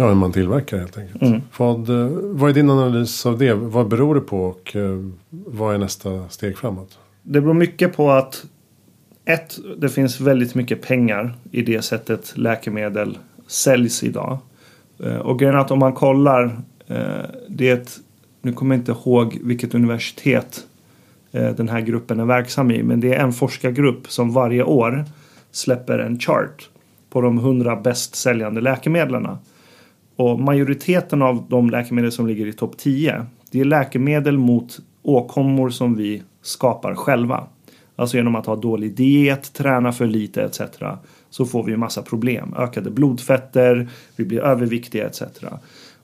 Ja, 0.02 0.08
hur 0.08 0.16
man 0.16 0.32
tillverkar 0.32 0.78
helt 0.78 0.98
enkelt. 0.98 1.22
Mm. 1.22 1.42
Vad, 1.58 1.90
eh, 1.90 2.08
vad 2.14 2.50
är 2.50 2.54
din 2.54 2.70
analys 2.70 3.26
av 3.26 3.38
det? 3.38 3.54
Vad 3.54 3.88
beror 3.88 4.16
det 4.16 4.22
på 4.22 4.44
och 4.44 4.76
eh, 4.76 5.00
vad 5.30 5.76
är 5.76 5.78
nästa 5.78 6.30
steg 6.30 6.58
framåt? 6.58 7.00
Det 7.24 7.42
beror 7.42 7.54
mycket 7.54 7.96
på 7.96 8.12
att 8.12 8.46
ett, 9.26 9.60
det 9.78 9.90
finns 9.90 10.22
väldigt 10.22 10.56
mycket 10.56 10.82
pengar 10.82 11.36
i 11.52 11.62
det 11.62 11.82
sättet 11.82 12.34
läkemedel 12.38 13.18
säljs 13.48 14.04
idag. 14.04 14.38
Eh, 15.04 15.16
och 15.16 15.40
grejen 15.40 15.56
är 15.56 15.60
att 15.60 15.72
om 15.72 15.80
man 15.80 15.94
kollar, 15.94 16.62
det 17.48 18.02
nu 18.42 18.54
kommer 18.54 18.76
jag 18.76 18.82
inte 18.82 18.92
ihåg 18.92 19.40
vilket 19.44 19.74
universitet 19.74 20.68
Eh, 21.32 21.56
den 21.56 21.70
här 21.70 21.82
gruppen 21.82 22.20
är 22.20 22.26
verksam 22.26 22.72
i, 22.72 22.84
men 22.84 23.00
det 23.00 23.14
är 23.14 23.24
en 23.24 23.34
forskargrupp 23.34 24.12
som 24.12 24.34
varje 24.34 24.64
år 24.64 25.06
släpper 25.52 26.00
en 26.00 26.20
chart 26.20 26.70
på 27.10 27.22
de 27.22 27.38
hundra 27.38 27.76
bäst 27.76 28.16
säljande 28.16 28.62
läkemedlen. 28.62 29.28
Och 30.16 30.40
majoriteten 30.40 31.22
av 31.22 31.46
de 31.50 31.70
läkemedel 31.70 32.12
som 32.12 32.28
ligger 32.28 32.48
i 32.48 32.54
topp 32.54 32.78
10 32.78 33.26
det 33.52 33.60
är 33.60 33.66
läkemedel 33.66 34.38
mot 34.38 34.80
åkommor 35.02 35.70
som 35.70 35.96
vi 35.96 36.24
skapar 36.42 36.96
själva. 36.96 37.44
Alltså 37.96 38.18
genom 38.18 38.36
att 38.36 38.46
ha 38.46 38.56
dålig 38.56 38.96
diet, 38.96 39.54
träna 39.54 39.92
för 39.92 40.06
lite 40.06 40.44
etc. 40.44 40.62
Så 41.30 41.46
får 41.46 41.64
vi 41.64 41.78
massa 41.78 42.02
problem. 42.02 42.54
Ökade 42.58 42.92
blodfetter, 42.92 43.90
vi 44.16 44.26
blir 44.26 44.40
överviktiga 44.40 45.08
etc. 45.08 45.22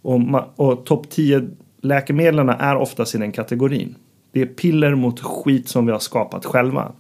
Och, 0.02 0.22
och 0.56 0.86
topp 0.86 1.10
10 1.10 1.50
läkemedlen 1.82 2.50
är 2.50 2.76
oftast 2.76 3.16
i 3.16 3.18
den 3.18 3.32
kategorin. 3.32 3.96
Det 4.38 4.42
är 4.42 4.46
piller 4.46 4.96
mot 4.96 5.20
skit 5.20 5.68
som 5.68 5.86
vi 5.86 5.92
har 5.92 6.00
skapat 6.00 6.46
själva. 6.46 6.92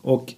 Och 0.00 0.34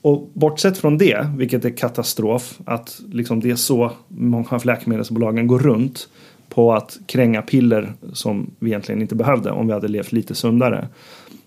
och 0.00 0.30
bortsett 0.32 0.78
från 0.78 0.98
det, 0.98 1.26
vilket 1.36 1.64
är 1.64 1.70
katastrof, 1.70 2.58
att 2.64 3.00
liksom 3.12 3.40
det 3.40 3.50
är 3.50 3.56
så 3.56 3.90
många 4.08 4.48
av 4.50 4.66
läkemedelsbolagen 4.66 5.46
går 5.46 5.58
runt 5.58 6.08
på 6.48 6.72
att 6.72 6.98
kränga 7.06 7.42
piller 7.42 7.92
som 8.12 8.50
vi 8.58 8.70
egentligen 8.70 9.02
inte 9.02 9.14
behövde 9.14 9.50
om 9.50 9.66
vi 9.66 9.72
hade 9.72 9.88
levt 9.88 10.12
lite 10.12 10.34
sundare. 10.34 10.88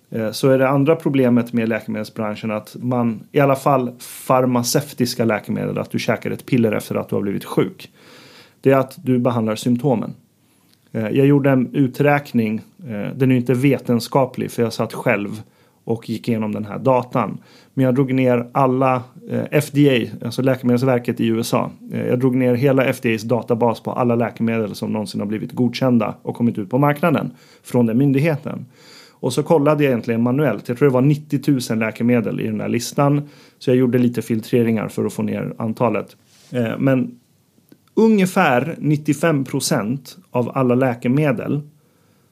Eh, 0.10 0.32
så 0.32 0.50
är 0.50 0.58
det 0.58 0.70
andra 0.70 0.96
problemet 0.96 1.54
med 1.54 1.70
läkemedelsbranschen 1.70 2.52
att 2.52 2.76
man, 2.80 3.20
i 3.32 3.40
alla 3.40 3.56
fall 3.56 3.92
farmaceutiska 4.00 5.26
läkemedel, 5.26 5.78
att 5.78 5.92
du 5.92 6.00
käkar 6.00 6.32
ett 6.32 6.46
piller 6.46 6.72
efter 6.72 6.96
att 6.96 7.10
du 7.10 7.16
har 7.16 7.22
blivit 7.22 7.46
sjuk. 7.46 7.92
Det 8.62 8.72
är 8.72 8.78
att 8.78 8.96
du 9.06 9.20
behandlar 9.20 9.56
symptomen. 9.56 10.14
Eh, 10.98 11.10
jag 11.10 11.28
gjorde 11.28 11.50
en 11.50 11.76
uträkning, 11.76 12.62
eh, 12.88 13.16
den 13.16 13.32
är 13.32 13.36
inte 13.36 13.54
vetenskaplig 13.54 14.52
för 14.52 14.64
jag 14.64 14.74
satt 14.74 14.94
själv 14.94 15.42
och 15.84 16.10
gick 16.10 16.30
igenom 16.30 16.52
den 16.52 16.66
här 16.66 16.80
datan. 16.80 17.38
Men 17.74 17.86
jag 17.86 17.96
drog 17.96 18.14
ner 18.14 18.50
alla 18.52 19.04
eh, 19.30 19.62
FDA, 19.62 20.26
alltså 20.26 20.42
Läkemedelsverket 20.42 21.20
i 21.20 21.28
USA. 21.28 21.72
Jag 21.92 22.20
drog 22.20 22.36
ner 22.36 22.54
hela 22.54 22.94
FDAs 22.94 23.22
databas 23.22 23.80
på 23.80 23.92
alla 23.92 24.16
läkemedel 24.16 24.76
som 24.76 24.92
någonsin 24.92 25.22
har 25.22 25.28
blivit 25.28 25.52
godkända 25.52 26.16
och 26.22 26.36
kommit 26.36 26.58
ut 26.58 26.70
på 26.70 26.78
marknaden 26.78 27.32
från 27.64 27.86
den 27.86 27.98
myndigheten. 27.98 28.66
Och 29.20 29.34
så 29.34 29.44
kollade 29.44 29.84
jag 29.84 29.92
egentligen 29.92 30.24
manuellt. 30.24 30.70
Jag 30.70 30.78
tror 30.78 30.90
det 30.90 30.94
var 30.94 31.02
90 31.02 31.72
000 31.72 31.80
läkemedel 31.80 32.40
i 32.42 32.48
den 32.48 32.62
här 32.62 32.70
listan. 32.70 33.30
Så 33.60 33.70
jag 33.70 33.78
gjorde 33.78 33.98
lite 33.98 34.22
filtreringar 34.22 34.88
för 34.88 35.06
att 35.06 35.14
få 35.14 35.22
ner 35.24 35.54
antalet. 35.58 36.18
Men 36.78 37.20
ungefär 37.98 38.76
95 38.80 39.46
procent 39.46 40.18
av 40.32 40.52
alla 40.58 40.76
läkemedel 40.76 41.62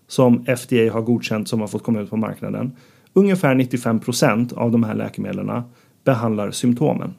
som 0.08 0.46
FDA 0.46 0.94
har 0.94 1.02
godkänt 1.02 1.48
som 1.48 1.62
har 1.62 1.68
fått 1.68 1.84
komma 1.84 2.02
ut 2.02 2.10
på 2.10 2.18
marknaden 2.18 2.72
Ungefär 3.18 3.56
95 3.56 4.00
procent 4.00 4.54
av 4.54 4.72
de 4.72 4.84
här 4.84 4.94
läkemedlen 4.94 5.62
behandlar 6.04 6.52
symptomen 6.52 7.14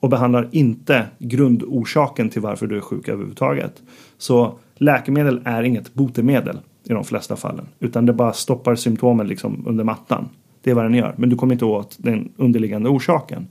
och 0.00 0.08
behandlar 0.08 0.48
inte 0.52 1.06
grundorsaken 1.18 2.30
till 2.30 2.42
varför 2.42 2.66
du 2.66 2.76
är 2.76 2.80
sjuk 2.80 3.08
överhuvudtaget. 3.08 3.82
Så 4.18 4.58
läkemedel 4.74 5.40
är 5.44 5.62
inget 5.62 5.94
botemedel 5.94 6.58
i 6.84 6.92
de 6.92 7.04
flesta 7.04 7.36
fallen 7.36 7.66
utan 7.78 8.06
det 8.06 8.12
bara 8.12 8.32
stoppar 8.32 8.74
symptomen 8.74 9.26
liksom 9.26 9.64
under 9.66 9.84
mattan. 9.84 10.28
Det 10.62 10.70
är 10.70 10.74
vad 10.74 10.84
den 10.84 10.94
gör, 10.94 11.14
men 11.16 11.30
du 11.30 11.36
kommer 11.36 11.52
inte 11.52 11.64
åt 11.64 11.96
den 11.98 12.32
underliggande 12.36 12.88
orsaken. 12.88 13.48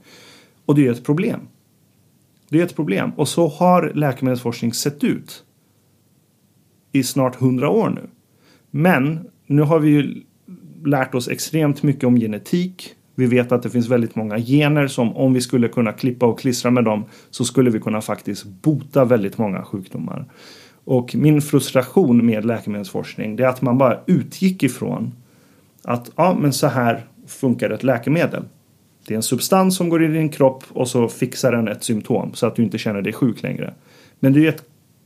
Och 0.66 0.76
det 0.76 0.88
är 0.88 0.92
ett 0.92 1.06
problem. 1.06 1.40
Det 2.50 2.60
är 2.60 2.66
ett 2.66 2.76
problem 2.76 3.12
och 3.16 3.28
så 3.28 3.48
har 3.48 3.92
läkemedelsforskning 3.96 4.74
sett 4.74 5.04
ut 5.04 5.44
i 6.92 7.04
snart 7.04 7.36
hundra 7.36 7.70
år 7.70 7.90
nu. 7.90 8.10
Men 8.72 9.28
nu 9.48 9.62
har 9.62 9.80
vi 9.80 9.90
ju 9.90 10.24
lärt 10.86 11.16
oss 11.16 11.28
extremt 11.28 11.84
mycket 11.84 12.04
om 12.04 12.16
genetik. 12.16 12.94
Vi 13.16 13.26
vet 13.26 13.52
att 13.52 13.64
det 13.64 13.70
finns 13.70 13.90
väldigt 13.90 14.16
många 14.16 14.40
gener 14.40 14.88
som 14.88 15.18
om 15.18 15.34
vi 15.34 15.42
skulle 15.42 15.68
kunna 15.68 15.94
klippa 15.94 16.26
och 16.26 16.40
klistra 16.40 16.72
med 16.72 16.84
dem 16.84 17.06
så 17.30 17.46
skulle 17.46 17.70
vi 17.70 17.80
kunna 17.80 18.02
faktiskt 18.02 18.46
bota 18.46 19.06
väldigt 19.06 19.38
många 19.38 19.64
sjukdomar. 19.64 20.26
Och 20.84 21.16
min 21.16 21.42
frustration 21.42 22.26
med 22.26 22.46
läkemedelsforskning 22.46 23.36
det 23.36 23.44
är 23.44 23.48
att 23.48 23.62
man 23.62 23.78
bara 23.78 24.00
utgick 24.06 24.64
ifrån 24.64 25.14
att 25.84 26.12
ja, 26.16 26.38
men 26.42 26.54
så 26.54 26.68
här 26.68 27.06
funkar 27.28 27.70
ett 27.70 27.84
läkemedel. 27.84 28.44
Det 29.08 29.14
är 29.14 29.16
en 29.16 29.24
substans 29.24 29.78
som 29.78 29.90
går 29.90 30.04
in 30.04 30.12
i 30.12 30.18
din 30.18 30.30
kropp 30.30 30.64
och 30.70 30.88
så 30.88 31.08
fixar 31.08 31.52
den 31.52 31.68
ett 31.68 31.84
symptom 31.84 32.34
så 32.34 32.48
att 32.48 32.56
du 32.56 32.64
inte 32.64 32.78
känner 32.78 33.02
dig 33.02 33.14
sjuk 33.14 33.44
längre. 33.44 33.74
Men 34.20 34.34
det 34.34 34.46
är 34.46 34.50
ett 34.50 34.64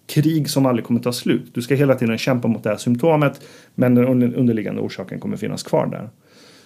krig 0.07 0.49
som 0.49 0.65
aldrig 0.65 0.85
kommer 0.85 0.99
ta 0.99 1.13
slut. 1.13 1.51
Du 1.53 1.61
ska 1.61 1.75
hela 1.75 1.95
tiden 1.95 2.17
kämpa 2.17 2.47
mot 2.47 2.63
det 2.63 2.69
här 2.69 2.77
symptomet 2.77 3.41
men 3.75 3.95
den 3.95 4.35
underliggande 4.35 4.81
orsaken 4.81 5.19
kommer 5.19 5.37
finnas 5.37 5.63
kvar 5.63 5.87
där. 5.87 6.09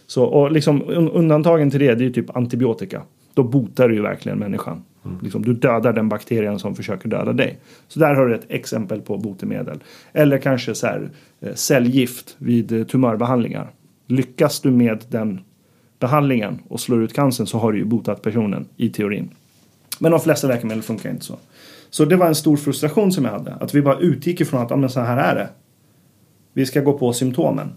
Så, 0.07 0.23
och 0.23 0.51
liksom, 0.51 0.83
undantagen 1.13 1.71
till 1.71 1.79
det, 1.79 1.95
det 1.95 2.05
är 2.05 2.09
typ 2.09 2.37
antibiotika. 2.37 3.01
Då 3.33 3.43
botar 3.43 3.89
du 3.89 3.95
ju 3.95 4.01
verkligen 4.01 4.39
människan. 4.39 4.83
Mm. 5.05 5.17
Liksom, 5.21 5.45
du 5.45 5.53
dödar 5.53 5.93
den 5.93 6.09
bakterien 6.09 6.59
som 6.59 6.75
försöker 6.75 7.09
döda 7.09 7.33
dig. 7.33 7.59
Så 7.87 7.99
där 7.99 8.15
har 8.15 8.25
du 8.25 8.35
ett 8.35 8.45
exempel 8.49 9.01
på 9.01 9.17
botemedel. 9.17 9.79
Eller 10.13 10.37
kanske 10.37 10.75
så 10.75 10.87
här, 10.87 11.09
eh, 11.41 11.53
cellgift 11.53 12.35
vid 12.37 12.71
eh, 12.71 12.83
tumörbehandlingar. 12.83 13.71
Lyckas 14.07 14.61
du 14.61 14.71
med 14.71 15.05
den 15.09 15.41
behandlingen 15.99 16.59
och 16.67 16.79
slår 16.79 17.03
ut 17.03 17.13
cancern 17.13 17.47
så 17.47 17.57
har 17.57 17.71
du 17.71 17.77
ju 17.77 17.85
botat 17.85 18.21
personen 18.21 18.67
i 18.77 18.89
teorin. 18.89 19.29
Men 19.99 20.11
de 20.11 20.19
flesta 20.19 20.47
läkemedel 20.47 20.83
funkar 20.83 21.09
inte 21.09 21.25
så. 21.25 21.37
Så 21.89 22.05
det 22.05 22.15
var 22.15 22.27
en 22.27 22.35
stor 22.35 22.57
frustration 22.57 23.11
som 23.11 23.25
jag 23.25 23.31
hade. 23.31 23.53
Att 23.53 23.75
vi 23.75 23.81
bara 23.81 23.99
utgick 23.99 24.41
ifrån 24.41 24.61
att 24.61 24.69
ja, 24.69 24.75
men 24.75 24.89
så 24.89 24.99
här 24.99 25.17
är 25.17 25.35
det. 25.35 25.49
Vi 26.53 26.65
ska 26.65 26.81
gå 26.81 26.93
på 26.97 27.13
symptomen. 27.13 27.69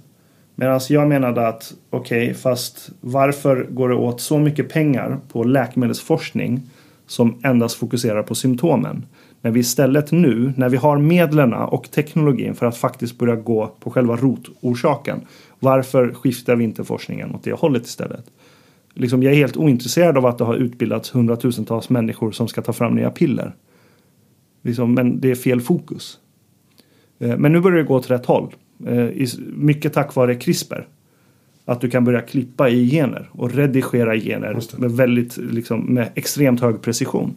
Medan 0.54 0.80
jag 0.88 1.08
menade 1.08 1.48
att 1.48 1.74
okej, 1.90 2.22
okay, 2.22 2.34
fast 2.34 2.90
varför 3.00 3.66
går 3.70 3.88
det 3.88 3.94
åt 3.94 4.20
så 4.20 4.38
mycket 4.38 4.68
pengar 4.68 5.18
på 5.32 5.44
läkemedelsforskning 5.44 6.62
som 7.06 7.40
endast 7.44 7.76
fokuserar 7.76 8.22
på 8.22 8.34
symptomen? 8.34 9.06
När 9.40 9.50
vi 9.50 9.60
istället 9.60 10.12
nu, 10.12 10.52
när 10.56 10.68
vi 10.68 10.76
har 10.76 10.98
medlen 10.98 11.52
och 11.54 11.90
teknologin 11.90 12.54
för 12.54 12.66
att 12.66 12.76
faktiskt 12.76 13.18
börja 13.18 13.36
gå 13.36 13.66
på 13.80 13.90
själva 13.90 14.16
rotorsaken. 14.16 15.20
Varför 15.60 16.14
skiftar 16.14 16.56
vi 16.56 16.64
inte 16.64 16.84
forskningen 16.84 17.34
åt 17.34 17.42
det 17.42 17.52
hållet 17.52 17.86
istället? 17.86 18.24
Liksom, 18.94 19.22
jag 19.22 19.32
är 19.32 19.36
helt 19.36 19.56
ointresserad 19.56 20.16
av 20.16 20.26
att 20.26 20.38
det 20.38 20.44
har 20.44 20.54
utbildats 20.54 21.14
hundratusentals 21.14 21.90
människor 21.90 22.32
som 22.32 22.48
ska 22.48 22.62
ta 22.62 22.72
fram 22.72 22.94
nya 22.94 23.10
piller. 23.10 23.54
Liksom, 24.62 24.94
men 24.94 25.20
det 25.20 25.30
är 25.30 25.34
fel 25.34 25.60
fokus. 25.60 26.18
Eh, 27.18 27.36
men 27.36 27.52
nu 27.52 27.60
börjar 27.60 27.78
det 27.78 27.84
gå 27.84 27.94
åt 27.94 28.10
rätt 28.10 28.26
håll. 28.26 28.54
Eh, 28.86 29.28
mycket 29.56 29.92
tack 29.92 30.14
vare 30.14 30.34
CRISPR. 30.34 30.88
Att 31.64 31.80
du 31.80 31.90
kan 31.90 32.04
börja 32.04 32.20
klippa 32.20 32.68
i 32.68 32.90
gener 32.90 33.28
och 33.32 33.52
redigera 33.52 34.16
gener 34.16 34.60
med, 34.78 34.92
väldigt, 34.92 35.36
liksom, 35.36 35.80
med 35.80 36.08
extremt 36.14 36.60
hög 36.60 36.82
precision. 36.82 37.36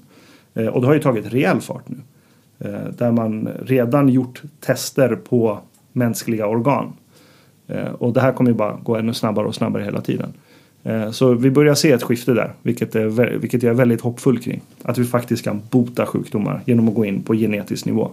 Eh, 0.54 0.68
och 0.68 0.82
det 0.82 0.88
har 0.88 0.94
ju 0.94 1.02
tagit 1.02 1.34
rejäl 1.34 1.62
fart 1.62 1.90
nu. 1.90 1.98
Där 2.98 3.12
man 3.12 3.50
redan 3.62 4.10
gjort 4.10 4.42
tester 4.60 5.16
på 5.16 5.60
mänskliga 5.94 6.48
organ. 6.48 6.94
Och 7.98 8.14
det 8.14 8.22
här 8.22 8.32
kommer 8.32 8.52
ju 8.52 8.58
bara 8.58 8.80
gå 8.84 8.96
ännu 8.96 9.14
snabbare 9.14 9.48
och 9.48 9.56
snabbare 9.56 9.84
hela 9.84 10.02
tiden. 10.02 10.34
Så 11.12 11.34
vi 11.34 11.52
börjar 11.52 11.76
se 11.76 11.92
ett 11.92 12.04
skifte 12.04 12.34
där, 12.34 12.54
vilket, 12.62 12.96
är, 12.96 13.38
vilket 13.38 13.64
jag 13.64 13.70
är 13.70 13.76
väldigt 13.76 14.02
hoppfull 14.02 14.40
kring. 14.40 14.62
Att 14.84 14.98
vi 14.98 15.06
faktiskt 15.06 15.44
kan 15.44 15.62
bota 15.70 16.06
sjukdomar 16.06 16.62
genom 16.66 16.90
att 16.90 16.96
gå 16.96 17.06
in 17.06 17.22
på 17.22 17.34
genetisk 17.34 17.86
nivå. 17.86 18.12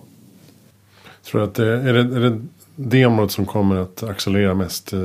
Tror 1.25 1.43
att 1.43 1.55
det, 1.55 1.67
är, 1.67 1.93
det, 1.93 2.01
är 2.01 2.21
det 2.21 2.41
det 2.77 3.07
området 3.07 3.33
som 3.33 3.47
kommer 3.47 3.77
att 3.77 4.03
accelerera 4.03 4.55
mest 4.55 4.93
eh, 4.93 5.01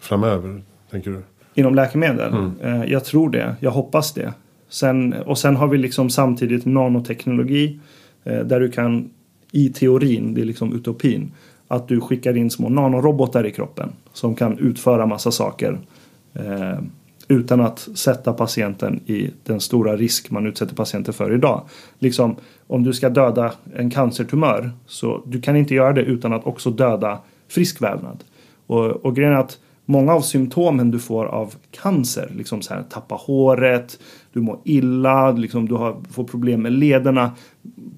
framöver? 0.00 0.62
Tänker 0.90 1.10
du? 1.10 1.22
Inom 1.54 1.74
läkemedel? 1.74 2.32
Mm. 2.32 2.52
Eh, 2.62 2.90
jag 2.92 3.04
tror 3.04 3.30
det. 3.30 3.56
Jag 3.60 3.70
hoppas 3.70 4.14
det. 4.14 4.32
Sen, 4.68 5.12
och 5.12 5.38
sen 5.38 5.56
har 5.56 5.68
vi 5.68 5.78
liksom 5.78 6.10
samtidigt 6.10 6.66
nanoteknologi 6.66 7.78
eh, 8.24 8.38
där 8.38 8.60
du 8.60 8.70
kan 8.70 9.10
i 9.52 9.68
teorin, 9.68 10.34
det 10.34 10.40
är 10.40 10.44
liksom 10.44 10.74
utopin, 10.74 11.32
att 11.70 11.88
du 11.88 12.00
skickar 12.00 12.36
in 12.36 12.50
små 12.50 12.68
nanorobotar 12.68 13.46
i 13.46 13.50
kroppen 13.50 13.92
som 14.12 14.34
kan 14.34 14.58
utföra 14.58 15.06
massa 15.06 15.30
saker 15.30 15.78
eh, 16.34 16.78
utan 17.28 17.60
att 17.60 17.78
sätta 17.94 18.32
patienten 18.32 19.00
i 19.06 19.30
den 19.44 19.60
stora 19.60 19.96
risk 19.96 20.30
man 20.30 20.46
utsätter 20.46 20.74
patienter 20.74 21.12
för 21.12 21.34
idag. 21.34 21.62
Liksom 21.98 22.36
om 22.66 22.82
du 22.82 22.92
ska 22.92 23.08
döda 23.08 23.52
en 23.74 23.90
cancertumör 23.90 24.70
så 24.86 25.22
du 25.26 25.40
kan 25.40 25.56
inte 25.56 25.74
göra 25.74 25.92
det 25.92 26.02
utan 26.02 26.32
att 26.32 26.46
också 26.46 26.70
döda 26.70 27.18
frisk 27.48 27.82
vävnad. 27.82 28.24
Och, 28.66 28.86
och 28.86 29.16
grejen 29.16 29.32
är 29.32 29.38
att 29.38 29.58
många 29.84 30.12
av 30.12 30.20
symptomen 30.20 30.90
du 30.90 30.98
får 30.98 31.24
av 31.24 31.54
cancer, 31.70 32.32
liksom 32.36 32.62
så 32.62 32.74
här 32.74 32.82
tappa 32.82 33.14
håret, 33.14 33.98
du 34.32 34.40
mår 34.40 34.58
illa, 34.64 35.32
liksom 35.32 35.68
du 35.68 35.74
har, 35.74 35.96
får 36.10 36.24
problem 36.24 36.62
med 36.62 36.72
lederna. 36.72 37.30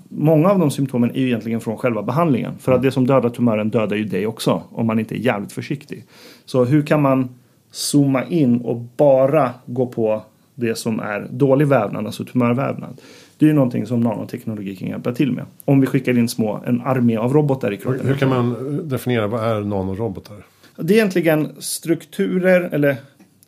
Många 0.08 0.50
av 0.50 0.58
de 0.58 0.70
symptomen 0.70 1.10
är 1.10 1.20
ju 1.20 1.26
egentligen 1.26 1.60
från 1.60 1.76
själva 1.76 2.02
behandlingen. 2.02 2.52
För 2.58 2.72
att 2.72 2.82
det 2.82 2.90
som 2.90 3.06
dödar 3.06 3.28
tumören 3.28 3.70
dödar 3.70 3.96
ju 3.96 4.04
dig 4.04 4.26
också 4.26 4.62
om 4.70 4.86
man 4.86 4.98
inte 4.98 5.14
är 5.14 5.18
jävligt 5.18 5.52
försiktig. 5.52 6.04
Så 6.44 6.64
hur 6.64 6.82
kan 6.82 7.02
man 7.02 7.28
zooma 7.70 8.24
in 8.24 8.60
och 8.60 8.76
bara 8.96 9.50
gå 9.66 9.86
på 9.86 10.22
det 10.54 10.74
som 10.74 11.00
är 11.00 11.28
dålig 11.30 11.66
vävnad, 11.66 12.06
alltså 12.06 12.24
tumörvävnad. 12.24 13.00
Det 13.38 13.44
är 13.44 13.48
ju 13.48 13.54
någonting 13.54 13.86
som 13.86 14.00
nanoteknologi 14.00 14.76
kan 14.76 14.88
hjälpa 14.88 15.12
till 15.12 15.32
med. 15.32 15.44
Om 15.64 15.80
vi 15.80 15.86
skickar 15.86 16.18
in 16.18 16.28
små, 16.28 16.60
en 16.66 16.80
armé 16.80 17.16
av 17.16 17.32
robotar 17.32 17.72
i 17.72 17.76
kroppen. 17.76 18.06
Hur 18.06 18.14
kan 18.14 18.28
man 18.28 18.80
definiera, 18.88 19.26
vad 19.26 19.44
är 19.44 19.60
nanorobotar? 19.60 20.36
Det 20.76 20.94
är 20.94 20.96
egentligen 20.96 21.48
strukturer 21.58 22.60
eller 22.60 22.96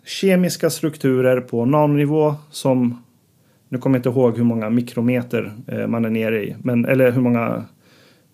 kemiska 0.04 0.70
strukturer 0.70 1.40
på 1.40 1.64
nanonivå 1.64 2.34
som 2.50 3.02
nu 3.74 3.80
kommer 3.80 3.96
jag 3.96 4.00
inte 4.00 4.20
ihåg 4.20 4.36
hur 4.36 4.44
många 4.44 4.70
mikrometer 4.70 5.52
eh, 5.66 5.86
man 5.86 6.04
är 6.04 6.10
nere 6.10 6.44
i, 6.44 6.56
men, 6.62 6.84
eller 6.84 7.12
hur 7.12 7.20
många, 7.20 7.64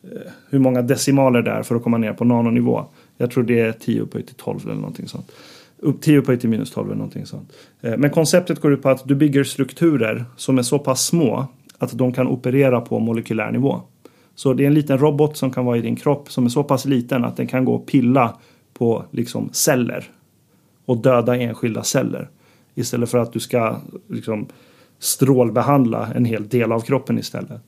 eh, 0.03 0.33
hur 0.51 0.59
många 0.59 0.83
decimaler 0.83 1.43
det 1.43 1.51
är 1.51 1.63
för 1.63 1.75
att 1.75 1.83
komma 1.83 1.99
ner 1.99 2.13
på 2.13 2.25
nanonivå. 2.25 2.85
Jag 3.17 3.31
tror 3.31 3.45
det 3.45 3.61
är 3.61 3.73
10 3.73 4.01
upphöjt 4.01 4.27
till 4.27 4.37
12 4.37 4.61
eller 4.65 4.75
någonting 4.75 5.09
sånt 5.09 5.33
upp 5.81 6.01
10 6.01 6.19
upphöjt 6.19 6.41
till 6.41 6.49
minus 6.49 6.71
12 6.71 6.87
eller 6.87 6.97
någonting 6.97 7.27
sånt. 7.27 7.53
Eh, 7.81 7.97
men 7.97 8.11
konceptet 8.11 8.61
går 8.61 8.73
ut 8.73 8.83
på 8.83 8.89
att 8.89 9.09
du 9.09 9.15
bygger 9.15 9.45
strukturer 9.45 10.25
som 10.37 10.59
är 10.59 10.63
så 10.63 10.79
pass 10.79 11.07
små 11.07 11.47
att 11.79 11.99
de 11.99 12.13
kan 12.13 12.27
operera 12.27 12.81
på 12.81 12.99
molekylär 12.99 13.51
nivå. 13.51 13.81
Så 14.35 14.53
det 14.53 14.63
är 14.63 14.67
en 14.67 14.75
liten 14.75 14.99
robot 14.99 15.37
som 15.37 15.51
kan 15.51 15.65
vara 15.65 15.77
i 15.77 15.81
din 15.81 15.97
kropp 15.97 16.33
som 16.33 16.45
är 16.45 16.49
så 16.49 16.65
pass 16.65 16.85
liten 16.85 17.25
att 17.25 17.37
den 17.37 17.47
kan 17.47 17.65
gå 17.65 17.75
och 17.75 17.87
pilla 17.87 18.37
på 18.73 19.05
liksom 19.11 19.49
celler 19.53 20.05
och 20.85 20.97
döda 20.97 21.37
enskilda 21.37 21.83
celler. 21.83 22.29
Istället 22.75 23.11
för 23.11 23.19
att 23.19 23.33
du 23.33 23.41
ska 23.41 23.77
liksom 24.09 24.47
strålbehandla 25.01 26.09
en 26.15 26.25
hel 26.25 26.49
del 26.49 26.73
av 26.73 26.81
kroppen 26.81 27.19
istället. 27.19 27.63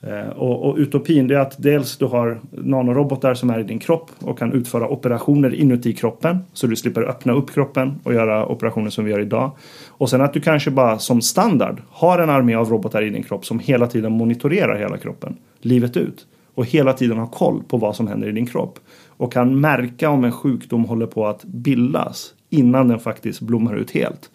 Eh, 0.00 0.28
och, 0.28 0.68
och, 0.68 0.76
utopin 0.76 1.30
är 1.30 1.34
att 1.34 1.62
dels 1.62 1.96
du 1.96 2.04
har 2.04 2.40
nanorobotar 2.50 3.34
som 3.34 3.50
är 3.50 3.60
i 3.60 3.62
din 3.62 3.78
kropp 3.78 4.10
och 4.20 4.38
kan 4.38 4.52
utföra 4.52 4.88
operationer 4.88 5.54
inuti 5.54 5.92
kroppen 5.92 6.38
så 6.52 6.66
du 6.66 6.76
slipper 6.76 7.02
öppna 7.02 7.32
upp 7.32 7.54
kroppen 7.54 8.00
och 8.02 8.14
göra 8.14 8.46
operationer 8.46 8.90
som 8.90 9.04
vi 9.04 9.10
gör 9.10 9.20
idag. 9.20 9.50
Och 9.88 10.10
sen 10.10 10.20
att 10.20 10.32
du 10.32 10.40
kanske 10.40 10.70
bara 10.70 10.98
som 10.98 11.20
standard 11.20 11.82
har 11.90 12.18
en 12.18 12.30
armé 12.30 12.54
av 12.54 12.70
robotar 12.70 13.02
i 13.02 13.10
din 13.10 13.22
kropp 13.22 13.46
som 13.46 13.58
hela 13.58 13.86
tiden 13.86 14.12
monitorerar 14.12 14.78
hela 14.78 14.98
kroppen 14.98 15.36
livet 15.60 15.96
ut 15.96 16.26
och 16.54 16.66
hela 16.66 16.92
tiden 16.92 17.18
har 17.18 17.26
koll 17.26 17.62
på 17.68 17.76
vad 17.76 17.96
som 17.96 18.08
händer 18.08 18.28
i 18.28 18.32
din 18.32 18.46
kropp 18.46 18.78
och 19.06 19.32
kan 19.32 19.60
märka 19.60 20.10
om 20.10 20.24
en 20.24 20.32
sjukdom 20.32 20.84
håller 20.84 21.06
på 21.06 21.26
att 21.26 21.44
bildas 21.44 22.34
innan 22.50 22.88
den 22.88 22.98
faktiskt 22.98 23.40
blommar 23.40 23.76
ut 23.76 23.90
helt. 23.90 24.30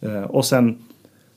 Eh, 0.00 0.22
och 0.22 0.44
sen 0.44 0.78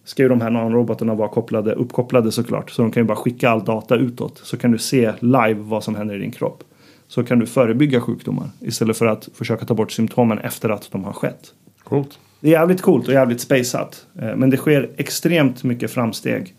ska 0.09 0.23
ju 0.23 0.29
de 0.29 0.41
här 0.41 0.49
nanorobotarna 0.49 1.15
vara 1.15 1.29
kopplade, 1.29 1.73
uppkopplade 1.73 2.31
såklart. 2.31 2.71
Så 2.71 2.81
de 2.81 2.91
kan 2.91 3.03
ju 3.03 3.07
bara 3.07 3.17
skicka 3.17 3.49
all 3.49 3.63
data 3.63 3.95
utåt. 3.95 4.41
Så 4.43 4.57
kan 4.57 4.71
du 4.71 4.77
se 4.77 5.13
live 5.19 5.53
vad 5.53 5.83
som 5.83 5.95
händer 5.95 6.15
i 6.15 6.19
din 6.19 6.31
kropp. 6.31 6.63
Så 7.07 7.23
kan 7.23 7.39
du 7.39 7.45
förebygga 7.45 8.01
sjukdomar 8.01 8.49
istället 8.59 8.97
för 8.97 9.05
att 9.05 9.29
försöka 9.33 9.65
ta 9.65 9.73
bort 9.73 9.91
symptomen 9.91 10.39
efter 10.39 10.69
att 10.69 10.91
de 10.91 11.03
har 11.03 11.13
skett. 11.13 11.53
Coolt. 11.83 12.19
Det 12.39 12.47
är 12.47 12.51
jävligt 12.51 12.81
coolt 12.81 13.07
och 13.07 13.13
jävligt 13.13 13.41
spaceat. 13.41 14.05
Eh, 14.21 14.35
men 14.35 14.49
det 14.49 14.57
sker 14.57 14.89
extremt 14.97 15.63
mycket 15.63 15.91
framsteg 15.91 16.55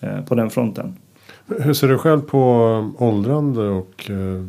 eh, 0.00 0.20
på 0.24 0.34
den 0.34 0.50
fronten. 0.50 0.96
Hur 1.46 1.72
ser 1.72 1.88
du 1.88 1.98
själv 1.98 2.20
på 2.20 2.40
åldrande 2.98 3.68
och 3.68 4.10
eh, 4.10 4.44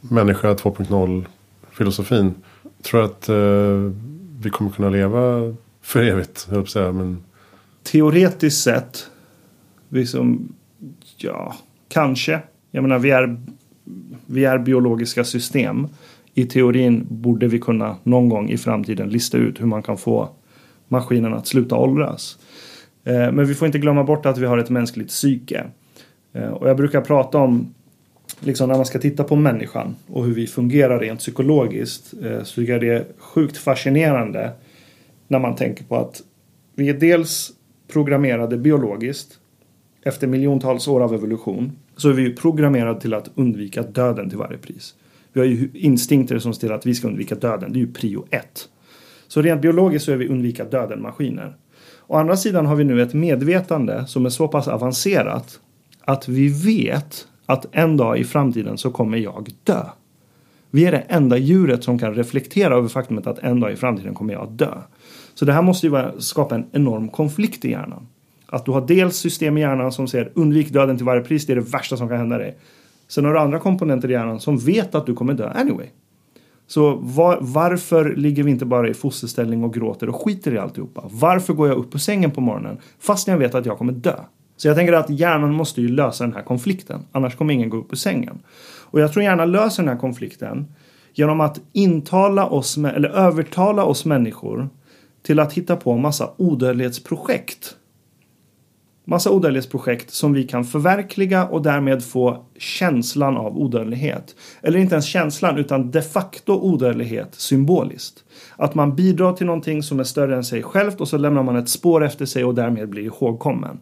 människa 0.00 0.54
2.0 0.54 1.24
filosofin? 1.70 2.34
Tror 2.82 3.00
du 3.00 3.06
att 3.06 3.28
eh, 3.28 3.96
vi 4.42 4.50
kommer 4.50 4.70
kunna 4.70 4.90
leva 4.90 5.54
för 5.82 6.02
evigt, 6.02 6.46
höll 6.50 6.58
jag 6.58 6.68
säga. 6.68 6.92
Men 6.92 7.22
teoretiskt 7.82 8.62
sett, 8.62 9.10
liksom, 9.88 10.52
ja, 11.16 11.56
kanske. 11.88 12.40
Jag 12.70 12.82
menar, 12.82 12.98
vi 12.98 13.10
är, 13.10 13.40
vi 14.26 14.44
är 14.44 14.58
biologiska 14.58 15.24
system. 15.24 15.88
I 16.34 16.44
teorin 16.44 17.06
borde 17.10 17.46
vi 17.46 17.58
kunna 17.58 17.96
någon 18.02 18.28
gång 18.28 18.50
i 18.50 18.58
framtiden 18.58 19.08
lista 19.08 19.38
ut 19.38 19.60
hur 19.60 19.66
man 19.66 19.82
kan 19.82 19.98
få 19.98 20.28
maskinen 20.88 21.34
att 21.34 21.46
sluta 21.46 21.76
åldras. 21.76 22.38
Eh, 23.04 23.32
men 23.32 23.46
vi 23.46 23.54
får 23.54 23.66
inte 23.66 23.78
glömma 23.78 24.04
bort 24.04 24.26
att 24.26 24.38
vi 24.38 24.46
har 24.46 24.58
ett 24.58 24.70
mänskligt 24.70 25.08
psyke. 25.08 25.64
Eh, 26.32 26.48
och 26.48 26.68
jag 26.68 26.76
brukar 26.76 27.00
prata 27.00 27.38
om, 27.38 27.74
liksom 28.40 28.68
när 28.68 28.76
man 28.76 28.86
ska 28.86 28.98
titta 28.98 29.24
på 29.24 29.36
människan 29.36 29.96
och 30.06 30.24
hur 30.24 30.34
vi 30.34 30.46
fungerar 30.46 31.00
rent 31.00 31.20
psykologiskt, 31.20 32.14
eh, 32.24 32.42
så 32.42 32.54
tycker 32.54 32.72
jag 32.72 32.80
det 32.80 32.88
är 32.88 33.04
sjukt 33.18 33.56
fascinerande 33.56 34.50
när 35.28 35.38
man 35.38 35.56
tänker 35.56 35.84
på 35.84 35.96
att 35.96 36.22
vi 36.74 36.88
är 36.88 36.94
dels 36.94 37.52
programmerade 37.92 38.58
biologiskt. 38.58 39.38
Efter 40.02 40.26
miljontals 40.26 40.88
år 40.88 41.00
av 41.00 41.14
evolution 41.14 41.72
så 41.96 42.08
är 42.08 42.12
vi 42.12 42.36
programmerade 42.36 43.00
till 43.00 43.14
att 43.14 43.30
undvika 43.34 43.82
döden 43.82 44.28
till 44.28 44.38
varje 44.38 44.58
pris. 44.58 44.94
Vi 45.32 45.40
har 45.40 45.46
ju 45.46 45.70
instinkter 45.74 46.38
som 46.38 46.54
ställer 46.54 46.74
att 46.74 46.86
vi 46.86 46.94
ska 46.94 47.08
undvika 47.08 47.34
döden. 47.34 47.72
Det 47.72 47.78
är 47.78 47.80
ju 47.80 47.92
prio 47.92 48.26
ett. 48.30 48.68
Så 49.28 49.42
rent 49.42 49.62
biologiskt 49.62 50.04
så 50.04 50.12
är 50.12 50.16
vi 50.16 50.28
undvika 50.28 50.64
döden-maskiner. 50.64 51.56
Å 52.06 52.16
andra 52.16 52.36
sidan 52.36 52.66
har 52.66 52.76
vi 52.76 52.84
nu 52.84 53.02
ett 53.02 53.14
medvetande 53.14 54.06
som 54.06 54.26
är 54.26 54.30
så 54.30 54.48
pass 54.48 54.68
avancerat 54.68 55.60
att 56.00 56.28
vi 56.28 56.48
vet 56.48 57.26
att 57.46 57.66
en 57.72 57.96
dag 57.96 58.18
i 58.18 58.24
framtiden 58.24 58.78
så 58.78 58.90
kommer 58.90 59.18
jag 59.18 59.50
dö. 59.64 59.84
Vi 60.70 60.84
är 60.84 60.92
det 60.92 61.04
enda 61.08 61.36
djuret 61.36 61.84
som 61.84 61.98
kan 61.98 62.14
reflektera 62.14 62.76
över 62.76 62.88
faktumet 62.88 63.26
att 63.26 63.38
en 63.38 63.60
dag 63.60 63.72
i 63.72 63.76
framtiden 63.76 64.14
kommer 64.14 64.32
jag 64.34 64.52
dö. 64.52 64.74
Så 65.40 65.46
det 65.46 65.52
här 65.52 65.62
måste 65.62 65.86
ju 65.86 65.92
skapa 66.18 66.54
en 66.54 66.66
enorm 66.72 67.08
konflikt 67.08 67.64
i 67.64 67.70
hjärnan. 67.70 68.06
Att 68.46 68.64
du 68.64 68.70
har 68.70 68.86
dels 68.86 69.16
system 69.16 69.58
i 69.58 69.60
hjärnan 69.60 69.92
som 69.92 70.08
säger 70.08 70.32
undvik 70.34 70.72
döden 70.72 70.96
till 70.96 71.06
varje 71.06 71.22
pris, 71.22 71.46
det 71.46 71.52
är 71.52 71.54
det 71.54 71.72
värsta 71.72 71.96
som 71.96 72.08
kan 72.08 72.18
hända 72.18 72.38
dig. 72.38 72.58
Sen 73.08 73.24
har 73.24 73.32
du 73.32 73.38
andra 73.38 73.58
komponenter 73.58 74.10
i 74.10 74.12
hjärnan 74.12 74.40
som 74.40 74.58
vet 74.58 74.94
att 74.94 75.06
du 75.06 75.14
kommer 75.14 75.34
dö 75.34 75.48
anyway. 75.48 75.86
Så 76.66 76.94
var, 76.94 77.38
varför 77.40 78.14
ligger 78.16 78.42
vi 78.42 78.50
inte 78.50 78.64
bara 78.64 78.88
i 78.88 78.94
fosterställning 78.94 79.64
och 79.64 79.74
gråter 79.74 80.08
och 80.08 80.24
skiter 80.24 80.54
i 80.54 80.58
alltihopa? 80.58 81.04
Varför 81.10 81.54
går 81.54 81.68
jag 81.68 81.78
upp 81.78 81.94
ur 81.94 81.98
sängen 81.98 82.30
på 82.30 82.40
morgonen 82.40 82.78
fast 82.98 83.28
jag 83.28 83.38
vet 83.38 83.54
att 83.54 83.66
jag 83.66 83.78
kommer 83.78 83.92
dö? 83.92 84.16
Så 84.56 84.68
jag 84.68 84.76
tänker 84.76 84.92
att 84.92 85.10
hjärnan 85.10 85.54
måste 85.54 85.82
ju 85.82 85.88
lösa 85.88 86.24
den 86.24 86.34
här 86.34 86.42
konflikten. 86.42 87.00
Annars 87.12 87.36
kommer 87.36 87.54
ingen 87.54 87.70
gå 87.70 87.76
upp 87.76 87.92
ur 87.92 87.96
sängen. 87.96 88.38
Och 88.80 89.00
jag 89.00 89.12
tror 89.12 89.24
hjärnan 89.24 89.52
löser 89.52 89.82
den 89.82 89.92
här 89.92 90.00
konflikten 90.00 90.66
genom 91.14 91.40
att 91.40 91.60
intala 91.72 92.46
oss, 92.46 92.78
eller 92.78 93.08
övertala 93.08 93.84
oss 93.84 94.04
människor 94.04 94.68
till 95.22 95.40
att 95.40 95.52
hitta 95.52 95.76
på 95.76 95.92
en 95.92 96.02
massa 96.02 96.30
odödlighetsprojekt. 96.36 97.76
Massa 99.04 99.30
odödlighetsprojekt 99.30 100.10
som 100.10 100.32
vi 100.32 100.44
kan 100.44 100.64
förverkliga 100.64 101.46
och 101.46 101.62
därmed 101.62 102.04
få 102.04 102.44
känslan 102.58 103.36
av 103.36 103.58
odödlighet. 103.58 104.34
Eller 104.62 104.78
inte 104.78 104.94
ens 104.94 105.06
känslan 105.06 105.58
utan 105.58 105.90
de 105.90 106.02
facto 106.02 106.52
odödlighet 106.52 107.34
symboliskt. 107.34 108.24
Att 108.56 108.74
man 108.74 108.96
bidrar 108.96 109.32
till 109.32 109.46
någonting 109.46 109.82
som 109.82 110.00
är 110.00 110.04
större 110.04 110.36
än 110.36 110.44
sig 110.44 110.62
självt 110.62 111.00
och 111.00 111.08
så 111.08 111.18
lämnar 111.18 111.42
man 111.42 111.56
ett 111.56 111.68
spår 111.68 112.04
efter 112.04 112.26
sig 112.26 112.44
och 112.44 112.54
därmed 112.54 112.88
blir 112.88 113.02
ihågkommen. 113.02 113.80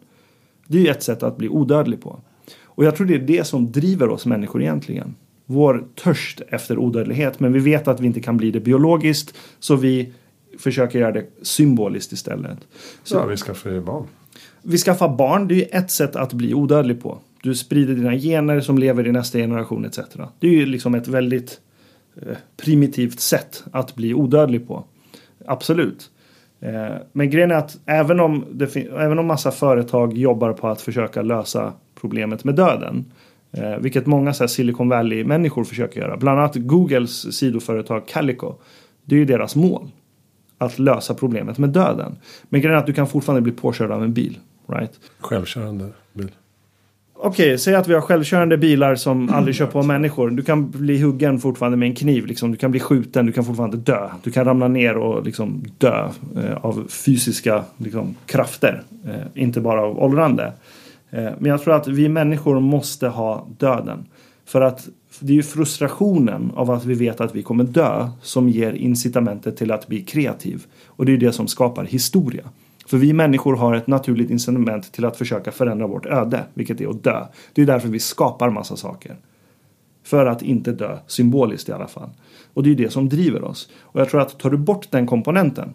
Det 0.67 0.77
är 0.77 0.81
ju 0.81 0.89
ett 0.89 1.03
sätt 1.03 1.23
att 1.23 1.37
bli 1.37 1.49
odödlig 1.49 2.01
på. 2.01 2.19
Och 2.63 2.85
jag 2.85 2.95
tror 2.95 3.07
det 3.07 3.15
är 3.15 3.19
det 3.19 3.47
som 3.47 3.71
driver 3.71 4.09
oss 4.09 4.25
människor 4.25 4.61
egentligen. 4.61 5.15
Vår 5.45 5.83
törst 5.95 6.41
efter 6.47 6.77
odödlighet. 6.77 7.39
Men 7.39 7.53
vi 7.53 7.59
vet 7.59 7.87
att 7.87 7.99
vi 7.99 8.07
inte 8.07 8.21
kan 8.21 8.37
bli 8.37 8.51
det 8.51 8.59
biologiskt. 8.59 9.37
Så 9.59 9.75
vi 9.75 10.13
försöker 10.59 10.99
göra 10.99 11.11
det 11.11 11.25
symboliskt 11.41 12.11
istället. 12.11 12.57
Så, 13.03 13.15
ja, 13.15 13.25
vi 13.25 13.37
skaffar 13.37 13.69
ju 13.69 13.81
barn. 13.81 14.07
Vi 14.61 14.77
skaffar 14.77 15.09
barn. 15.09 15.47
Det 15.47 15.53
är 15.53 15.55
ju 15.55 15.63
ett 15.71 15.91
sätt 15.91 16.15
att 16.15 16.33
bli 16.33 16.53
odödlig 16.53 17.01
på. 17.01 17.19
Du 17.43 17.55
sprider 17.55 17.95
dina 17.95 18.15
gener 18.15 18.61
som 18.61 18.77
lever 18.77 19.07
i 19.07 19.11
nästa 19.11 19.37
generation 19.37 19.85
etc. 19.85 19.99
Det 20.39 20.47
är 20.47 20.51
ju 20.51 20.65
liksom 20.65 20.95
ett 20.95 21.07
väldigt 21.07 21.59
eh, 22.21 22.37
primitivt 22.57 23.19
sätt 23.19 23.63
att 23.71 23.95
bli 23.95 24.13
odödlig 24.13 24.67
på. 24.67 24.83
Absolut. 25.45 26.09
Eh, 26.59 26.95
men 27.11 27.29
grejen 27.29 27.51
är 27.51 27.55
att 27.55 27.77
även 27.85 28.19
om, 28.19 28.45
det 28.51 28.75
även 28.75 29.19
om 29.19 29.25
massa 29.25 29.51
företag 29.51 30.17
jobbar 30.17 30.53
på 30.53 30.67
att 30.67 30.81
försöka 30.81 31.21
lösa 31.21 31.73
problemet 31.95 32.43
med 32.43 32.55
döden. 32.55 33.05
Eh, 33.51 33.77
vilket 33.77 34.05
många 34.05 34.33
så 34.33 34.47
Silicon 34.47 34.89
Valley-människor 34.89 35.63
försöker 35.63 36.01
göra. 36.01 36.17
Bland 36.17 36.39
annat 36.39 36.55
Googles 36.55 37.37
sidoföretag 37.37 38.07
Calico. 38.07 38.53
Det 39.05 39.15
är 39.15 39.19
ju 39.19 39.25
deras 39.25 39.55
mål. 39.55 39.87
Att 40.61 40.79
lösa 40.79 41.13
problemet 41.13 41.57
med 41.57 41.69
döden. 41.69 42.15
Men 42.49 42.61
grejen 42.61 42.75
är 42.75 42.79
att 42.79 42.87
du 42.87 42.93
kan 42.93 43.07
fortfarande 43.07 43.41
bli 43.41 43.51
påkörd 43.51 43.91
av 43.91 44.03
en 44.03 44.13
bil. 44.13 44.37
Right? 44.67 44.91
Självkörande 45.19 45.89
bil. 46.13 46.31
Okej, 47.21 47.45
okay, 47.45 47.57
säg 47.57 47.75
att 47.75 47.87
vi 47.87 47.93
har 47.93 48.01
självkörande 48.01 48.57
bilar 48.57 48.95
som 48.95 49.29
aldrig 49.29 49.55
kör 49.55 49.65
på 49.65 49.83
människor. 49.83 50.29
Du 50.29 50.43
kan 50.43 50.69
bli 50.69 51.01
huggen 51.01 51.39
fortfarande 51.39 51.77
med 51.77 51.89
en 51.89 51.95
kniv. 51.95 52.25
Liksom. 52.25 52.51
Du 52.51 52.57
kan 52.57 52.71
bli 52.71 52.79
skjuten, 52.79 53.25
du 53.25 53.31
kan 53.31 53.45
fortfarande 53.45 53.77
dö. 53.77 54.09
Du 54.23 54.31
kan 54.31 54.45
ramla 54.45 54.67
ner 54.67 54.97
och 54.97 55.23
liksom 55.23 55.63
dö 55.77 56.09
eh, 56.35 56.65
av 56.65 56.87
fysiska 56.89 57.63
liksom, 57.77 58.15
krafter. 58.25 58.83
Eh, 59.05 59.43
inte 59.43 59.61
bara 59.61 59.81
av 59.81 59.99
åldrande. 59.99 60.53
Eh, 61.09 61.29
men 61.39 61.45
jag 61.45 61.63
tror 61.63 61.75
att 61.75 61.87
vi 61.87 62.09
människor 62.09 62.59
måste 62.59 63.07
ha 63.07 63.47
döden. 63.57 64.05
För 64.45 64.61
att 64.61 64.87
det 65.19 65.33
är 65.33 65.35
ju 65.35 65.43
frustrationen 65.43 66.51
av 66.55 66.71
att 66.71 66.85
vi 66.85 66.93
vet 66.93 67.21
att 67.21 67.35
vi 67.35 67.43
kommer 67.43 67.63
dö 67.63 68.09
som 68.21 68.49
ger 68.49 68.73
incitamentet 68.73 69.57
till 69.57 69.71
att 69.71 69.87
bli 69.87 70.01
kreativ. 70.01 70.65
Och 70.87 71.05
det 71.05 71.13
är 71.13 71.17
det 71.17 71.31
som 71.31 71.47
skapar 71.47 71.85
historia. 71.85 72.43
För 72.87 72.97
vi 72.97 73.13
människor 73.13 73.55
har 73.55 73.75
ett 73.75 73.87
naturligt 73.87 74.29
incitament 74.29 74.91
till 74.91 75.05
att 75.05 75.17
försöka 75.17 75.51
förändra 75.51 75.87
vårt 75.87 76.05
öde, 76.05 76.43
vilket 76.53 76.81
är 76.81 76.87
att 76.87 77.03
dö. 77.03 77.25
Det 77.53 77.61
är 77.61 77.65
därför 77.65 77.89
vi 77.89 77.99
skapar 77.99 78.49
massa 78.49 78.75
saker. 78.75 79.17
För 80.03 80.25
att 80.25 80.41
inte 80.41 80.71
dö, 80.71 80.97
symboliskt 81.07 81.69
i 81.69 81.71
alla 81.71 81.87
fall. 81.87 82.09
Och 82.53 82.63
det 82.63 82.71
är 82.71 82.75
det 82.75 82.89
som 82.89 83.09
driver 83.09 83.43
oss. 83.43 83.69
Och 83.81 84.01
jag 84.01 84.09
tror 84.09 84.21
att 84.21 84.39
tar 84.39 84.49
du 84.49 84.57
bort 84.57 84.91
den 84.91 85.07
komponenten 85.07 85.73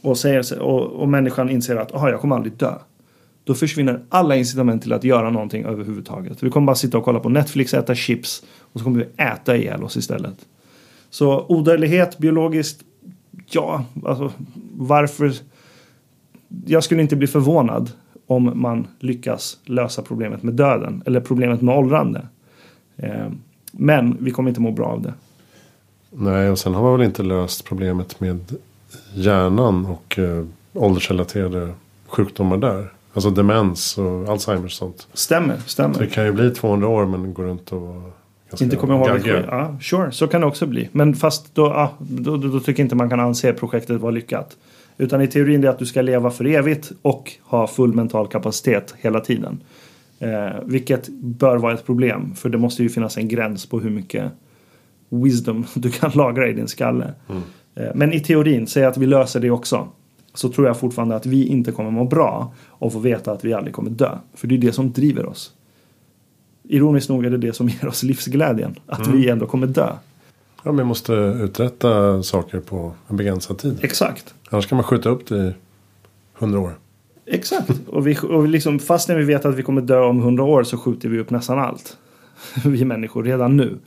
och, 0.00 0.18
säger, 0.18 0.62
och, 0.62 0.82
och 0.92 1.08
människan 1.08 1.50
inser 1.50 1.76
att 1.76 1.90
jag 1.92 2.20
kommer 2.20 2.36
aldrig 2.36 2.52
dö. 2.52 2.74
Då 3.46 3.54
försvinner 3.54 4.00
alla 4.08 4.36
incitament 4.36 4.82
till 4.82 4.92
att 4.92 5.04
göra 5.04 5.30
någonting 5.30 5.64
överhuvudtaget. 5.64 6.42
Vi 6.42 6.50
kommer 6.50 6.66
bara 6.66 6.76
sitta 6.76 6.98
och 6.98 7.04
kolla 7.04 7.20
på 7.20 7.28
Netflix, 7.28 7.74
äta 7.74 7.94
chips 7.94 8.42
och 8.60 8.80
så 8.80 8.84
kommer 8.84 8.98
vi 8.98 9.22
äta 9.24 9.56
ihjäl 9.56 9.82
oss 9.84 9.96
istället. 9.96 10.46
Så 11.10 11.46
odödlighet 11.48 12.18
biologiskt, 12.18 12.84
ja, 13.50 13.84
alltså 14.04 14.32
varför 14.76 15.32
jag 16.66 16.84
skulle 16.84 17.02
inte 17.02 17.16
bli 17.16 17.26
förvånad 17.26 17.90
om 18.26 18.52
man 18.54 18.86
lyckas 18.98 19.58
lösa 19.64 20.02
problemet 20.02 20.42
med 20.42 20.54
döden 20.54 21.02
eller 21.06 21.20
problemet 21.20 21.62
med 21.62 21.78
åldrande. 21.78 22.26
Eh, 22.96 23.28
men 23.72 24.16
vi 24.20 24.30
kommer 24.30 24.48
inte 24.48 24.60
må 24.60 24.70
bra 24.70 24.86
av 24.86 25.02
det. 25.02 25.14
Nej, 26.10 26.50
och 26.50 26.58
sen 26.58 26.74
har 26.74 26.82
man 26.82 26.92
väl 26.92 27.06
inte 27.06 27.22
löst 27.22 27.64
problemet 27.64 28.20
med 28.20 28.54
hjärnan 29.14 29.86
och 29.86 30.18
eh, 30.18 30.44
åldersrelaterade 30.72 31.72
sjukdomar 32.06 32.56
där. 32.56 32.95
Alltså 33.16 33.30
demens 33.30 33.98
och 33.98 34.28
Alzheimers 34.28 34.64
och 34.64 34.72
sånt. 34.72 35.08
Stämmer, 35.12 35.56
stämmer. 35.66 35.94
Så 35.94 36.00
det 36.00 36.06
kan 36.06 36.24
ju 36.24 36.32
bli 36.32 36.50
200 36.50 36.88
år 36.88 37.06
men 37.06 37.34
går 37.34 37.44
runt 37.44 37.72
och 37.72 38.12
inte 38.60 38.76
kommer 38.76 38.94
ihåg 38.94 39.22
det. 39.22 39.44
Ja, 39.48 39.76
sure, 39.80 40.12
så 40.12 40.26
kan 40.26 40.40
det 40.40 40.46
också 40.46 40.66
bli. 40.66 40.88
Men 40.92 41.14
fast 41.14 41.54
då, 41.54 41.66
ja, 41.66 41.92
då, 41.98 42.36
då, 42.36 42.48
då 42.48 42.60
tycker 42.60 42.82
inte 42.82 42.94
man 42.94 43.10
kan 43.10 43.20
anse 43.20 43.52
projektet 43.52 44.00
vara 44.00 44.10
lyckat. 44.10 44.56
Utan 44.98 45.22
i 45.22 45.28
teorin 45.28 45.64
är 45.64 45.68
att 45.68 45.78
du 45.78 45.86
ska 45.86 46.02
leva 46.02 46.30
för 46.30 46.46
evigt 46.46 46.92
och 47.02 47.32
ha 47.42 47.66
full 47.66 47.94
mental 47.94 48.28
kapacitet 48.28 48.94
hela 48.98 49.20
tiden. 49.20 49.60
Eh, 50.18 50.60
vilket 50.64 51.08
bör 51.08 51.56
vara 51.56 51.74
ett 51.74 51.86
problem. 51.86 52.34
För 52.34 52.48
det 52.48 52.58
måste 52.58 52.82
ju 52.82 52.88
finnas 52.88 53.16
en 53.16 53.28
gräns 53.28 53.66
på 53.66 53.80
hur 53.80 53.90
mycket 53.90 54.32
wisdom 55.08 55.66
du 55.74 55.90
kan 55.90 56.10
lagra 56.14 56.48
i 56.48 56.52
din 56.52 56.68
skalle. 56.68 57.14
Mm. 57.28 57.42
Eh, 57.74 57.94
men 57.94 58.12
i 58.12 58.20
teorin, 58.20 58.66
säg 58.66 58.84
att 58.84 58.96
vi 58.96 59.06
löser 59.06 59.40
det 59.40 59.50
också. 59.50 59.88
Så 60.36 60.48
tror 60.48 60.66
jag 60.66 60.78
fortfarande 60.78 61.16
att 61.16 61.26
vi 61.26 61.46
inte 61.46 61.72
kommer 61.72 61.90
må 61.90 62.04
bra 62.04 62.54
och 62.68 62.92
få 62.92 62.98
veta 62.98 63.32
att 63.32 63.44
vi 63.44 63.52
aldrig 63.52 63.74
kommer 63.74 63.90
dö. 63.90 64.18
För 64.34 64.46
det 64.48 64.54
är 64.54 64.58
det 64.58 64.72
som 64.72 64.92
driver 64.92 65.26
oss. 65.26 65.52
Ironiskt 66.62 67.08
nog 67.08 67.24
är 67.24 67.30
det 67.30 67.38
det 67.38 67.52
som 67.52 67.68
ger 67.68 67.86
oss 67.86 68.02
livsglädjen. 68.02 68.74
Att 68.86 69.06
mm. 69.06 69.20
vi 69.20 69.28
ändå 69.28 69.46
kommer 69.46 69.66
dö. 69.66 69.92
Ja, 70.62 70.72
men 70.72 70.86
måste 70.86 71.12
uträtta 71.12 72.22
saker 72.22 72.60
på 72.60 72.92
en 73.08 73.16
begränsad 73.16 73.58
tid. 73.58 73.78
Exakt. 73.82 74.34
Annars 74.50 74.66
kan 74.66 74.76
man 74.76 74.84
skjuta 74.84 75.08
upp 75.08 75.26
det 75.26 75.36
i 75.36 75.52
hundra 76.32 76.60
år. 76.60 76.78
Exakt. 77.26 77.70
Och, 77.86 78.06
vi, 78.06 78.18
och 78.18 78.48
liksom, 78.48 78.78
fast 78.78 79.08
när 79.08 79.16
vi 79.16 79.24
vet 79.24 79.44
att 79.44 79.54
vi 79.54 79.62
kommer 79.62 79.82
dö 79.82 80.00
om 80.00 80.20
hundra 80.20 80.44
år 80.44 80.64
så 80.64 80.78
skjuter 80.78 81.08
vi 81.08 81.18
upp 81.18 81.30
nästan 81.30 81.58
allt. 81.58 81.96
vi 82.64 82.84
människor 82.84 83.24
redan 83.24 83.56
nu. 83.56 83.78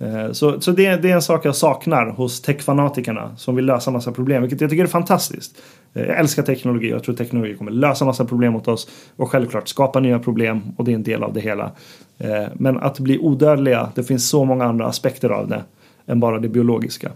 Eh, 0.00 0.32
så, 0.32 0.60
så 0.60 0.70
det, 0.70 0.96
det, 0.96 1.10
är 1.10 1.14
en 1.14 1.22
sak 1.22 1.44
jag 1.44 1.56
saknar 1.56 2.10
hos 2.10 2.40
techfanatikerna 2.42 3.36
som 3.36 3.56
vill 3.56 3.66
lösa 3.66 3.90
massa 3.90 4.12
problem, 4.12 4.42
vilket 4.42 4.60
jag 4.60 4.70
tycker 4.70 4.84
är 4.84 4.88
fantastiskt. 4.88 5.62
Eh, 5.94 6.02
jag 6.02 6.18
älskar 6.18 6.42
teknologi 6.42 6.92
och 6.92 6.96
jag 6.96 7.04
tror 7.04 7.14
teknologi 7.14 7.54
kommer 7.54 7.70
lösa 7.70 8.04
massa 8.04 8.24
problem 8.24 8.56
åt 8.56 8.68
oss 8.68 8.88
och 9.16 9.30
självklart 9.30 9.68
skapa 9.68 10.00
nya 10.00 10.18
problem 10.18 10.62
och 10.76 10.84
det 10.84 10.90
är 10.90 10.94
en 10.94 11.02
del 11.02 11.22
av 11.22 11.32
det 11.32 11.40
hela. 11.40 11.70
Eh, 12.18 12.46
men 12.54 12.78
att 12.78 12.98
bli 12.98 13.18
odödliga, 13.18 13.92
det 13.94 14.04
finns 14.04 14.28
så 14.28 14.44
många 14.44 14.64
andra 14.64 14.86
aspekter 14.86 15.30
av 15.30 15.48
det 15.48 15.64
än 16.06 16.20
bara 16.20 16.38
det 16.38 16.48
biologiska. 16.48 17.12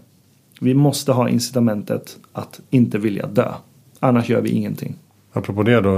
Vi 0.59 0.73
måste 0.73 1.11
ha 1.11 1.29
incitamentet 1.29 2.17
att 2.33 2.59
inte 2.69 2.97
vilja 2.97 3.27
dö. 3.27 3.51
Annars 3.99 4.29
gör 4.29 4.41
vi 4.41 4.49
ingenting. 4.49 4.95
Apropå 5.33 5.63
det 5.63 5.81
då. 5.81 5.89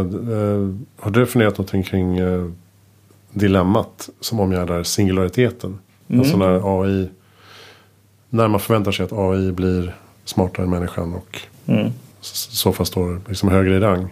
Har 0.99 1.11
du 1.11 1.25
funderat 1.25 1.57
någonting 1.57 1.83
kring 1.83 2.19
dilemmat 3.33 4.09
som 4.19 4.39
omgärdar 4.39 4.83
singulariteten? 4.83 5.77
Mm. 6.07 6.19
Alltså 6.19 6.37
när 6.37 6.81
AI. 6.81 7.09
När 8.29 8.47
man 8.47 8.59
förväntar 8.59 8.91
sig 8.91 9.05
att 9.05 9.13
AI 9.13 9.51
blir 9.51 9.95
smartare 10.25 10.63
än 10.63 10.69
människan 10.69 11.13
och 11.13 11.41
mm. 11.65 11.91
så 12.21 12.73
fall 12.73 12.85
står 12.85 13.21
liksom 13.27 13.49
högre 13.49 13.75
i 13.75 13.79
rang. 13.79 14.07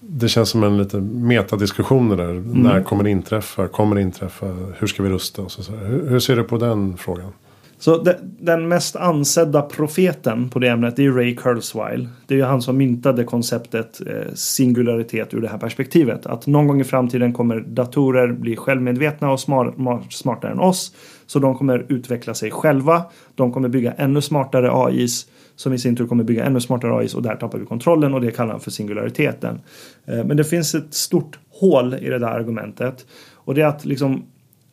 Det 0.00 0.28
känns 0.28 0.48
som 0.50 0.64
en 0.64 0.78
lite 0.78 0.96
metadiskussion 1.00 2.08
där. 2.08 2.30
Mm. 2.30 2.42
När 2.42 2.82
kommer 2.82 3.04
det 3.04 3.10
inträffa? 3.10 3.68
Kommer 3.68 3.96
det 3.96 4.02
inträffa? 4.02 4.46
Hur 4.78 4.86
ska 4.86 5.02
vi 5.02 5.08
rusta 5.08 5.42
oss? 5.42 5.70
Hur, 5.70 6.10
hur 6.10 6.20
ser 6.20 6.36
du 6.36 6.44
på 6.44 6.58
den 6.58 6.96
frågan? 6.96 7.32
Så 7.78 7.96
de, 7.96 8.14
den 8.20 8.68
mest 8.68 8.96
ansedda 8.96 9.62
profeten 9.62 10.50
på 10.50 10.58
det 10.58 10.68
ämnet 10.68 10.98
är 10.98 11.10
Ray 11.10 11.36
Kurzweil. 11.36 12.08
Det 12.26 12.34
är 12.34 12.38
ju 12.38 12.44
han 12.44 12.62
som 12.62 12.76
myntade 12.76 13.24
konceptet 13.24 14.00
eh, 14.06 14.34
singularitet 14.34 15.34
ur 15.34 15.40
det 15.40 15.48
här 15.48 15.58
perspektivet. 15.58 16.26
Att 16.26 16.46
någon 16.46 16.66
gång 16.66 16.80
i 16.80 16.84
framtiden 16.84 17.32
kommer 17.32 17.60
datorer 17.60 18.32
bli 18.32 18.56
självmedvetna 18.56 19.30
och 19.30 19.40
smart, 19.40 19.74
smartare 20.10 20.52
än 20.52 20.60
oss. 20.60 20.94
Så 21.26 21.38
de 21.38 21.54
kommer 21.54 21.86
utveckla 21.88 22.34
sig 22.34 22.50
själva. 22.50 23.02
De 23.34 23.52
kommer 23.52 23.68
bygga 23.68 23.92
ännu 23.92 24.20
smartare 24.20 24.70
AIs 24.72 25.26
som 25.56 25.72
i 25.72 25.78
sin 25.78 25.96
tur 25.96 26.06
kommer 26.06 26.24
bygga 26.24 26.44
ännu 26.44 26.60
smartare 26.60 26.96
AIs 26.96 27.14
och 27.14 27.22
där 27.22 27.36
tappar 27.36 27.58
vi 27.58 27.66
kontrollen 27.66 28.14
och 28.14 28.20
det 28.20 28.30
kallar 28.30 28.50
han 28.50 28.60
för 28.60 28.70
singulariteten. 28.70 29.60
Eh, 30.06 30.24
men 30.24 30.36
det 30.36 30.44
finns 30.44 30.74
ett 30.74 30.94
stort 30.94 31.38
hål 31.60 31.94
i 31.94 32.08
det 32.08 32.18
där 32.18 32.28
argumentet 32.28 33.06
och 33.34 33.54
det 33.54 33.62
är 33.62 33.66
att 33.66 33.84
liksom 33.84 34.22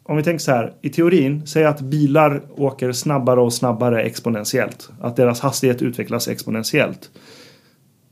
om 0.08 0.18
vi 0.18 0.24
tänker 0.24 0.39
så 0.39 0.51
här, 0.51 0.74
i 0.82 0.89
teorin, 0.89 1.47
säg 1.47 1.66
att 1.66 1.82
bilar 1.82 2.41
åker 2.58 2.91
snabbare 2.91 3.39
och 3.39 3.53
snabbare 3.53 4.03
exponentiellt. 4.03 4.89
Att 5.01 5.16
deras 5.16 5.39
hastighet 5.39 5.82
utvecklas 5.82 6.28
exponentiellt. 6.28 7.10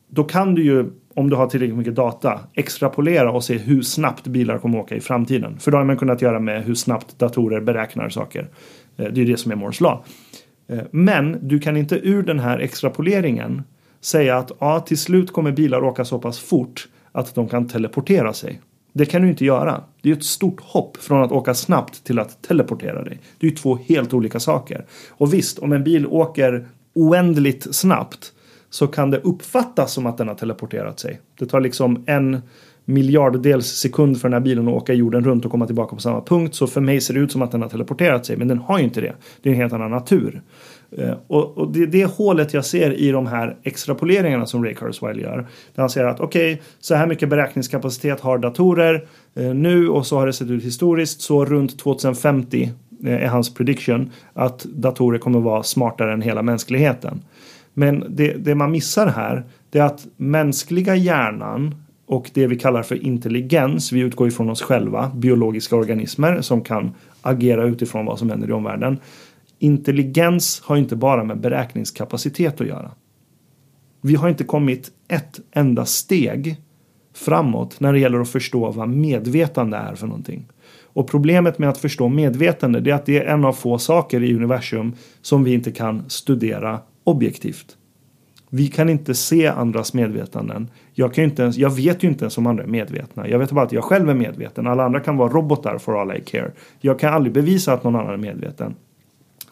Då 0.09 0.23
kan 0.23 0.55
du 0.55 0.63
ju, 0.63 0.85
om 1.15 1.29
du 1.29 1.35
har 1.35 1.47
tillräckligt 1.47 1.77
mycket 1.77 1.95
data, 1.95 2.39
extrapolera 2.53 3.31
och 3.31 3.43
se 3.43 3.57
hur 3.57 3.81
snabbt 3.81 4.27
bilar 4.27 4.57
kommer 4.57 4.79
åka 4.79 4.95
i 4.95 4.99
framtiden. 4.99 5.59
För 5.59 5.71
då 5.71 5.77
har 5.77 5.85
man 5.85 5.97
kunnat 5.97 6.21
göra 6.21 6.39
med 6.39 6.63
hur 6.63 6.75
snabbt 6.75 7.19
datorer 7.19 7.61
beräknar 7.61 8.09
saker. 8.09 8.49
Eh, 8.97 9.05
det 9.11 9.21
är 9.21 9.25
det 9.25 9.37
som 9.37 9.51
är 9.51 9.55
Moores 9.55 9.81
lag. 9.81 10.03
Eh, 10.69 10.79
men 10.91 11.47
du 11.47 11.59
kan 11.59 11.77
inte 11.77 11.95
ur 11.95 12.23
den 12.23 12.39
här 12.39 12.59
extrapoleringen 12.59 13.63
säga 14.01 14.37
att 14.37 14.51
ja, 14.59 14.79
till 14.79 14.97
slut 14.97 15.33
kommer 15.33 15.51
bilar 15.51 15.83
åka 15.83 16.05
så 16.05 16.19
pass 16.19 16.39
fort 16.39 16.87
att 17.11 17.35
de 17.35 17.47
kan 17.47 17.67
teleportera 17.67 18.33
sig. 18.33 18.61
Det 18.93 19.05
kan 19.05 19.21
du 19.21 19.29
inte 19.29 19.45
göra. 19.45 19.83
Det 20.01 20.09
är 20.09 20.13
ett 20.13 20.23
stort 20.23 20.61
hopp 20.61 20.97
från 20.97 21.23
att 21.23 21.31
åka 21.31 21.53
snabbt 21.53 22.03
till 22.03 22.19
att 22.19 22.41
teleportera 22.41 23.03
dig. 23.03 23.19
Det 23.39 23.47
är 23.47 23.51
ju 23.51 23.55
två 23.55 23.79
helt 23.87 24.13
olika 24.13 24.39
saker. 24.39 24.85
Och 25.09 25.33
visst, 25.33 25.59
om 25.59 25.73
en 25.73 25.83
bil 25.83 26.07
åker 26.07 26.67
oändligt 26.93 27.75
snabbt 27.75 28.33
så 28.69 28.87
kan 28.87 29.11
det 29.11 29.17
uppfattas 29.17 29.93
som 29.93 30.05
att 30.05 30.17
den 30.17 30.27
har 30.27 30.35
teleporterat 30.35 30.99
sig. 30.99 31.19
Det 31.39 31.45
tar 31.45 31.61
liksom 31.61 32.03
en 32.07 32.41
miljarddels 32.85 33.67
sekund 33.67 34.21
för 34.21 34.29
den 34.29 34.33
här 34.33 34.39
bilen 34.39 34.67
att 34.67 34.73
åka 34.73 34.93
jorden 34.93 35.23
runt 35.23 35.45
och 35.45 35.51
komma 35.51 35.65
tillbaka 35.65 35.95
på 35.95 36.01
samma 36.01 36.21
punkt. 36.21 36.55
Så 36.55 36.67
för 36.67 36.81
mig 36.81 37.01
ser 37.01 37.13
det 37.13 37.19
ut 37.19 37.31
som 37.31 37.41
att 37.41 37.51
den 37.51 37.61
har 37.61 37.69
teleporterat 37.69 38.25
sig, 38.25 38.37
men 38.37 38.47
den 38.47 38.57
har 38.57 38.77
ju 38.77 38.83
inte 38.83 39.01
det. 39.01 39.13
Det 39.41 39.49
är 39.49 39.53
en 39.53 39.59
helt 39.59 39.73
annan 39.73 39.91
natur. 39.91 40.41
Eh, 40.97 41.13
och, 41.27 41.57
och 41.57 41.71
det, 41.71 41.85
det 41.85 42.05
hålet 42.05 42.53
jag 42.53 42.65
ser 42.65 42.93
i 42.93 43.11
de 43.11 43.27
här 43.27 43.55
extrapoleringarna 43.63 44.45
som 44.45 44.65
Ray 44.65 44.73
Kurzweil 44.73 45.19
gör. 45.19 45.37
Där 45.75 45.81
han 45.81 45.89
säger 45.89 46.07
att 46.07 46.19
okej, 46.19 46.53
okay, 46.53 46.65
så 46.79 46.95
här 46.95 47.07
mycket 47.07 47.29
beräkningskapacitet 47.29 48.19
har 48.19 48.37
datorer 48.37 49.05
eh, 49.35 49.53
nu 49.53 49.89
och 49.89 50.07
så 50.07 50.17
har 50.17 50.27
det 50.27 50.33
sett 50.33 50.49
ut 50.49 50.63
historiskt. 50.63 51.21
Så 51.21 51.45
runt 51.45 51.79
2050 51.79 52.71
eh, 53.05 53.23
är 53.23 53.27
hans 53.27 53.53
prediction 53.53 54.11
att 54.33 54.63
datorer 54.63 55.19
kommer 55.19 55.39
vara 55.39 55.63
smartare 55.63 56.13
än 56.13 56.21
hela 56.21 56.41
mänskligheten. 56.41 57.21
Men 57.73 58.05
det, 58.09 58.33
det 58.33 58.55
man 58.55 58.71
missar 58.71 59.07
här 59.07 59.43
det 59.69 59.79
är 59.79 59.83
att 59.83 60.07
mänskliga 60.17 60.95
hjärnan 60.95 61.75
och 62.05 62.31
det 62.33 62.47
vi 62.47 62.59
kallar 62.59 62.83
för 62.83 63.05
intelligens, 63.05 63.91
vi 63.91 63.99
utgår 63.99 64.27
ifrån 64.27 64.49
oss 64.49 64.61
själva, 64.61 65.11
biologiska 65.15 65.75
organismer 65.75 66.41
som 66.41 66.61
kan 66.61 66.91
agera 67.21 67.63
utifrån 67.63 68.05
vad 68.05 68.19
som 68.19 68.29
händer 68.29 68.49
i 68.49 68.51
omvärlden. 68.51 68.97
Intelligens 69.63 70.61
har 70.65 70.77
inte 70.77 70.95
bara 70.95 71.23
med 71.23 71.39
beräkningskapacitet 71.39 72.61
att 72.61 72.67
göra. 72.67 72.91
Vi 74.01 74.15
har 74.15 74.29
inte 74.29 74.43
kommit 74.43 74.91
ett 75.07 75.39
enda 75.51 75.85
steg 75.85 76.55
framåt 77.13 77.79
när 77.79 77.93
det 77.93 77.99
gäller 77.99 78.19
att 78.19 78.29
förstå 78.29 78.71
vad 78.71 78.89
medvetande 78.89 79.77
är 79.77 79.95
för 79.95 80.07
någonting. 80.07 80.47
Och 80.83 81.09
problemet 81.09 81.59
med 81.59 81.69
att 81.69 81.77
förstå 81.77 82.09
medvetande 82.09 82.91
är 82.91 82.93
att 82.93 83.05
det 83.05 83.19
är 83.19 83.25
en 83.25 83.45
av 83.45 83.53
få 83.53 83.77
saker 83.77 84.23
i 84.23 84.35
universum 84.35 84.93
som 85.21 85.43
vi 85.43 85.53
inte 85.53 85.71
kan 85.71 86.09
studera 86.09 86.79
objektivt. 87.03 87.77
Vi 88.49 88.67
kan 88.67 88.89
inte 88.89 89.15
se 89.15 89.47
andras 89.47 89.93
medvetanden. 89.93 90.69
Jag, 90.93 91.13
kan 91.13 91.23
inte 91.23 91.41
ens, 91.41 91.57
jag 91.57 91.69
vet 91.69 92.03
ju 92.03 92.07
inte 92.07 92.23
ens 92.23 92.37
om 92.37 92.47
andra 92.47 92.63
är 92.63 92.67
medvetna. 92.67 93.27
Jag 93.29 93.39
vet 93.39 93.51
bara 93.51 93.65
att 93.65 93.71
jag 93.71 93.83
själv 93.83 94.09
är 94.09 94.13
medveten. 94.13 94.67
Alla 94.67 94.83
andra 94.83 94.99
kan 94.99 95.17
vara 95.17 95.29
robotar 95.29 95.77
for 95.77 96.01
all 96.01 96.17
I 96.17 96.21
care. 96.21 96.51
Jag 96.81 96.99
kan 96.99 97.13
aldrig 97.13 97.33
bevisa 97.33 97.73
att 97.73 97.83
någon 97.83 97.95
annan 97.95 98.13
är 98.13 98.17
medveten. 98.17 98.75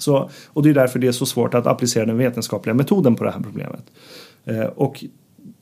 Så, 0.02 0.30
och 0.48 0.64
det 0.64 0.70
är 0.70 0.74
därför 0.74 1.00
det 1.00 1.08
är 1.08 1.12
så 1.12 1.26
svårt 1.26 1.54
att 1.54 1.68
applicera 1.68 2.06
den 2.06 2.18
vetenskapliga 2.18 2.74
metoden 2.74 3.16
på 3.16 3.24
det 3.24 3.32
här 3.32 3.40
problemet. 3.40 3.84
Eh, 4.46 4.66
och 4.66 5.04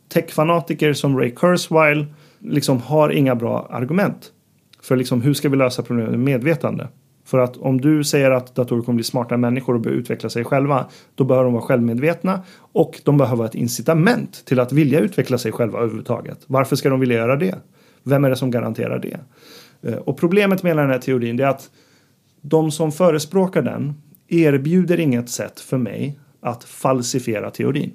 techfanatiker 0.10 0.94
som 0.94 1.18
Ray 1.18 1.32
Kurzweil 1.32 2.06
liksom 2.40 2.82
har 2.82 3.10
inga 3.10 3.36
bra 3.36 3.68
argument. 3.70 4.32
För 4.82 4.96
liksom, 4.96 5.22
hur 5.22 5.34
ska 5.34 5.50
vi 5.50 5.58
lösa 5.58 5.84
problemet 5.84 6.12
med 6.12 6.20
medvetande? 6.20 6.88
För 7.26 7.38
att 7.38 7.58
om 7.58 7.82
du 7.82 8.04
säger 8.04 8.32
att 8.32 8.56
datorer 8.56 8.82
kommer 8.82 8.96
bli 8.96 9.04
smartare 9.04 9.38
människor 9.38 9.74
och 9.74 9.82
börja 9.82 9.98
utveckla 9.98 10.30
sig 10.30 10.44
själva, 10.44 10.86
då 11.16 11.24
behöver 11.24 11.44
de 11.44 11.54
vara 11.54 11.64
självmedvetna 11.64 12.42
och 12.58 13.02
de 13.04 13.18
behöver 13.18 13.46
ett 13.46 13.56
incitament 13.56 14.46
till 14.46 14.60
att 14.60 14.72
vilja 14.72 15.00
utveckla 15.00 15.38
sig 15.38 15.52
själva 15.52 15.80
överhuvudtaget. 15.80 16.40
Varför 16.48 16.76
ska 16.76 16.90
de 16.90 17.00
vilja 17.00 17.18
göra 17.18 17.36
det? 17.36 17.56
Vem 18.04 18.26
är 18.26 18.30
det 18.30 18.36
som 18.36 18.52
garanterar 18.52 19.00
det? 19.00 19.20
Eh, 19.90 19.98
och 19.98 20.18
problemet 20.18 20.64
med 20.64 20.78
den 20.78 20.90
här 20.90 21.00
teorin 21.00 21.40
är 21.40 21.46
att 21.46 21.70
de 22.42 22.72
som 22.72 22.92
förespråkar 22.92 23.62
den 23.62 23.94
erbjuder 24.30 25.00
inget 25.00 25.30
sätt 25.30 25.60
för 25.60 25.78
mig 25.78 26.20
att 26.42 26.64
falsifiera 26.64 27.52
teorin. 27.52 27.92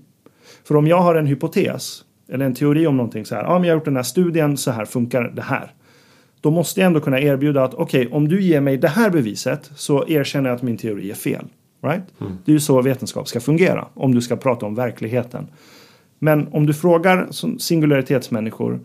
För 0.64 0.76
om 0.76 0.86
jag 0.86 1.00
har 1.00 1.14
en 1.14 1.26
hypotes 1.26 2.04
eller 2.28 2.46
en 2.46 2.54
teori 2.54 2.86
om 2.86 2.96
någonting 2.96 3.24
så 3.24 3.34
här, 3.34 3.42
ja 3.42 3.58
men 3.58 3.64
jag 3.68 3.74
har 3.74 3.78
gjort 3.78 3.84
den 3.84 3.96
här 3.96 4.02
studien, 4.02 4.56
så 4.56 4.70
här 4.70 4.84
funkar 4.84 5.22
det 5.22 5.42
här. 5.42 5.72
Då 6.40 6.50
måste 6.50 6.80
jag 6.80 6.86
ändå 6.86 7.00
kunna 7.00 7.20
erbjuda 7.20 7.64
att 7.64 7.74
okej, 7.74 8.06
okay, 8.06 8.16
om 8.16 8.28
du 8.28 8.42
ger 8.42 8.60
mig 8.60 8.76
det 8.76 8.88
här 8.88 9.10
beviset 9.10 9.70
så 9.76 10.08
erkänner 10.08 10.50
jag 10.50 10.56
att 10.56 10.62
min 10.62 10.76
teori 10.76 11.10
är 11.10 11.14
fel. 11.14 11.46
Right? 11.82 12.20
Mm. 12.20 12.38
Det 12.44 12.50
är 12.50 12.54
ju 12.54 12.60
så 12.60 12.82
vetenskap 12.82 13.28
ska 13.28 13.40
fungera 13.40 13.88
om 13.94 14.14
du 14.14 14.20
ska 14.20 14.36
prata 14.36 14.66
om 14.66 14.74
verkligheten. 14.74 15.46
Men 16.18 16.48
om 16.48 16.66
du 16.66 16.74
frågar 16.74 17.28
singularitetsmänniskor 17.58 18.80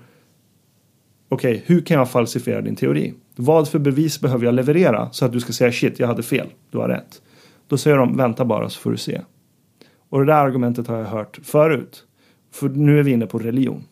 okej, 1.29 1.51
okay, 1.51 1.61
hur 1.65 1.81
kan 1.81 1.97
jag 1.97 2.09
falsifiera 2.09 2.61
din 2.61 2.75
teori? 2.75 3.13
Vad 3.35 3.69
för 3.69 3.79
bevis 3.79 4.21
behöver 4.21 4.45
jag 4.45 4.55
leverera 4.55 5.09
så 5.11 5.25
att 5.25 5.31
du 5.31 5.39
ska 5.39 5.53
säga 5.53 5.71
shit, 5.71 5.99
jag 5.99 6.07
hade 6.07 6.23
fel, 6.23 6.47
du 6.71 6.77
har 6.77 6.89
rätt. 6.89 7.21
Då 7.69 7.77
säger 7.77 7.97
de 7.97 8.17
vänta 8.17 8.45
bara 8.45 8.69
så 8.69 8.79
får 8.79 8.91
du 8.91 8.97
se. 8.97 9.21
Och 10.09 10.19
det 10.19 10.25
där 10.25 10.45
argumentet 10.45 10.87
har 10.87 10.97
jag 10.97 11.05
hört 11.05 11.39
förut. 11.43 12.03
För 12.51 12.69
nu 12.69 12.99
är 12.99 13.03
vi 13.03 13.11
inne 13.11 13.25
på 13.25 13.39
religion. 13.39 13.83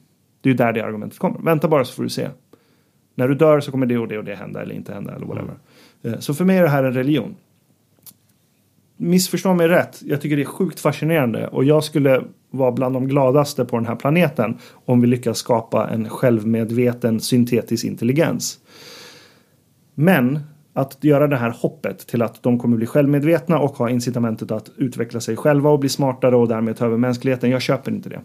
Det 0.42 0.50
är 0.50 0.52
ju 0.52 0.58
där 0.58 0.74
det 0.74 0.82
argumentet 0.82 1.20
kommer. 1.20 1.40
Vänta 1.40 1.68
bara 1.68 1.86
så 1.86 1.94
får 1.94 2.04
du 2.04 2.10
se. 2.10 2.30
När 3.16 3.28
du 3.28 3.36
dör 3.36 3.60
så 3.60 3.72
kommer 3.72 3.86
det 3.86 3.98
och 3.98 4.08
det 4.08 4.18
och 4.18 4.24
det 4.24 4.36
hända 4.36 4.62
eller 4.62 4.76
inte 4.76 4.94
hända 4.94 5.16
eller 5.16 5.26
whatever. 5.26 5.56
Mm. 6.04 6.22
Så 6.22 6.34
för 6.34 6.46
mig 6.46 6.58
är 6.58 6.64
det 6.64 6.70
här 6.70 6.84
en 6.84 6.94
religion. 6.94 7.36
Missförstå 8.98 9.54
mig 9.54 9.68
rätt. 9.68 10.02
Jag 10.06 10.22
tycker 10.22 10.36
det 10.36 10.42
är 10.42 10.46
sjukt 10.46 10.80
fascinerande 10.80 11.48
och 11.48 11.64
jag 11.64 11.84
skulle 11.84 12.24
vara 12.50 12.72
bland 12.72 12.96
de 12.96 13.08
gladaste 13.08 13.66
på 13.66 13.76
den 13.76 13.86
här 13.86 13.96
planeten 13.96 14.58
om 14.86 15.02
vi 15.02 15.08
lyckas 15.08 15.38
skapa 15.38 15.90
en 15.90 16.10
självmedveten 16.10 17.20
syntetisk 17.20 17.86
intelligens. 17.86 18.60
Men 19.94 20.40
att 20.78 21.04
göra 21.04 21.28
det 21.28 21.38
här 21.38 21.50
hoppet 21.50 22.08
till 22.08 22.22
att 22.22 22.44
de 22.44 22.60
kommer 22.60 22.78
bli 22.78 22.86
självmedvetna 22.86 23.60
och 23.60 23.78
ha 23.78 23.90
incitamentet 23.90 24.52
att 24.52 24.70
utveckla 24.78 25.20
sig 25.20 25.36
själva 25.36 25.70
och 25.70 25.80
bli 25.80 25.90
smartare 25.90 26.36
och 26.36 26.48
därmed 26.48 26.78
ta 26.78 26.86
över 26.86 26.98
mänskligheten. 26.98 27.50
Jag 27.50 27.62
köper 27.62 27.92
inte 27.92 28.10
det. 28.10 28.22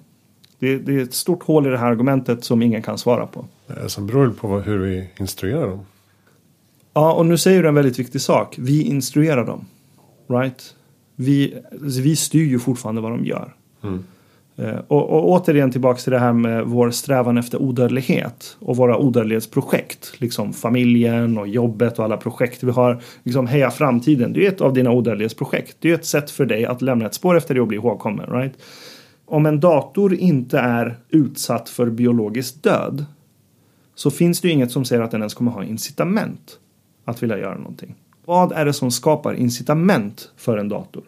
Det, 0.58 0.78
det 0.78 0.96
är 0.96 1.02
ett 1.02 1.14
stort 1.14 1.42
hål 1.42 1.66
i 1.66 1.70
det 1.70 1.78
här 1.78 1.90
argumentet 1.90 2.44
som 2.44 2.62
ingen 2.62 2.82
kan 2.82 2.98
svara 2.98 3.26
på. 3.26 3.46
Det 3.66 3.88
som 3.88 4.06
beror 4.06 4.30
på 4.30 4.60
hur 4.60 4.78
vi 4.78 5.10
instruerar 5.16 5.68
dem. 5.68 5.80
Ja, 6.94 7.12
och 7.12 7.26
nu 7.26 7.38
säger 7.38 7.62
du 7.62 7.68
en 7.68 7.74
väldigt 7.74 7.98
viktig 7.98 8.20
sak. 8.20 8.54
Vi 8.58 8.82
instruerar 8.82 9.44
dem. 9.44 9.64
Right? 10.28 10.74
Vi, 11.16 11.54
vi 12.02 12.16
styr 12.16 12.44
ju 12.44 12.58
fortfarande 12.58 13.00
vad 13.00 13.10
de 13.10 13.24
gör. 13.24 13.54
Mm. 13.82 14.04
Eh, 14.62 14.78
och, 14.88 15.10
och 15.10 15.28
återigen 15.30 15.70
tillbaks 15.70 16.04
till 16.04 16.12
det 16.12 16.18
här 16.18 16.32
med 16.32 16.66
vår 16.66 16.90
strävan 16.90 17.38
efter 17.38 17.62
odödlighet 17.62 18.56
och 18.60 18.76
våra 18.76 18.98
odödlighetsprojekt. 18.98 20.12
Liksom 20.18 20.52
familjen 20.52 21.38
och 21.38 21.48
jobbet 21.48 21.98
och 21.98 22.04
alla 22.04 22.16
projekt 22.16 22.62
vi 22.62 22.70
har. 22.70 23.02
Liksom 23.22 23.46
Heja 23.46 23.70
framtiden, 23.70 24.32
det 24.32 24.46
är 24.46 24.48
ett 24.48 24.60
av 24.60 24.72
dina 24.72 24.90
odödlighetsprojekt. 24.90 25.76
Det 25.80 25.90
är 25.90 25.94
ett 25.94 26.04
sätt 26.04 26.30
för 26.30 26.46
dig 26.46 26.64
att 26.66 26.82
lämna 26.82 27.06
ett 27.06 27.14
spår 27.14 27.36
efter 27.36 27.54
dig 27.54 27.60
och 27.60 27.68
bli 27.68 27.76
ihågkommen. 27.76 28.26
Right? 28.30 28.52
Om 29.24 29.46
en 29.46 29.60
dator 29.60 30.14
inte 30.14 30.58
är 30.58 30.98
utsatt 31.08 31.68
för 31.68 31.90
biologisk 31.90 32.62
död 32.62 33.04
så 33.94 34.10
finns 34.10 34.40
det 34.40 34.48
ju 34.48 34.54
inget 34.54 34.70
som 34.70 34.84
säger 34.84 35.02
att 35.02 35.10
den 35.10 35.20
ens 35.20 35.34
kommer 35.34 35.50
ha 35.50 35.64
incitament 35.64 36.58
att 37.04 37.22
vilja 37.22 37.38
göra 37.38 37.58
någonting. 37.58 37.94
Vad 38.24 38.52
är 38.52 38.64
det 38.64 38.72
som 38.72 38.90
skapar 38.90 39.34
incitament 39.34 40.30
för 40.36 40.58
en 40.58 40.68
dator? 40.68 41.02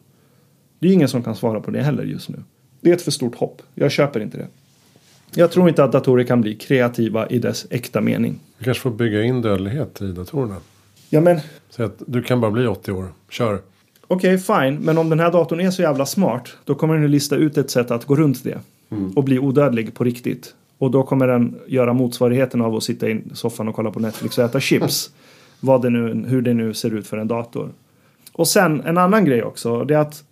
Det 0.78 0.88
är 0.88 0.92
ingen 0.92 1.08
som 1.08 1.22
kan 1.22 1.36
svara 1.36 1.60
på 1.60 1.70
det 1.70 1.82
heller 1.82 2.04
just 2.04 2.28
nu. 2.28 2.42
Det 2.84 2.90
är 2.90 2.94
ett 2.94 3.02
för 3.02 3.10
stort 3.10 3.34
hopp. 3.34 3.62
Jag 3.74 3.90
köper 3.90 4.20
inte 4.20 4.38
det. 4.38 4.46
Jag 5.34 5.52
tror 5.52 5.68
inte 5.68 5.84
att 5.84 5.92
datorer 5.92 6.24
kan 6.24 6.40
bli 6.40 6.54
kreativa 6.54 7.26
i 7.26 7.38
dess 7.38 7.66
äkta 7.70 8.00
mening. 8.00 8.40
Du 8.58 8.64
kanske 8.64 8.82
får 8.82 8.90
bygga 8.90 9.22
in 9.22 9.42
dödlighet 9.42 10.02
i 10.02 10.12
datorerna. 10.12 10.56
Ja 11.10 11.20
men. 11.20 11.40
Säg 11.70 11.84
att 11.84 12.02
du 12.06 12.22
kan 12.22 12.40
bara 12.40 12.50
bli 12.50 12.66
80 12.66 12.92
år. 12.92 13.08
Kör. 13.30 13.58
Okej, 14.06 14.34
okay, 14.34 14.38
fine. 14.38 14.78
Men 14.80 14.98
om 14.98 15.10
den 15.10 15.20
här 15.20 15.32
datorn 15.32 15.60
är 15.60 15.70
så 15.70 15.82
jävla 15.82 16.06
smart. 16.06 16.48
Då 16.64 16.74
kommer 16.74 16.94
den 16.94 17.04
att 17.04 17.10
lista 17.10 17.36
ut 17.36 17.58
ett 17.58 17.70
sätt 17.70 17.90
att 17.90 18.04
gå 18.04 18.16
runt 18.16 18.44
det. 18.44 18.58
Mm. 18.90 19.10
Och 19.10 19.24
bli 19.24 19.38
odödlig 19.38 19.94
på 19.94 20.04
riktigt. 20.04 20.54
Och 20.78 20.90
då 20.90 21.02
kommer 21.02 21.26
den 21.26 21.58
göra 21.66 21.92
motsvarigheten 21.92 22.60
av 22.60 22.76
att 22.76 22.82
sitta 22.82 23.08
i 23.08 23.22
soffan 23.34 23.68
och 23.68 23.74
kolla 23.74 23.90
på 23.90 24.00
Netflix 24.00 24.38
och 24.38 24.44
äta 24.44 24.60
chips. 24.60 25.10
vad 25.60 25.82
det 25.82 25.90
nu, 25.90 26.24
hur 26.28 26.42
det 26.42 26.54
nu 26.54 26.74
ser 26.74 26.94
ut 26.94 27.06
för 27.06 27.16
en 27.16 27.28
dator. 27.28 27.72
Och 28.32 28.48
sen 28.48 28.80
en 28.80 28.98
annan 28.98 29.24
grej 29.24 29.42
också. 29.42 29.84
Det 29.84 29.94
är 29.94 29.98
att 29.98 30.24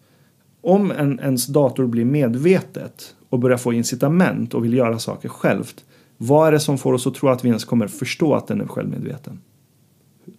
om 0.63 0.91
en, 0.91 1.21
ens 1.21 1.47
dator 1.47 1.87
blir 1.87 2.05
medvetet 2.05 3.15
och 3.29 3.39
börjar 3.39 3.59
få 3.59 3.73
incitament 3.73 4.55
och 4.55 4.65
vill 4.65 4.75
göra 4.75 4.99
saker 4.99 5.29
självt. 5.29 5.85
Vad 6.17 6.49
är 6.49 6.53
det 6.53 6.61
som 6.61 6.79
får 6.79 6.93
oss 6.93 7.07
att 7.07 7.15
tro 7.15 7.29
att 7.29 7.45
vi 7.45 7.49
ens 7.49 7.65
kommer 7.65 7.87
förstå 7.87 8.35
att 8.35 8.47
den 8.47 8.61
är 8.61 8.67
självmedveten? 8.67 9.41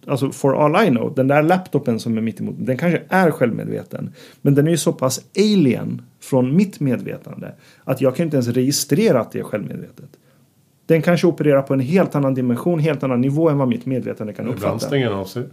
Alltså 0.06 0.30
for 0.30 0.64
all 0.64 0.86
I 0.86 0.90
know, 0.90 1.14
den 1.14 1.28
där 1.28 1.42
laptopen 1.42 2.00
som 2.00 2.18
är 2.18 2.22
mitt 2.22 2.40
emot, 2.40 2.54
den 2.58 2.76
kanske 2.76 3.02
är 3.08 3.30
självmedveten. 3.30 4.12
Men 4.42 4.54
den 4.54 4.66
är 4.66 4.70
ju 4.70 4.76
så 4.76 4.92
pass 4.92 5.20
alien 5.38 6.02
från 6.20 6.56
mitt 6.56 6.80
medvetande 6.80 7.54
att 7.84 8.00
jag 8.00 8.16
kan 8.16 8.24
inte 8.24 8.36
ens 8.36 8.48
registrera 8.48 9.20
att 9.20 9.32
det 9.32 9.38
är 9.38 9.42
självmedvetet. 9.42 10.10
Den 10.86 11.02
kanske 11.02 11.26
opererar 11.26 11.62
på 11.62 11.74
en 11.74 11.80
helt 11.80 12.14
annan 12.14 12.34
dimension, 12.34 12.78
helt 12.78 13.02
annan 13.02 13.20
nivå 13.20 13.48
än 13.48 13.58
vad 13.58 13.68
mitt 13.68 13.86
medvetande 13.86 14.32
kan 14.32 14.46
uppfatta. 14.46 14.66
Ibland 14.66 14.82
stänger 14.82 15.10
den 15.10 15.18
av 15.18 15.24
sig. 15.24 15.44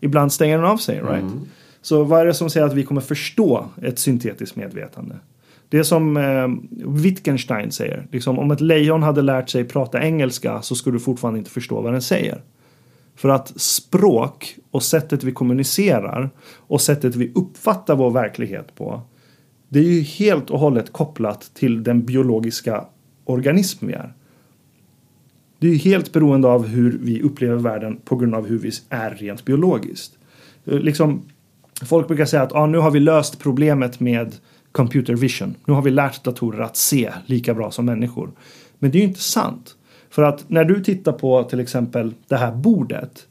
Ibland 0.00 0.32
stänger 0.32 0.56
den 0.56 0.66
av 0.66 0.76
sig, 0.76 0.96
right? 0.96 1.22
Mm. 1.22 1.40
Så 1.84 2.04
vad 2.04 2.20
är 2.20 2.26
det 2.26 2.34
som 2.34 2.50
säger 2.50 2.66
att 2.66 2.74
vi 2.74 2.84
kommer 2.84 3.00
förstå 3.00 3.66
ett 3.82 3.98
syntetiskt 3.98 4.56
medvetande? 4.56 5.16
Det 5.68 5.78
är 5.78 5.82
som 5.82 6.16
eh, 6.16 6.48
Wittgenstein 6.88 7.72
säger. 7.72 8.06
Liksom, 8.12 8.38
om 8.38 8.50
ett 8.50 8.60
lejon 8.60 9.02
hade 9.02 9.22
lärt 9.22 9.50
sig 9.50 9.64
prata 9.64 10.02
engelska 10.02 10.62
så 10.62 10.74
skulle 10.74 10.96
du 10.96 11.00
fortfarande 11.00 11.38
inte 11.38 11.50
förstå 11.50 11.80
vad 11.80 11.92
den 11.92 12.02
säger. 12.02 12.42
För 13.16 13.28
att 13.28 13.60
språk 13.60 14.56
och 14.70 14.82
sättet 14.82 15.24
vi 15.24 15.32
kommunicerar 15.32 16.30
och 16.46 16.80
sättet 16.80 17.16
vi 17.16 17.32
uppfattar 17.34 17.96
vår 17.96 18.10
verklighet 18.10 18.74
på 18.74 19.02
det 19.68 19.78
är 19.78 19.92
ju 19.92 20.00
helt 20.00 20.50
och 20.50 20.58
hållet 20.58 20.92
kopplat 20.92 21.50
till 21.54 21.82
den 21.82 22.04
biologiska 22.04 22.84
organism 23.24 23.86
vi 23.86 23.92
är. 23.92 24.12
Det 25.58 25.66
är 25.66 25.72
ju 25.72 25.78
helt 25.78 26.12
beroende 26.12 26.48
av 26.48 26.66
hur 26.66 26.98
vi 27.02 27.22
upplever 27.22 27.56
världen 27.56 28.00
på 28.04 28.16
grund 28.16 28.34
av 28.34 28.46
hur 28.46 28.58
vi 28.58 28.70
är 28.88 29.10
rent 29.10 29.44
biologiskt. 29.44 30.18
Eh, 30.64 30.78
liksom, 30.78 31.22
folk 31.82 32.08
brukar 32.08 32.24
säga 32.24 32.42
att 32.42 32.52
ah, 32.52 32.66
nu 32.66 32.78
har 32.78 32.90
vi 32.90 33.00
löst 33.00 33.38
problemet 33.38 34.00
med 34.00 34.34
computer 34.72 35.14
vision. 35.14 35.54
Nu 35.64 35.74
har 35.74 35.82
vi 35.82 35.90
lärt 35.90 36.24
datorer 36.24 36.60
att 36.60 36.76
se 36.76 37.12
lika 37.26 37.54
bra 37.54 37.70
som 37.70 37.86
människor. 37.86 38.30
Men 38.78 38.90
det 38.90 38.98
är 38.98 39.00
ju 39.00 39.08
inte 39.08 39.20
sant. 39.20 39.76
För 40.10 40.22
att 40.22 40.50
när 40.50 40.64
du 40.64 40.84
tittar 40.84 41.12
på 41.12 41.42
till 41.42 41.60
exempel 41.60 42.14
det 42.28 42.36
här 42.36 42.52
bordet. 42.52 43.26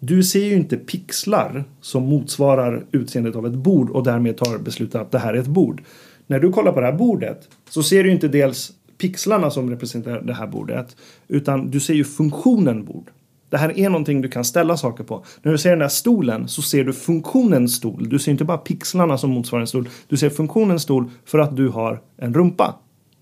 Du 0.00 0.22
ser 0.22 0.44
ju 0.44 0.54
inte 0.54 0.76
pixlar 0.76 1.64
som 1.80 2.02
motsvarar 2.02 2.84
utseendet 2.92 3.36
av 3.36 3.46
ett 3.46 3.54
bord 3.54 3.90
och 3.90 4.04
därmed 4.04 4.36
tar 4.36 4.58
beslutet 4.58 5.00
att 5.00 5.10
det 5.10 5.18
här 5.18 5.34
är 5.34 5.38
ett 5.38 5.46
bord. 5.46 5.82
När 6.26 6.40
du 6.40 6.52
kollar 6.52 6.72
på 6.72 6.80
det 6.80 6.86
här 6.86 6.92
bordet 6.92 7.48
så 7.70 7.82
ser 7.82 8.04
du 8.04 8.10
inte 8.10 8.28
dels 8.28 8.72
pixlarna 8.98 9.50
som 9.50 9.70
representerar 9.70 10.22
det 10.22 10.34
här 10.34 10.46
bordet 10.46 10.96
utan 11.28 11.70
du 11.70 11.80
ser 11.80 11.94
ju 11.94 12.04
funktionen 12.04 12.84
bord. 12.84 13.10
Det 13.54 13.58
här 13.58 13.78
är 13.78 13.88
någonting 13.90 14.20
du 14.20 14.28
kan 14.28 14.44
ställa 14.44 14.76
saker 14.76 15.04
på. 15.04 15.24
När 15.42 15.52
du 15.52 15.58
ser 15.58 15.70
den 15.70 15.78
där 15.78 15.88
stolen 15.88 16.48
så 16.48 16.62
ser 16.62 16.84
du 16.84 16.92
funktionen 16.92 17.68
stol. 17.68 18.08
Du 18.08 18.18
ser 18.18 18.32
inte 18.32 18.44
bara 18.44 18.58
pixlarna 18.58 19.18
som 19.18 19.30
motsvarar 19.30 19.60
en 19.60 19.66
stol. 19.66 19.88
Du 20.08 20.16
ser 20.16 20.30
funktionen 20.30 20.80
stol 20.80 21.10
för 21.24 21.38
att 21.38 21.56
du 21.56 21.68
har 21.68 22.00
en 22.16 22.34
rumpa. 22.34 22.74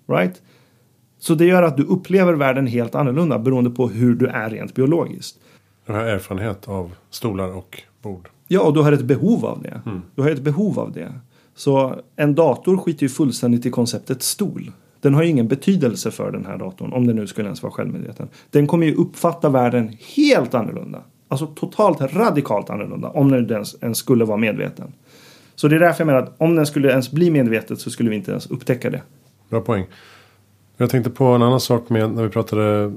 Right? 0.08 0.42
Så 1.18 1.34
det 1.34 1.44
gör 1.44 1.62
att 1.62 1.76
du 1.76 1.82
upplever 1.82 2.32
världen 2.32 2.66
helt 2.66 2.94
annorlunda 2.94 3.38
beroende 3.38 3.70
på 3.70 3.88
hur 3.88 4.14
du 4.14 4.26
är 4.26 4.50
rent 4.50 4.74
biologiskt. 4.74 5.38
Du 5.86 5.92
har 5.92 6.00
erfarenhet 6.00 6.68
av 6.68 6.92
stolar 7.10 7.56
och 7.56 7.82
bord. 8.02 8.28
Ja, 8.48 8.60
och 8.60 8.74
du 8.74 8.80
har 8.80 8.92
ett 8.92 9.04
behov 9.04 9.44
av 9.44 9.62
det. 9.62 9.80
Mm. 9.86 10.02
Du 10.14 10.22
har 10.22 10.30
ett 10.30 10.42
behov 10.42 10.78
av 10.78 10.92
det. 10.92 11.12
Så 11.54 12.00
en 12.16 12.34
dator 12.34 12.76
skiter 12.76 13.02
ju 13.02 13.08
fullständigt 13.08 13.66
i 13.66 13.70
konceptet 13.70 14.22
stol. 14.22 14.72
Den 15.02 15.14
har 15.14 15.22
ju 15.22 15.28
ingen 15.28 15.48
betydelse 15.48 16.10
för 16.10 16.32
den 16.32 16.46
här 16.46 16.58
datorn 16.58 16.92
om 16.92 17.06
den 17.06 17.16
nu 17.16 17.26
skulle 17.26 17.46
ens 17.46 17.62
vara 17.62 17.72
självmedveten. 17.72 18.28
Den 18.50 18.66
kommer 18.66 18.86
ju 18.86 18.94
uppfatta 18.94 19.48
världen 19.48 19.96
helt 20.16 20.54
annorlunda. 20.54 21.02
Alltså 21.28 21.46
totalt 21.46 22.00
radikalt 22.00 22.70
annorlunda 22.70 23.08
om 23.08 23.30
den 23.30 23.50
ens, 23.50 23.82
ens 23.82 23.98
skulle 23.98 24.24
vara 24.24 24.36
medveten. 24.36 24.92
Så 25.54 25.68
det 25.68 25.76
är 25.76 25.80
därför 25.80 26.00
jag 26.00 26.06
menar 26.06 26.22
att 26.22 26.34
om 26.38 26.56
den 26.56 26.66
skulle 26.66 26.90
ens 26.90 27.10
bli 27.10 27.30
medvetet 27.30 27.80
så 27.80 27.90
skulle 27.90 28.10
vi 28.10 28.16
inte 28.16 28.30
ens 28.30 28.46
upptäcka 28.46 28.90
det. 28.90 29.02
Bra 29.48 29.60
poäng. 29.60 29.86
Jag 30.76 30.90
tänkte 30.90 31.10
på 31.10 31.24
en 31.24 31.42
annan 31.42 31.60
sak 31.60 31.88
med 31.88 32.10
när 32.10 32.22
vi 32.22 32.28
pratade 32.28 32.92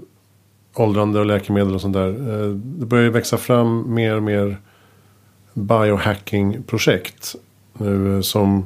åldrande 0.74 1.20
och 1.20 1.26
läkemedel 1.26 1.76
och 1.76 1.82
sånt 1.82 1.94
där. 1.94 2.10
Eh, 2.10 2.50
det 2.56 2.86
börjar 2.86 3.04
ju 3.04 3.10
växa 3.10 3.38
fram 3.38 3.94
mer 3.94 4.16
och 4.16 4.24
mer 4.24 4.58
biohacking-projekt 5.54 7.36
nu 7.74 8.16
eh, 8.16 8.22
som 8.22 8.66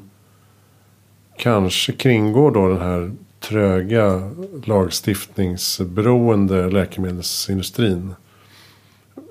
kanske 1.37 1.91
kringgår 1.91 2.51
då 2.51 2.67
den 2.67 2.81
här 2.81 3.11
tröga 3.39 4.31
lagstiftningsberoende 4.65 6.69
läkemedelsindustrin. 6.69 8.15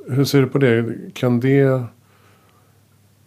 Hur 0.09 0.25
ser 0.25 0.41
du 0.41 0.47
på 0.47 0.59
det? 0.59 0.97
Kan 1.15 1.41
det, 1.41 1.83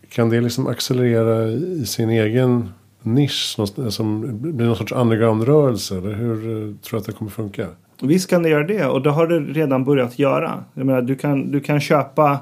kan 0.10 0.30
det 0.30 0.42
liksom 0.42 0.68
accelerera 0.68 1.48
i 1.52 1.86
sin 1.86 2.10
egen 2.10 2.70
nisch? 3.02 3.58
Som 3.90 4.40
blir 4.42 4.66
någon 4.66 4.76
sorts 4.76 4.92
underground-rörelse? 4.92 5.98
Eller 5.98 6.14
hur 6.14 6.36
eh, 6.36 6.76
tror 6.76 6.92
du 6.92 6.98
att 6.98 7.06
det 7.06 7.12
kommer 7.12 7.32
funka? 7.32 7.68
Visst 8.02 8.30
kan 8.30 8.44
det 8.44 8.50
göra 8.50 8.68
det 8.68 8.86
och 8.86 9.02
det 9.02 9.10
har 9.10 9.28
det 9.28 9.40
redan 9.40 9.84
börjat 9.84 10.20
göra. 10.20 10.64
Jag 10.74 10.86
menar, 10.86 11.02
du, 11.02 11.16
kan, 11.16 11.52
du 11.52 11.60
kan 11.60 11.80
köpa 11.80 12.40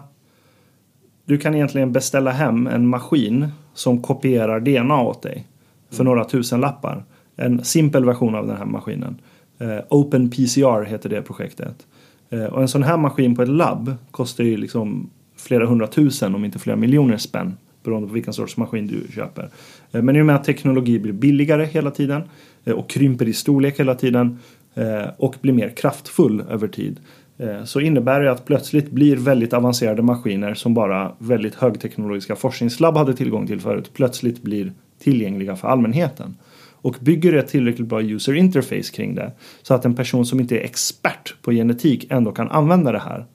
du 1.29 1.37
kan 1.37 1.55
egentligen 1.55 1.91
beställa 1.91 2.31
hem 2.31 2.67
en 2.67 2.87
maskin 2.87 3.47
som 3.73 4.01
kopierar 4.01 4.59
DNA 4.59 5.01
åt 5.01 5.21
dig 5.21 5.47
för 5.91 6.03
några 6.03 6.25
tusen 6.25 6.61
lappar. 6.61 7.03
En 7.41 7.63
simpel 7.63 8.05
version 8.05 8.35
av 8.35 8.47
den 8.47 8.57
här 8.57 8.65
maskinen. 8.65 9.21
Eh, 9.59 9.79
Open 9.89 10.29
PCR 10.29 10.83
heter 10.83 11.09
det 11.09 11.21
projektet. 11.21 11.87
Eh, 12.29 12.43
och 12.43 12.61
en 12.61 12.67
sån 12.67 12.83
här 12.83 12.97
maskin 12.97 13.35
på 13.35 13.41
ett 13.41 13.49
labb 13.49 13.95
kostar 14.11 14.43
ju 14.43 14.57
liksom 14.57 15.09
flera 15.37 15.65
hundratusen 15.65 16.35
om 16.35 16.45
inte 16.45 16.59
flera 16.59 16.77
miljoner 16.77 17.17
spänn 17.17 17.57
beroende 17.83 18.07
på 18.07 18.13
vilken 18.13 18.33
sorts 18.33 18.57
maskin 18.57 18.87
du 18.87 19.13
köper. 19.15 19.49
Eh, 19.91 20.01
men 20.01 20.15
i 20.15 20.21
och 20.21 20.25
med 20.25 20.35
att 20.35 20.43
teknologi 20.43 20.99
blir 20.99 21.13
billigare 21.13 21.65
hela 21.65 21.91
tiden 21.91 22.21
eh, 22.65 22.73
och 22.73 22.89
krymper 22.89 23.27
i 23.27 23.33
storlek 23.33 23.79
hela 23.79 23.95
tiden 23.95 24.39
eh, 24.75 25.05
och 25.17 25.35
blir 25.41 25.53
mer 25.53 25.69
kraftfull 25.69 26.43
över 26.49 26.67
tid 26.67 26.99
eh, 27.37 27.63
så 27.63 27.79
innebär 27.79 28.21
det 28.21 28.31
att 28.31 28.45
plötsligt 28.45 28.91
blir 28.91 29.15
väldigt 29.15 29.53
avancerade 29.53 30.01
maskiner 30.01 30.53
som 30.53 30.73
bara 30.73 31.11
väldigt 31.17 31.55
högteknologiska 31.55 32.35
forskningslabb 32.35 32.97
hade 32.97 33.13
tillgång 33.13 33.47
till 33.47 33.61
förut 33.61 33.91
plötsligt 33.93 34.41
blir 34.41 34.73
tillgängliga 34.99 35.55
för 35.55 35.67
allmänheten. 35.67 36.35
Och 36.81 36.95
bygger 36.99 37.33
ett 37.33 37.47
tillräckligt 37.47 37.87
bra 37.87 38.01
user 38.01 38.33
interface 38.33 38.91
kring 38.95 39.15
det 39.15 39.31
så 39.61 39.73
att 39.73 39.85
en 39.85 39.95
person 39.95 40.25
som 40.25 40.39
inte 40.39 40.57
är 40.57 40.63
expert 40.63 41.35
på 41.41 41.51
genetik 41.51 42.07
ändå 42.09 42.31
kan 42.31 42.49
använda 42.49 42.91
det 42.91 42.99
här 42.99 43.25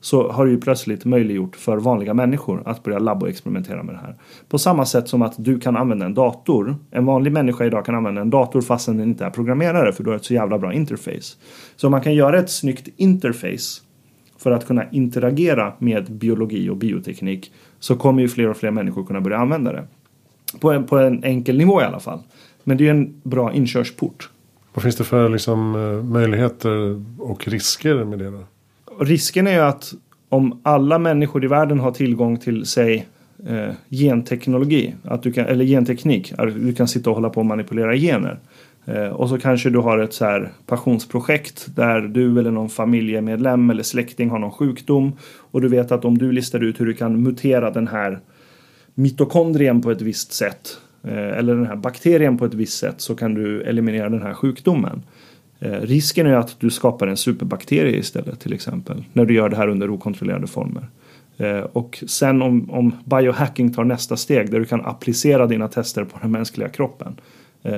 så 0.00 0.30
har 0.30 0.46
det 0.46 0.52
ju 0.52 0.60
plötsligt 0.60 1.04
möjliggjort 1.04 1.56
för 1.56 1.76
vanliga 1.76 2.14
människor 2.14 2.62
att 2.64 2.82
börja 2.82 2.98
labba 2.98 3.20
och 3.22 3.28
experimentera 3.28 3.82
med 3.82 3.94
det 3.94 3.98
här. 3.98 4.16
På 4.48 4.58
samma 4.58 4.84
sätt 4.84 5.08
som 5.08 5.22
att 5.22 5.34
du 5.38 5.60
kan 5.60 5.76
använda 5.76 6.06
en 6.06 6.14
dator. 6.14 6.76
En 6.90 7.04
vanlig 7.04 7.32
människa 7.32 7.64
idag 7.64 7.84
kan 7.84 7.94
använda 7.94 8.20
en 8.20 8.30
dator 8.30 8.60
fastän 8.60 8.96
den 8.96 9.08
inte 9.08 9.24
är 9.24 9.30
programmerare 9.30 9.92
för 9.92 10.04
du 10.04 10.10
har 10.10 10.16
ett 10.16 10.24
så 10.24 10.34
jävla 10.34 10.58
bra 10.58 10.72
interface. 10.72 11.36
Så 11.76 11.90
man 11.90 12.00
kan 12.00 12.14
göra 12.14 12.38
ett 12.38 12.50
snyggt 12.50 12.88
interface 12.96 13.82
för 14.38 14.50
att 14.50 14.66
kunna 14.66 14.90
interagera 14.90 15.72
med 15.78 16.12
biologi 16.12 16.68
och 16.68 16.76
bioteknik 16.76 17.52
så 17.78 17.96
kommer 17.96 18.22
ju 18.22 18.28
fler 18.28 18.48
och 18.48 18.56
fler 18.56 18.70
människor 18.70 19.04
kunna 19.04 19.20
börja 19.20 19.38
använda 19.38 19.72
det. 19.72 19.86
På 20.60 20.72
en, 20.72 20.86
på 20.86 20.98
en 20.98 21.24
enkel 21.24 21.58
nivå 21.58 21.80
i 21.80 21.84
alla 21.84 22.00
fall. 22.00 22.20
Men 22.64 22.76
det 22.76 22.86
är 22.86 22.90
en 22.90 23.20
bra 23.22 23.52
inkörsport. 23.52 24.30
Vad 24.74 24.82
finns 24.82 24.96
det 24.96 25.04
för 25.04 25.28
liksom, 25.28 25.74
eh, 25.74 26.04
möjligheter 26.04 27.02
och 27.18 27.48
risker 27.48 28.04
med 28.04 28.18
det? 28.18 28.30
Då? 28.30 28.44
risken 29.00 29.46
är 29.46 29.52
ju 29.52 29.60
att 29.60 29.94
om 30.28 30.60
alla 30.62 30.98
människor 30.98 31.44
i 31.44 31.46
världen 31.46 31.80
har 31.80 31.92
tillgång 31.92 32.36
till, 32.36 32.66
säg, 32.66 33.06
eh, 33.46 33.74
genteknologi, 33.90 34.94
att 35.04 35.22
du 35.22 35.32
kan, 35.32 35.46
eller 35.46 35.64
genteknik, 35.64 36.32
att 36.38 36.54
du 36.54 36.74
kan 36.74 36.88
sitta 36.88 37.10
och 37.10 37.16
hålla 37.16 37.30
på 37.30 37.40
och 37.40 37.46
manipulera 37.46 37.96
gener. 37.96 38.38
Eh, 38.84 39.08
och 39.08 39.28
så 39.28 39.38
kanske 39.38 39.70
du 39.70 39.78
har 39.78 39.98
ett 39.98 40.12
så 40.12 40.24
här 40.24 40.52
passionsprojekt 40.66 41.76
där 41.76 42.00
du 42.00 42.38
eller 42.38 42.50
någon 42.50 42.68
familjemedlem 42.68 43.70
eller 43.70 43.82
släkting 43.82 44.30
har 44.30 44.38
någon 44.38 44.50
sjukdom 44.50 45.12
och 45.22 45.60
du 45.60 45.68
vet 45.68 45.92
att 45.92 46.04
om 46.04 46.18
du 46.18 46.32
listar 46.32 46.64
ut 46.64 46.80
hur 46.80 46.86
du 46.86 46.94
kan 46.94 47.22
mutera 47.22 47.70
den 47.70 47.88
här 47.88 48.20
mitokondrien 48.94 49.82
på 49.82 49.90
ett 49.90 50.02
visst 50.02 50.32
sätt 50.32 50.78
Eh, 51.02 51.38
eller 51.38 51.54
den 51.54 51.66
här 51.66 51.76
bakterien 51.76 52.38
på 52.38 52.44
ett 52.44 52.54
visst 52.54 52.78
sätt 52.78 53.00
så 53.00 53.14
kan 53.14 53.34
du 53.34 53.62
eliminera 53.62 54.08
den 54.08 54.22
här 54.22 54.34
sjukdomen. 54.34 55.02
Eh, 55.60 55.80
risken 55.80 56.26
är 56.26 56.34
att 56.34 56.60
du 56.60 56.70
skapar 56.70 57.06
en 57.06 57.16
superbakterie 57.16 57.96
istället 57.96 58.40
till 58.40 58.52
exempel. 58.52 59.04
När 59.12 59.24
du 59.24 59.34
gör 59.34 59.48
det 59.48 59.56
här 59.56 59.68
under 59.68 59.90
okontrollerade 59.90 60.46
former. 60.46 60.86
Eh, 61.38 61.60
och 61.60 62.04
sen 62.06 62.42
om, 62.42 62.70
om 62.70 62.94
biohacking 63.04 63.72
tar 63.72 63.84
nästa 63.84 64.16
steg 64.16 64.50
där 64.50 64.58
du 64.58 64.64
kan 64.64 64.80
applicera 64.80 65.46
dina 65.46 65.68
tester 65.68 66.04
på 66.04 66.18
den 66.22 66.30
mänskliga 66.30 66.68
kroppen. 66.68 67.20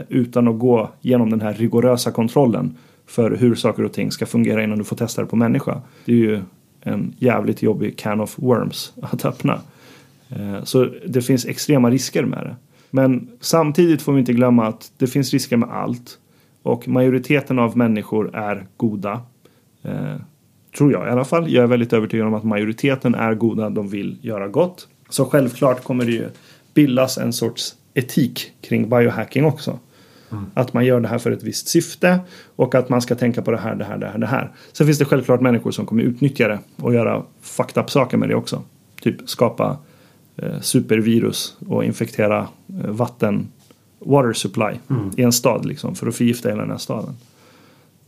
Utan 0.09 0.49
att 0.49 0.59
gå 0.59 0.91
genom 1.01 1.31
den 1.31 1.41
här 1.41 1.55
rigorösa 1.55 2.11
kontrollen 2.11 2.77
för 3.07 3.31
hur 3.31 3.55
saker 3.55 3.83
och 3.83 3.93
ting 3.93 4.13
ska 4.13 4.27
fungera 4.27 4.65
innan 4.65 4.79
du 4.79 4.85
får 4.85 4.97
testa 4.97 5.23
det 5.23 5.29
på 5.29 5.37
människa. 5.37 5.81
Det 6.05 6.13
är 6.13 6.17
ju 6.17 6.41
en 6.81 7.15
jävligt 7.19 7.63
jobbig 7.63 7.99
can 7.99 8.21
of 8.21 8.39
worms 8.39 8.93
att 9.03 9.25
öppna. 9.25 9.61
Så 10.65 10.89
det 11.07 11.23
finns 11.23 11.47
extrema 11.47 11.91
risker 11.91 12.25
med 12.25 12.39
det. 12.39 12.57
Men 12.95 13.29
samtidigt 13.41 14.03
får 14.03 14.13
vi 14.13 14.21
inte 14.21 14.33
glömma 14.33 14.67
att 14.67 14.93
det 14.99 15.07
finns 15.07 15.33
risker 15.33 15.57
med 15.57 15.71
allt. 15.71 16.19
Och 16.63 16.89
majoriteten 16.89 17.59
av 17.59 17.77
människor 17.77 18.37
är 18.37 18.67
goda. 18.77 19.21
Eh, 19.83 20.17
tror 20.77 20.93
jag 20.93 21.07
i 21.07 21.11
alla 21.11 21.25
fall. 21.25 21.53
Jag 21.53 21.63
är 21.63 21.67
väldigt 21.67 21.93
övertygad 21.93 22.27
om 22.27 22.35
att 22.35 22.45
majoriteten 22.45 23.15
är 23.15 23.35
goda. 23.35 23.71
De 23.71 23.89
vill 23.89 24.19
göra 24.23 24.49
gott. 24.49 24.89
Så 25.09 25.25
självklart 25.25 25.85
kommer 25.85 26.05
det 26.05 26.13
ju 26.13 26.29
bildas 26.75 27.19
en 27.19 27.33
sorts 27.33 27.75
etik 27.95 28.53
kring 28.61 28.89
biohacking 28.89 29.45
också. 29.45 29.79
Mm. 30.31 30.45
Att 30.55 30.73
man 30.73 30.85
gör 30.85 31.01
det 31.01 31.09
här 31.09 31.19
för 31.19 31.31
ett 31.31 31.43
visst 31.43 31.69
syfte 31.69 32.21
och 32.57 32.75
att 32.75 32.89
man 32.89 33.03
ska 33.03 33.15
tänka 33.15 33.43
på 33.43 33.51
det 33.51 33.59
här, 33.59 33.75
det 33.75 33.85
här, 33.85 33.99
det 33.99 34.07
här, 34.07 34.19
det 34.19 34.27
här. 34.27 34.51
Sen 34.73 34.87
finns 34.87 34.99
det 34.99 35.05
självklart 35.05 35.41
människor 35.41 35.71
som 35.71 35.87
kommer 35.87 36.03
utnyttja 36.03 36.49
det 36.49 36.59
och 36.77 36.95
göra 36.95 37.23
fucked 37.41 37.83
up 37.83 37.91
saker 37.91 38.17
med 38.17 38.29
det 38.29 38.35
också. 38.35 38.63
Typ 39.01 39.29
skapa 39.29 39.79
supervirus 40.61 41.57
och 41.69 41.85
infektera 41.85 42.49
eh, 42.85 42.91
vatten 42.91 43.49
water 43.99 44.33
supply 44.33 44.75
mm. 44.91 45.11
i 45.17 45.23
en 45.23 45.33
stad 45.33 45.67
liksom, 45.67 45.95
för 45.95 46.07
att 46.07 46.17
förgifta 46.17 46.49
hela 46.49 46.61
den 46.61 46.71
här 46.71 46.79
staden. 46.79 47.15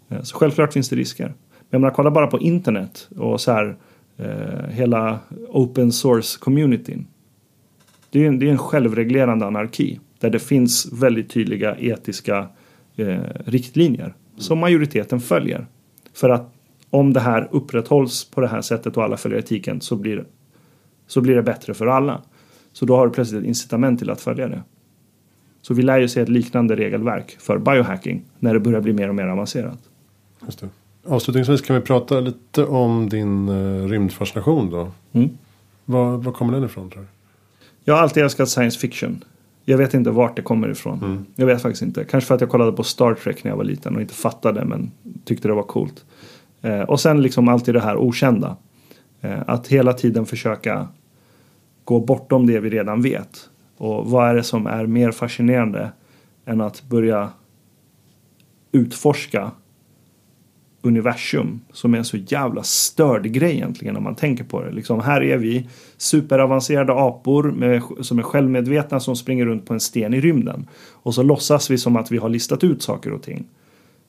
Eh, 0.08 0.22
så 0.22 0.36
självklart 0.36 0.72
finns 0.72 0.88
det 0.88 0.96
risker. 0.96 1.34
Men 1.70 1.80
man 1.80 1.90
kolla 1.90 2.10
bara 2.10 2.26
på 2.26 2.40
internet 2.40 3.08
och 3.16 3.40
så 3.40 3.52
här 3.52 3.76
eh, 4.16 4.70
hela 4.70 5.18
open 5.48 5.92
source 5.92 6.38
communityn. 6.40 7.06
Det 8.10 8.24
är, 8.24 8.28
en, 8.28 8.38
det 8.38 8.46
är 8.46 8.50
en 8.50 8.58
självreglerande 8.58 9.46
anarki 9.46 10.00
där 10.20 10.30
det 10.30 10.38
finns 10.38 10.92
väldigt 10.92 11.30
tydliga 11.30 11.76
etiska 11.78 12.48
eh, 12.96 13.18
riktlinjer 13.44 14.14
som 14.38 14.58
majoriteten 14.58 15.20
följer. 15.20 15.66
För 16.14 16.30
att 16.30 16.54
om 16.90 17.12
det 17.12 17.20
här 17.20 17.48
upprätthålls 17.50 18.30
på 18.30 18.40
det 18.40 18.48
här 18.48 18.60
sättet 18.60 18.96
och 18.96 19.04
alla 19.04 19.16
följer 19.16 19.38
etiken 19.38 19.80
så 19.80 19.96
blir, 19.96 20.24
så 21.14 21.20
blir 21.20 21.34
det 21.34 21.42
bättre 21.42 21.74
för 21.74 21.86
alla. 21.86 22.20
Så 22.72 22.86
då 22.86 22.96
har 22.96 23.06
du 23.06 23.12
plötsligt 23.12 23.40
ett 23.40 23.48
incitament 23.48 23.98
till 23.98 24.10
att 24.10 24.20
följa 24.20 24.48
det. 24.48 24.62
Så 25.62 25.74
vi 25.74 25.82
lär 25.82 25.98
ju 25.98 26.08
se 26.08 26.20
ett 26.20 26.28
liknande 26.28 26.76
regelverk 26.76 27.36
för 27.40 27.58
biohacking 27.58 28.22
när 28.38 28.54
det 28.54 28.60
börjar 28.60 28.80
bli 28.80 28.92
mer 28.92 29.08
och 29.08 29.14
mer 29.14 29.26
avancerat. 29.26 29.78
Just 30.44 30.60
det. 30.60 30.68
Avslutningsvis 31.06 31.60
kan 31.60 31.76
vi 31.76 31.82
prata 31.82 32.20
lite 32.20 32.64
om 32.64 33.08
din 33.08 33.48
uh, 33.48 33.88
rymdfascination 33.88 34.70
då. 34.70 34.90
Mm. 35.12 35.30
Var, 35.84 36.16
var 36.16 36.32
kommer 36.32 36.52
den 36.52 36.64
ifrån 36.64 36.90
tror 36.90 37.02
du? 37.02 37.08
Jag 37.84 37.94
har 37.94 38.02
alltid 38.02 38.22
älskat 38.22 38.48
science 38.48 38.78
fiction. 38.78 39.24
Jag 39.64 39.78
vet 39.78 39.94
inte 39.94 40.10
vart 40.10 40.36
det 40.36 40.42
kommer 40.42 40.70
ifrån. 40.70 40.98
Mm. 40.98 41.26
Jag 41.36 41.46
vet 41.46 41.62
faktiskt 41.62 41.82
inte. 41.82 42.04
Kanske 42.04 42.28
för 42.28 42.34
att 42.34 42.40
jag 42.40 42.50
kollade 42.50 42.72
på 42.72 42.82
Star 42.82 43.14
Trek 43.14 43.44
när 43.44 43.50
jag 43.50 43.56
var 43.56 43.64
liten 43.64 43.94
och 43.94 44.00
inte 44.00 44.14
fattade 44.14 44.64
men 44.64 44.90
tyckte 45.24 45.48
det 45.48 45.54
var 45.54 45.62
coolt. 45.62 46.04
Eh, 46.62 46.80
och 46.80 47.00
sen 47.00 47.22
liksom 47.22 47.48
alltid 47.48 47.74
det 47.74 47.80
här 47.80 47.96
okända. 47.96 48.56
Eh, 49.20 49.38
att 49.46 49.68
hela 49.68 49.92
tiden 49.92 50.26
försöka 50.26 50.88
gå 51.84 52.00
bortom 52.00 52.46
det 52.46 52.60
vi 52.60 52.70
redan 52.70 53.02
vet. 53.02 53.48
Och 53.76 54.10
vad 54.10 54.28
är 54.28 54.34
det 54.34 54.42
som 54.42 54.66
är 54.66 54.86
mer 54.86 55.10
fascinerande 55.10 55.92
än 56.46 56.60
att 56.60 56.82
börja 56.82 57.30
utforska 58.72 59.50
universum 60.82 61.60
som 61.72 61.94
är 61.94 61.98
en 61.98 62.04
så 62.04 62.16
jävla 62.16 62.62
störd 62.62 63.24
grej 63.24 63.52
egentligen 63.52 63.94
när 63.94 64.00
man 64.00 64.14
tänker 64.14 64.44
på 64.44 64.62
det. 64.62 64.70
Liksom, 64.70 65.00
här 65.00 65.22
är 65.22 65.36
vi 65.38 65.68
superavancerade 65.96 66.92
apor 66.92 67.42
med, 67.42 67.82
som 68.00 68.18
är 68.18 68.22
självmedvetna 68.22 69.00
som 69.00 69.16
springer 69.16 69.46
runt 69.46 69.66
på 69.66 69.74
en 69.74 69.80
sten 69.80 70.14
i 70.14 70.20
rymden. 70.20 70.68
Och 70.92 71.14
så 71.14 71.22
låtsas 71.22 71.70
vi 71.70 71.78
som 71.78 71.96
att 71.96 72.12
vi 72.12 72.18
har 72.18 72.28
listat 72.28 72.64
ut 72.64 72.82
saker 72.82 73.12
och 73.12 73.22
ting. 73.22 73.46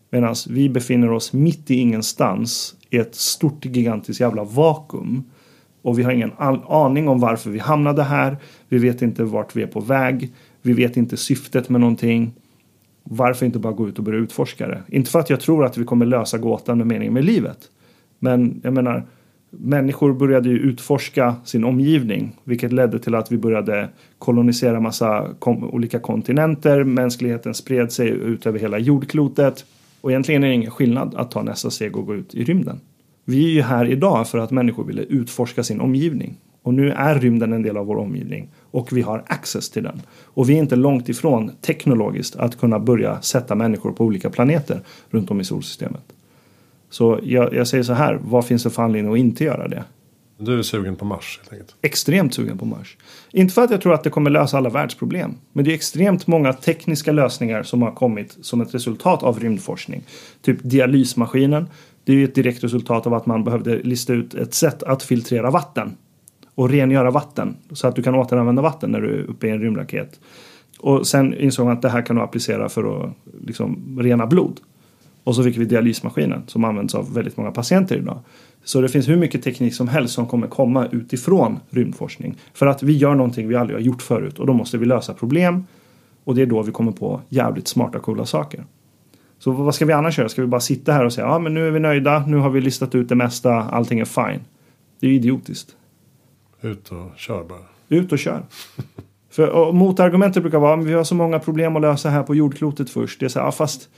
Medan 0.10 0.36
vi 0.50 0.70
befinner 0.70 1.12
oss 1.12 1.34
mitt 1.34 1.72
i 1.72 1.76
ingenstans 1.76 2.76
i 2.90 2.98
ett 2.98 3.16
stort 3.16 3.66
gigantiskt 3.66 4.22
jävla 4.22 4.44
vakuum. 4.44 5.24
Och 5.86 6.00
vi 6.00 6.04
har 6.04 6.12
ingen 6.12 6.32
aning 6.68 7.08
om 7.08 7.20
varför 7.20 7.50
vi 7.50 7.60
hamnade 7.60 8.04
här. 8.04 8.38
Vi 8.70 8.78
vet 8.78 9.02
inte 9.02 9.24
vart 9.24 9.56
vi 9.56 9.64
är 9.64 9.68
på 9.68 9.80
väg. 9.80 10.34
Vi 10.62 10.74
vet 10.74 10.98
inte 10.98 11.18
syftet 11.18 11.70
med 11.70 11.82
någonting. 11.82 12.34
Varför 13.04 13.46
inte 13.46 13.60
bara 13.60 13.74
gå 13.74 13.88
ut 13.88 13.98
och 13.98 14.04
börja 14.04 14.20
utforska 14.20 14.68
det? 14.68 14.84
Inte 14.88 15.12
för 15.12 15.20
att 15.20 15.30
jag 15.30 15.40
tror 15.40 15.66
att 15.66 15.78
vi 15.78 15.84
kommer 15.84 16.06
lösa 16.06 16.38
gåtan 16.38 16.78
med 16.78 16.88
meningen 16.88 17.14
med 17.14 17.26
livet. 17.26 17.58
Men 18.20 18.62
jag 18.64 18.74
menar, 18.74 19.06
människor 19.50 20.14
började 20.14 20.50
ju 20.50 20.58
utforska 20.58 21.36
sin 21.44 21.64
omgivning. 21.64 22.36
Vilket 22.44 22.72
ledde 22.72 23.00
till 23.00 23.16
att 23.16 23.32
vi 23.32 23.38
började 23.38 23.90
kolonisera 24.20 24.80
massa 24.80 25.28
kom 25.40 25.64
olika 25.64 26.00
kontinenter. 26.00 26.84
Mänskligheten 26.84 27.54
spred 27.54 27.92
sig 27.92 28.10
ut 28.10 28.46
över 28.46 28.60
hela 28.60 28.80
jordklotet. 28.80 29.66
Och 30.02 30.12
egentligen 30.12 30.44
är 30.44 30.48
det 30.48 30.54
ingen 30.54 30.72
skillnad 30.72 31.16
att 31.16 31.32
ta 31.32 31.44
nästa 31.44 31.70
steg 31.70 31.98
och 31.98 32.06
gå 32.06 32.16
ut 32.16 32.36
i 32.36 32.44
rymden. 32.44 32.80
Vi 33.26 33.46
är 33.46 33.50
ju 33.50 33.62
här 33.62 33.86
idag 33.86 34.28
för 34.28 34.38
att 34.38 34.52
människor 34.52 34.84
ville 34.84 35.02
utforska 35.02 35.64
sin 35.64 35.82
omgivning. 35.82 36.38
Och 36.62 36.74
nu 36.74 36.92
är 36.92 37.20
rymden 37.20 37.54
en 37.54 37.62
del 37.62 37.78
av 37.78 37.86
vår 37.86 37.98
omgivning 37.98 38.50
och 38.72 38.98
vi 38.98 39.02
har 39.02 39.24
access 39.28 39.70
till 39.70 39.84
den. 39.84 40.02
Och 40.24 40.50
vi 40.50 40.54
är 40.54 40.58
inte 40.58 40.76
långt 40.76 41.10
ifrån 41.10 41.52
teknologiskt 41.62 42.36
att 42.36 42.60
kunna 42.60 42.80
börja 42.80 43.22
sätta 43.22 43.56
människor 43.56 43.92
på 43.92 44.06
olika 44.06 44.30
planeter 44.30 44.82
runt 45.10 45.32
om 45.32 45.42
i 45.42 45.44
solsystemet. 45.44 46.14
Så 46.90 47.20
jag, 47.24 47.54
jag 47.54 47.68
säger 47.68 47.84
så 47.84 47.94
här, 47.94 48.20
vad 48.24 48.46
finns 48.46 48.64
det 48.64 48.70
för 48.70 48.84
anledning 48.84 49.14
att 49.14 49.20
inte 49.20 49.44
göra 49.44 49.68
det? 49.68 49.84
Du 50.38 50.60
är 50.60 50.64
sugen 50.64 50.96
på 50.96 51.06
Mars 51.06 51.40
helt 51.42 51.54
enkelt? 51.54 51.76
Extremt 51.82 52.34
sugen 52.34 52.58
på 52.58 52.66
Mars. 52.66 52.98
Inte 53.32 53.54
för 53.54 53.62
att 53.62 53.72
jag 53.72 53.82
tror 53.82 53.94
att 53.94 54.04
det 54.04 54.10
kommer 54.10 54.30
lösa 54.30 54.58
alla 54.58 54.70
världsproblem. 54.70 55.36
Men 55.54 55.66
det 55.66 55.72
är 55.72 55.76
extremt 55.76 56.28
många 56.28 56.54
tekniska 56.54 57.12
lösningar 57.12 57.64
som 57.64 57.82
har 57.82 57.92
kommit 57.92 58.38
som 58.42 58.62
ett 58.62 58.76
resultat 58.76 59.24
av 59.24 59.40
rymdforskning. 59.40 60.04
Typ 60.42 60.58
dialysmaskinen. 60.62 61.68
Det 62.06 62.12
är 62.14 62.16
ju 62.18 62.24
ett 62.24 62.36
direkt 62.36 62.64
resultat 62.64 63.08
av 63.08 63.14
att 63.14 63.26
man 63.26 63.44
behövde 63.44 63.78
lista 63.78 64.14
ut 64.14 64.34
ett 64.34 64.54
sätt 64.54 64.84
att 64.84 65.04
filtrera 65.04 65.52
vatten 65.52 65.96
och 66.56 66.70
rengöra 66.70 67.12
vatten 67.12 67.56
så 67.72 67.88
att 67.88 67.96
du 67.96 68.04
kan 68.04 68.16
återanvända 68.16 68.62
vatten 68.62 68.92
när 68.92 69.02
du 69.02 69.20
är 69.20 69.24
uppe 69.24 69.48
i 69.48 69.50
en 69.50 69.62
rymdraket. 69.62 70.20
Och 70.80 71.08
sen 71.08 71.34
insåg 71.34 71.66
man 71.66 71.76
att 71.76 71.82
det 71.82 71.90
här 71.90 72.02
kan 72.02 72.16
du 72.16 72.22
applicera 72.22 72.70
för 72.70 73.04
att 73.04 73.12
liksom 73.42 74.00
rena 74.02 74.28
blod. 74.28 74.60
Och 75.24 75.36
så 75.36 75.44
fick 75.44 75.58
vi 75.58 75.66
dialysmaskinen 75.66 76.44
som 76.48 76.64
används 76.64 76.96
av 76.96 77.14
väldigt 77.14 77.38
många 77.38 77.52
patienter 77.52 77.98
idag. 77.98 78.20
Så 78.64 78.82
det 78.82 78.90
finns 78.90 79.08
hur 79.08 79.18
mycket 79.18 79.44
teknik 79.44 79.76
som 79.76 79.88
helst 79.88 80.14
som 80.14 80.28
kommer 80.28 80.48
komma 80.48 80.88
utifrån 80.92 81.60
rymdforskning. 81.70 82.36
För 82.54 82.68
att 82.68 82.84
vi 82.84 82.98
gör 82.98 83.16
någonting 83.16 83.48
vi 83.48 83.56
aldrig 83.56 83.78
har 83.80 83.84
gjort 83.84 84.02
förut 84.02 84.40
och 84.40 84.48
då 84.48 84.54
måste 84.54 84.78
vi 84.78 84.86
lösa 84.86 85.14
problem. 85.14 85.64
Och 86.24 86.36
det 86.36 86.42
är 86.42 86.46
då 86.46 86.62
vi 86.62 86.72
kommer 86.72 86.92
på 86.92 87.22
jävligt 87.30 87.68
smarta 87.68 88.00
coola 88.00 88.26
saker. 88.26 88.64
Så 89.46 89.52
vad 89.52 89.76
ska 89.76 89.86
vi 89.86 89.94
annars 89.94 90.18
göra? 90.18 90.30
Ska 90.30 90.42
vi 90.42 90.48
bara 90.48 90.62
sitta 90.62 90.94
här 90.94 91.06
och 91.06 91.14
säga 91.14 91.28
ja 91.28 91.40
men 91.40 91.54
nu 91.54 91.68
är 91.68 91.72
vi 91.72 91.80
nöjda, 91.80 92.24
nu 92.28 92.38
har 92.38 92.50
vi 92.50 92.62
listat 92.62 92.96
ut 92.96 93.10
det 93.10 93.16
mesta, 93.16 93.54
allting 93.54 94.00
är 94.00 94.06
fine. 94.06 94.42
Det 95.00 95.08
är 95.08 95.10
ju 95.10 95.16
idiotiskt. 95.16 95.76
Ut 96.62 96.92
och 96.92 97.18
kör 97.18 97.44
bara. 97.44 97.60
Ut 97.90 98.12
och 98.12 98.20
kör. 98.20 98.44
För 99.30 99.50
och 99.50 99.76
motargumentet 99.76 100.44
brukar 100.44 100.60
vara 100.60 100.80
att 100.80 100.86
vi 100.86 100.94
har 100.94 101.04
så 101.04 101.16
många 101.16 101.40
problem 101.40 101.76
att 101.76 101.82
lösa 101.82 102.10
här 102.10 102.24
på 102.24 102.36
jordklotet 102.36 102.90
först. 102.90 103.20
Det 103.20 103.26
är 103.26 103.30
så 103.30 103.40
här, 103.40 103.46
ja, 103.46 103.52
fast 103.52 103.90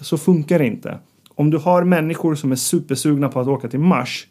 så 0.00 0.18
funkar 0.18 0.58
det 0.58 0.66
inte. 0.66 0.98
Om 1.34 1.50
du 1.50 1.58
har 1.58 1.84
människor 1.84 2.34
som 2.34 2.52
är 2.52 2.56
supersugna 2.56 3.28
på 3.28 3.40
att 3.40 3.48
åka 3.48 3.68
till 3.68 3.80
Mars 3.80 4.26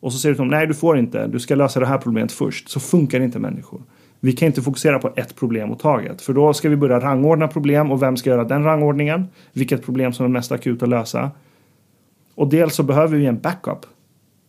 och 0.00 0.12
så 0.12 0.18
säger 0.18 0.32
du 0.32 0.36
till 0.36 0.42
dem 0.42 0.48
nej 0.48 0.66
du 0.66 0.74
får 0.74 0.98
inte, 0.98 1.26
du 1.26 1.40
ska 1.40 1.54
lösa 1.54 1.80
det 1.80 1.86
här 1.86 1.98
problemet 1.98 2.32
först. 2.32 2.68
Så 2.68 2.80
funkar 2.80 3.20
inte 3.20 3.38
människor. 3.38 3.82
Vi 4.20 4.32
kan 4.32 4.46
inte 4.46 4.62
fokusera 4.62 4.98
på 4.98 5.12
ett 5.16 5.36
problem 5.36 5.70
åt 5.70 5.78
taget. 5.78 6.22
För 6.22 6.32
då 6.32 6.52
ska 6.52 6.68
vi 6.68 6.76
börja 6.76 7.00
rangordna 7.00 7.48
problem 7.48 7.90
och 7.90 8.02
vem 8.02 8.16
ska 8.16 8.30
göra 8.30 8.44
den 8.44 8.64
rangordningen? 8.64 9.28
Vilket 9.52 9.84
problem 9.84 10.12
som 10.12 10.24
är 10.24 10.30
mest 10.30 10.52
akut 10.52 10.82
att 10.82 10.88
lösa? 10.88 11.30
Och 12.34 12.48
dels 12.48 12.74
så 12.74 12.82
behöver 12.82 13.16
vi 13.16 13.26
en 13.26 13.40
backup 13.40 13.86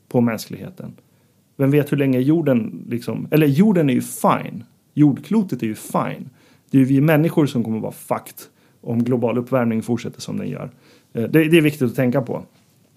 på 0.10 0.22
mänskligheten. 0.22 0.94
Vem 1.58 1.72
vet 1.72 1.92
hur 1.92 1.98
länge 1.98 2.20
jorden 2.20 2.86
liksom, 2.90 3.28
eller 3.32 3.48
jorden 3.48 3.90
är 3.90 3.94
ju 3.94 4.02
fine. 4.02 4.64
Jordklotet 4.94 5.64
är 5.64 5.68
ju 5.68 5.76
fine. 5.76 6.30
Det 6.72 6.78
är 6.78 6.80
ju 6.80 6.86
vi 6.86 7.02
människor 7.02 7.46
som 7.46 7.64
kommer 7.64 7.80
vara 7.80 7.92
fucked 7.92 8.36
om 8.82 9.04
global 9.04 9.38
uppvärmning 9.38 9.82
fortsätter 9.82 10.22
som 10.22 10.38
den 10.38 10.50
gör. 10.50 10.72
Eh, 11.14 11.24
det, 11.24 11.44
det 11.44 11.58
är 11.58 11.62
viktigt 11.62 11.82
att 11.82 11.96
tänka 11.96 12.22
på. 12.22 12.44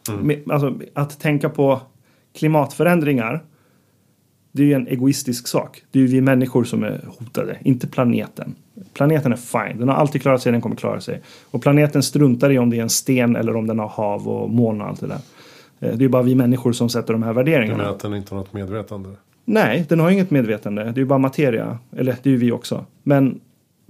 Mm. 0.09 0.51
Alltså, 0.51 0.79
att 0.95 1.21
tänka 1.21 1.49
på 1.49 1.81
klimatförändringar 2.35 3.45
det 4.57 4.63
är 4.63 4.67
ju 4.67 4.73
en 4.73 4.89
egoistisk 4.89 5.47
sak. 5.49 5.83
Det 5.91 5.99
är 5.99 6.01
ju 6.01 6.09
vi 6.09 6.21
människor 6.21 6.65
som 6.65 6.83
är 6.83 7.01
hotade, 7.19 7.59
inte 7.63 7.87
planeten. 7.87 8.55
Planeten 8.93 9.33
är 9.33 9.37
fine, 9.37 9.79
den 9.79 9.89
har 9.89 9.95
alltid 9.95 10.23
klarat 10.23 10.43
sig, 10.43 10.53
den 10.53 10.61
kommer 10.61 10.77
klara 10.77 11.01
sig. 11.01 11.21
Och 11.51 11.63
planeten 11.63 12.03
struntar 12.03 12.51
i 12.51 12.59
om 12.59 12.71
det 12.71 12.79
är 12.79 12.83
en 12.83 12.91
sten 12.91 13.37
eller 13.37 13.57
om 13.57 13.67
den 13.67 13.79
har 13.79 13.89
hav 13.89 14.29
och 14.29 14.51
moln 14.51 14.81
och 14.81 14.89
allt 14.89 15.01
det 15.01 15.07
där. 15.07 15.19
Eh, 15.81 15.97
det 15.97 16.05
är 16.05 16.09
bara 16.09 16.23
vi 16.23 16.35
människor 16.35 16.73
som 16.73 16.89
sätter 16.89 17.13
de 17.13 17.23
här 17.23 17.33
värderingarna. 17.33 17.77
Du 17.77 17.83
menar 17.83 17.91
att 17.91 18.01
den 18.01 18.15
inte 18.15 18.35
har 18.35 18.41
något 18.41 18.53
medvetande? 18.53 19.09
Nej, 19.45 19.87
den 19.89 20.01
har 20.01 20.11
inget 20.11 20.31
medvetande. 20.31 20.85
Det 20.85 20.91
är 20.91 20.99
ju 20.99 21.05
bara 21.05 21.19
materia. 21.19 21.79
Eller 21.97 22.17
det 22.23 22.29
är 22.29 22.33
ju 22.33 22.37
vi 22.37 22.53
också. 22.53 22.85
Men 23.03 23.41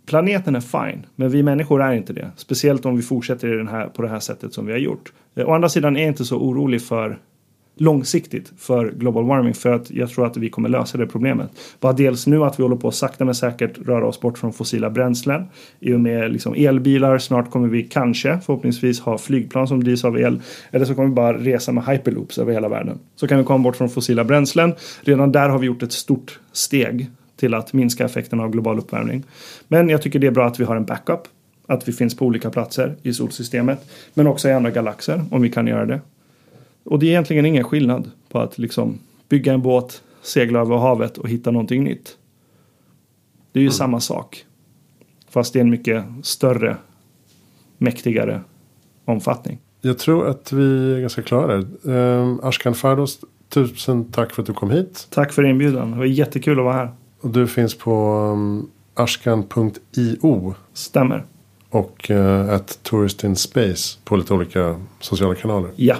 planeten 0.06 0.56
är 0.56 0.60
fine, 0.60 1.06
men 1.16 1.30
vi 1.30 1.42
människor 1.42 1.82
är 1.82 1.92
inte 1.92 2.12
det. 2.12 2.30
Speciellt 2.36 2.86
om 2.86 2.96
vi 2.96 3.02
fortsätter 3.02 3.54
i 3.54 3.56
den 3.56 3.68
här, 3.68 3.86
på 3.86 4.02
det 4.02 4.08
här 4.08 4.20
sättet 4.20 4.52
som 4.52 4.66
vi 4.66 4.72
har 4.72 4.80
gjort. 4.80 5.12
Eh, 5.34 5.48
å 5.48 5.52
andra 5.52 5.68
sidan 5.68 5.96
är 5.96 6.00
jag 6.00 6.08
inte 6.08 6.24
så 6.24 6.38
orolig 6.38 6.82
för 6.82 7.18
långsiktigt 7.76 8.52
för 8.58 8.90
global 8.90 9.26
warming 9.26 9.54
för 9.54 9.72
att 9.72 9.90
jag 9.90 10.10
tror 10.10 10.26
att 10.26 10.36
vi 10.36 10.48
kommer 10.50 10.68
lösa 10.68 10.98
det 10.98 11.06
problemet. 11.06 11.50
Bara 11.80 11.92
dels 11.92 12.26
nu 12.26 12.44
att 12.44 12.58
vi 12.58 12.62
håller 12.62 12.76
på 12.76 12.88
att 12.88 12.94
sakta 12.94 13.24
men 13.24 13.34
säkert 13.34 13.78
röra 13.78 14.06
oss 14.06 14.20
bort 14.20 14.38
från 14.38 14.52
fossila 14.52 14.90
bränslen. 14.90 15.44
I 15.80 15.92
och 15.92 16.00
med 16.00 16.32
liksom 16.32 16.54
elbilar, 16.54 17.18
snart 17.18 17.50
kommer 17.50 17.68
vi 17.68 17.82
kanske 17.82 18.38
förhoppningsvis 18.46 19.00
ha 19.00 19.18
flygplan 19.18 19.68
som 19.68 19.84
drivs 19.84 20.04
av 20.04 20.18
el. 20.18 20.40
Eller 20.70 20.84
så 20.84 20.94
kommer 20.94 21.08
vi 21.08 21.14
bara 21.14 21.38
resa 21.38 21.72
med 21.72 21.84
hyperloops 21.84 22.38
över 22.38 22.52
hela 22.52 22.68
världen. 22.68 22.98
Så 23.16 23.28
kan 23.28 23.38
vi 23.38 23.44
komma 23.44 23.64
bort 23.64 23.76
från 23.76 23.88
fossila 23.88 24.24
bränslen. 24.24 24.72
Redan 25.00 25.32
där 25.32 25.48
har 25.48 25.58
vi 25.58 25.66
gjort 25.66 25.82
ett 25.82 25.92
stort 25.92 26.40
steg 26.52 27.10
till 27.36 27.54
att 27.54 27.72
minska 27.72 28.04
effekterna 28.04 28.42
av 28.42 28.50
global 28.50 28.78
uppvärmning. 28.78 29.22
Men 29.68 29.88
jag 29.88 30.02
tycker 30.02 30.18
det 30.18 30.26
är 30.26 30.30
bra 30.30 30.46
att 30.46 30.60
vi 30.60 30.64
har 30.64 30.76
en 30.76 30.84
backup. 30.84 31.20
Att 31.66 31.88
vi 31.88 31.92
finns 31.92 32.16
på 32.16 32.26
olika 32.26 32.50
platser 32.50 32.96
i 33.02 33.12
solsystemet. 33.12 33.90
Men 34.14 34.26
också 34.26 34.48
i 34.48 34.52
andra 34.52 34.70
galaxer 34.70 35.24
om 35.30 35.42
vi 35.42 35.50
kan 35.50 35.66
göra 35.66 35.86
det. 35.86 36.00
Och 36.84 36.98
det 36.98 37.06
är 37.06 37.10
egentligen 37.10 37.46
ingen 37.46 37.64
skillnad 37.64 38.10
på 38.28 38.38
att 38.38 38.58
liksom 38.58 38.98
bygga 39.28 39.52
en 39.52 39.62
båt, 39.62 40.02
segla 40.22 40.60
över 40.60 40.76
havet 40.76 41.18
och 41.18 41.28
hitta 41.28 41.50
någonting 41.50 41.84
nytt. 41.84 42.16
Det 43.52 43.58
är 43.58 43.62
ju 43.62 43.66
mm. 43.66 43.72
samma 43.72 44.00
sak. 44.00 44.44
Fast 45.28 45.52
det 45.52 45.58
är 45.58 45.60
en 45.60 45.70
mycket 45.70 46.04
större, 46.22 46.76
mäktigare 47.78 48.40
omfattning. 49.04 49.58
Jag 49.80 49.98
tror 49.98 50.28
att 50.28 50.52
vi 50.52 50.94
är 50.94 51.00
ganska 51.00 51.22
klara 51.22 51.56
där. 51.56 51.90
Um, 51.90 52.40
Ashkan 52.42 52.74
Fardos, 52.74 53.18
tusen 53.48 54.04
tack 54.12 54.32
för 54.32 54.42
att 54.42 54.46
du 54.46 54.52
kom 54.52 54.70
hit. 54.70 55.06
Tack 55.10 55.32
för 55.32 55.44
inbjudan. 55.44 55.90
Det 55.90 55.96
var 55.96 56.04
jättekul 56.04 56.58
att 56.58 56.64
vara 56.64 56.74
här. 56.74 56.90
Och 57.20 57.30
du 57.30 57.46
finns 57.46 57.78
på 57.78 58.14
um, 58.32 58.70
ashkan.io. 58.94 60.54
Stämmer. 60.72 61.24
Och 61.70 62.10
uh, 62.10 62.50
at 62.50 62.78
Tourist 62.82 63.24
in 63.24 63.36
Space 63.36 63.98
på 64.04 64.16
lite 64.16 64.34
olika 64.34 64.80
sociala 65.00 65.34
kanaler. 65.34 65.70
Ja. 65.76 65.96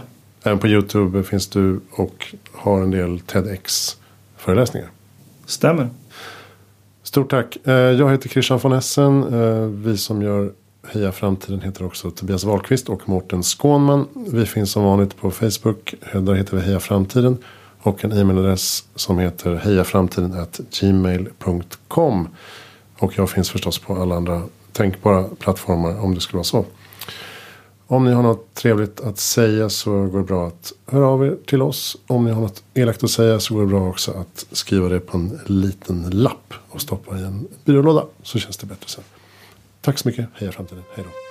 Även 0.47 0.59
på 0.59 0.69
YouTube 0.69 1.23
finns 1.23 1.47
du 1.47 1.81
och 1.91 2.35
har 2.53 2.83
en 2.83 2.91
del 2.91 3.21
TEDx-föreläsningar. 3.21 4.89
Stämmer. 5.47 5.91
Stort 7.03 7.31
tack. 7.31 7.57
Eh, 7.65 7.75
jag 7.75 8.11
heter 8.11 8.29
Christian 8.29 8.59
von 8.59 8.73
Essen. 8.73 9.23
Eh, 9.35 9.67
vi 9.67 9.97
som 9.97 10.23
gör 10.23 10.53
Heja 10.87 11.13
Framtiden 11.13 11.61
heter 11.61 11.85
också 11.85 12.11
Tobias 12.11 12.45
Wahlqvist 12.45 12.89
och 12.89 13.09
Mårten 13.09 13.43
Skånman. 13.43 14.07
Vi 14.33 14.47
finns 14.47 14.71
som 14.71 14.85
vanligt 14.85 15.17
på 15.17 15.31
Facebook. 15.31 15.95
Där 16.13 16.35
heter 16.35 16.57
vi 16.57 16.63
Heja 16.63 16.81
Framtiden. 16.81 17.39
Och 17.83 18.05
en 18.05 18.13
e-mailadress 18.13 18.85
som 18.95 19.19
heter 19.19 19.55
hejaframtiden 19.55 20.47
gmail.com. 20.81 22.29
Och 22.99 23.19
jag 23.19 23.31
finns 23.31 23.51
förstås 23.51 23.79
på 23.79 23.97
alla 23.97 24.15
andra 24.15 24.43
tänkbara 24.73 25.25
plattformar 25.39 26.01
om 26.01 26.15
det 26.15 26.21
skulle 26.21 26.39
vara 26.39 26.45
så. 26.45 26.65
Om 27.95 28.05
ni 28.05 28.13
har 28.13 28.23
något 28.23 28.55
trevligt 28.55 29.01
att 29.01 29.19
säga 29.19 29.69
så 29.69 29.91
går 29.91 30.19
det 30.19 30.25
bra 30.25 30.47
att 30.47 30.73
höra 30.87 31.07
av 31.07 31.27
er 31.27 31.37
till 31.47 31.63
oss. 31.63 31.97
Om 32.07 32.25
ni 32.25 32.31
har 32.31 32.41
något 32.41 32.63
elakt 32.75 33.05
att 33.05 33.11
säga 33.11 33.41
så 33.41 33.55
går 33.55 33.61
det 33.61 33.67
bra 33.67 33.89
också 33.89 34.13
att 34.13 34.47
skriva 34.53 34.89
det 34.89 35.01
på 35.01 35.17
en 35.17 35.41
liten 35.47 36.11
lapp 36.11 36.55
och 36.69 36.81
stoppa 36.81 37.19
i 37.19 37.23
en 37.23 37.49
byrålåda. 37.65 38.07
Så 38.23 38.39
känns 38.39 38.57
det 38.57 38.67
bättre 38.67 38.89
sen. 38.89 39.05
Tack 39.81 39.99
så 39.99 40.09
mycket. 40.09 40.29
Heja 40.35 40.53
framtiden. 40.53 40.83
Hej 40.95 41.05
då. 41.05 41.24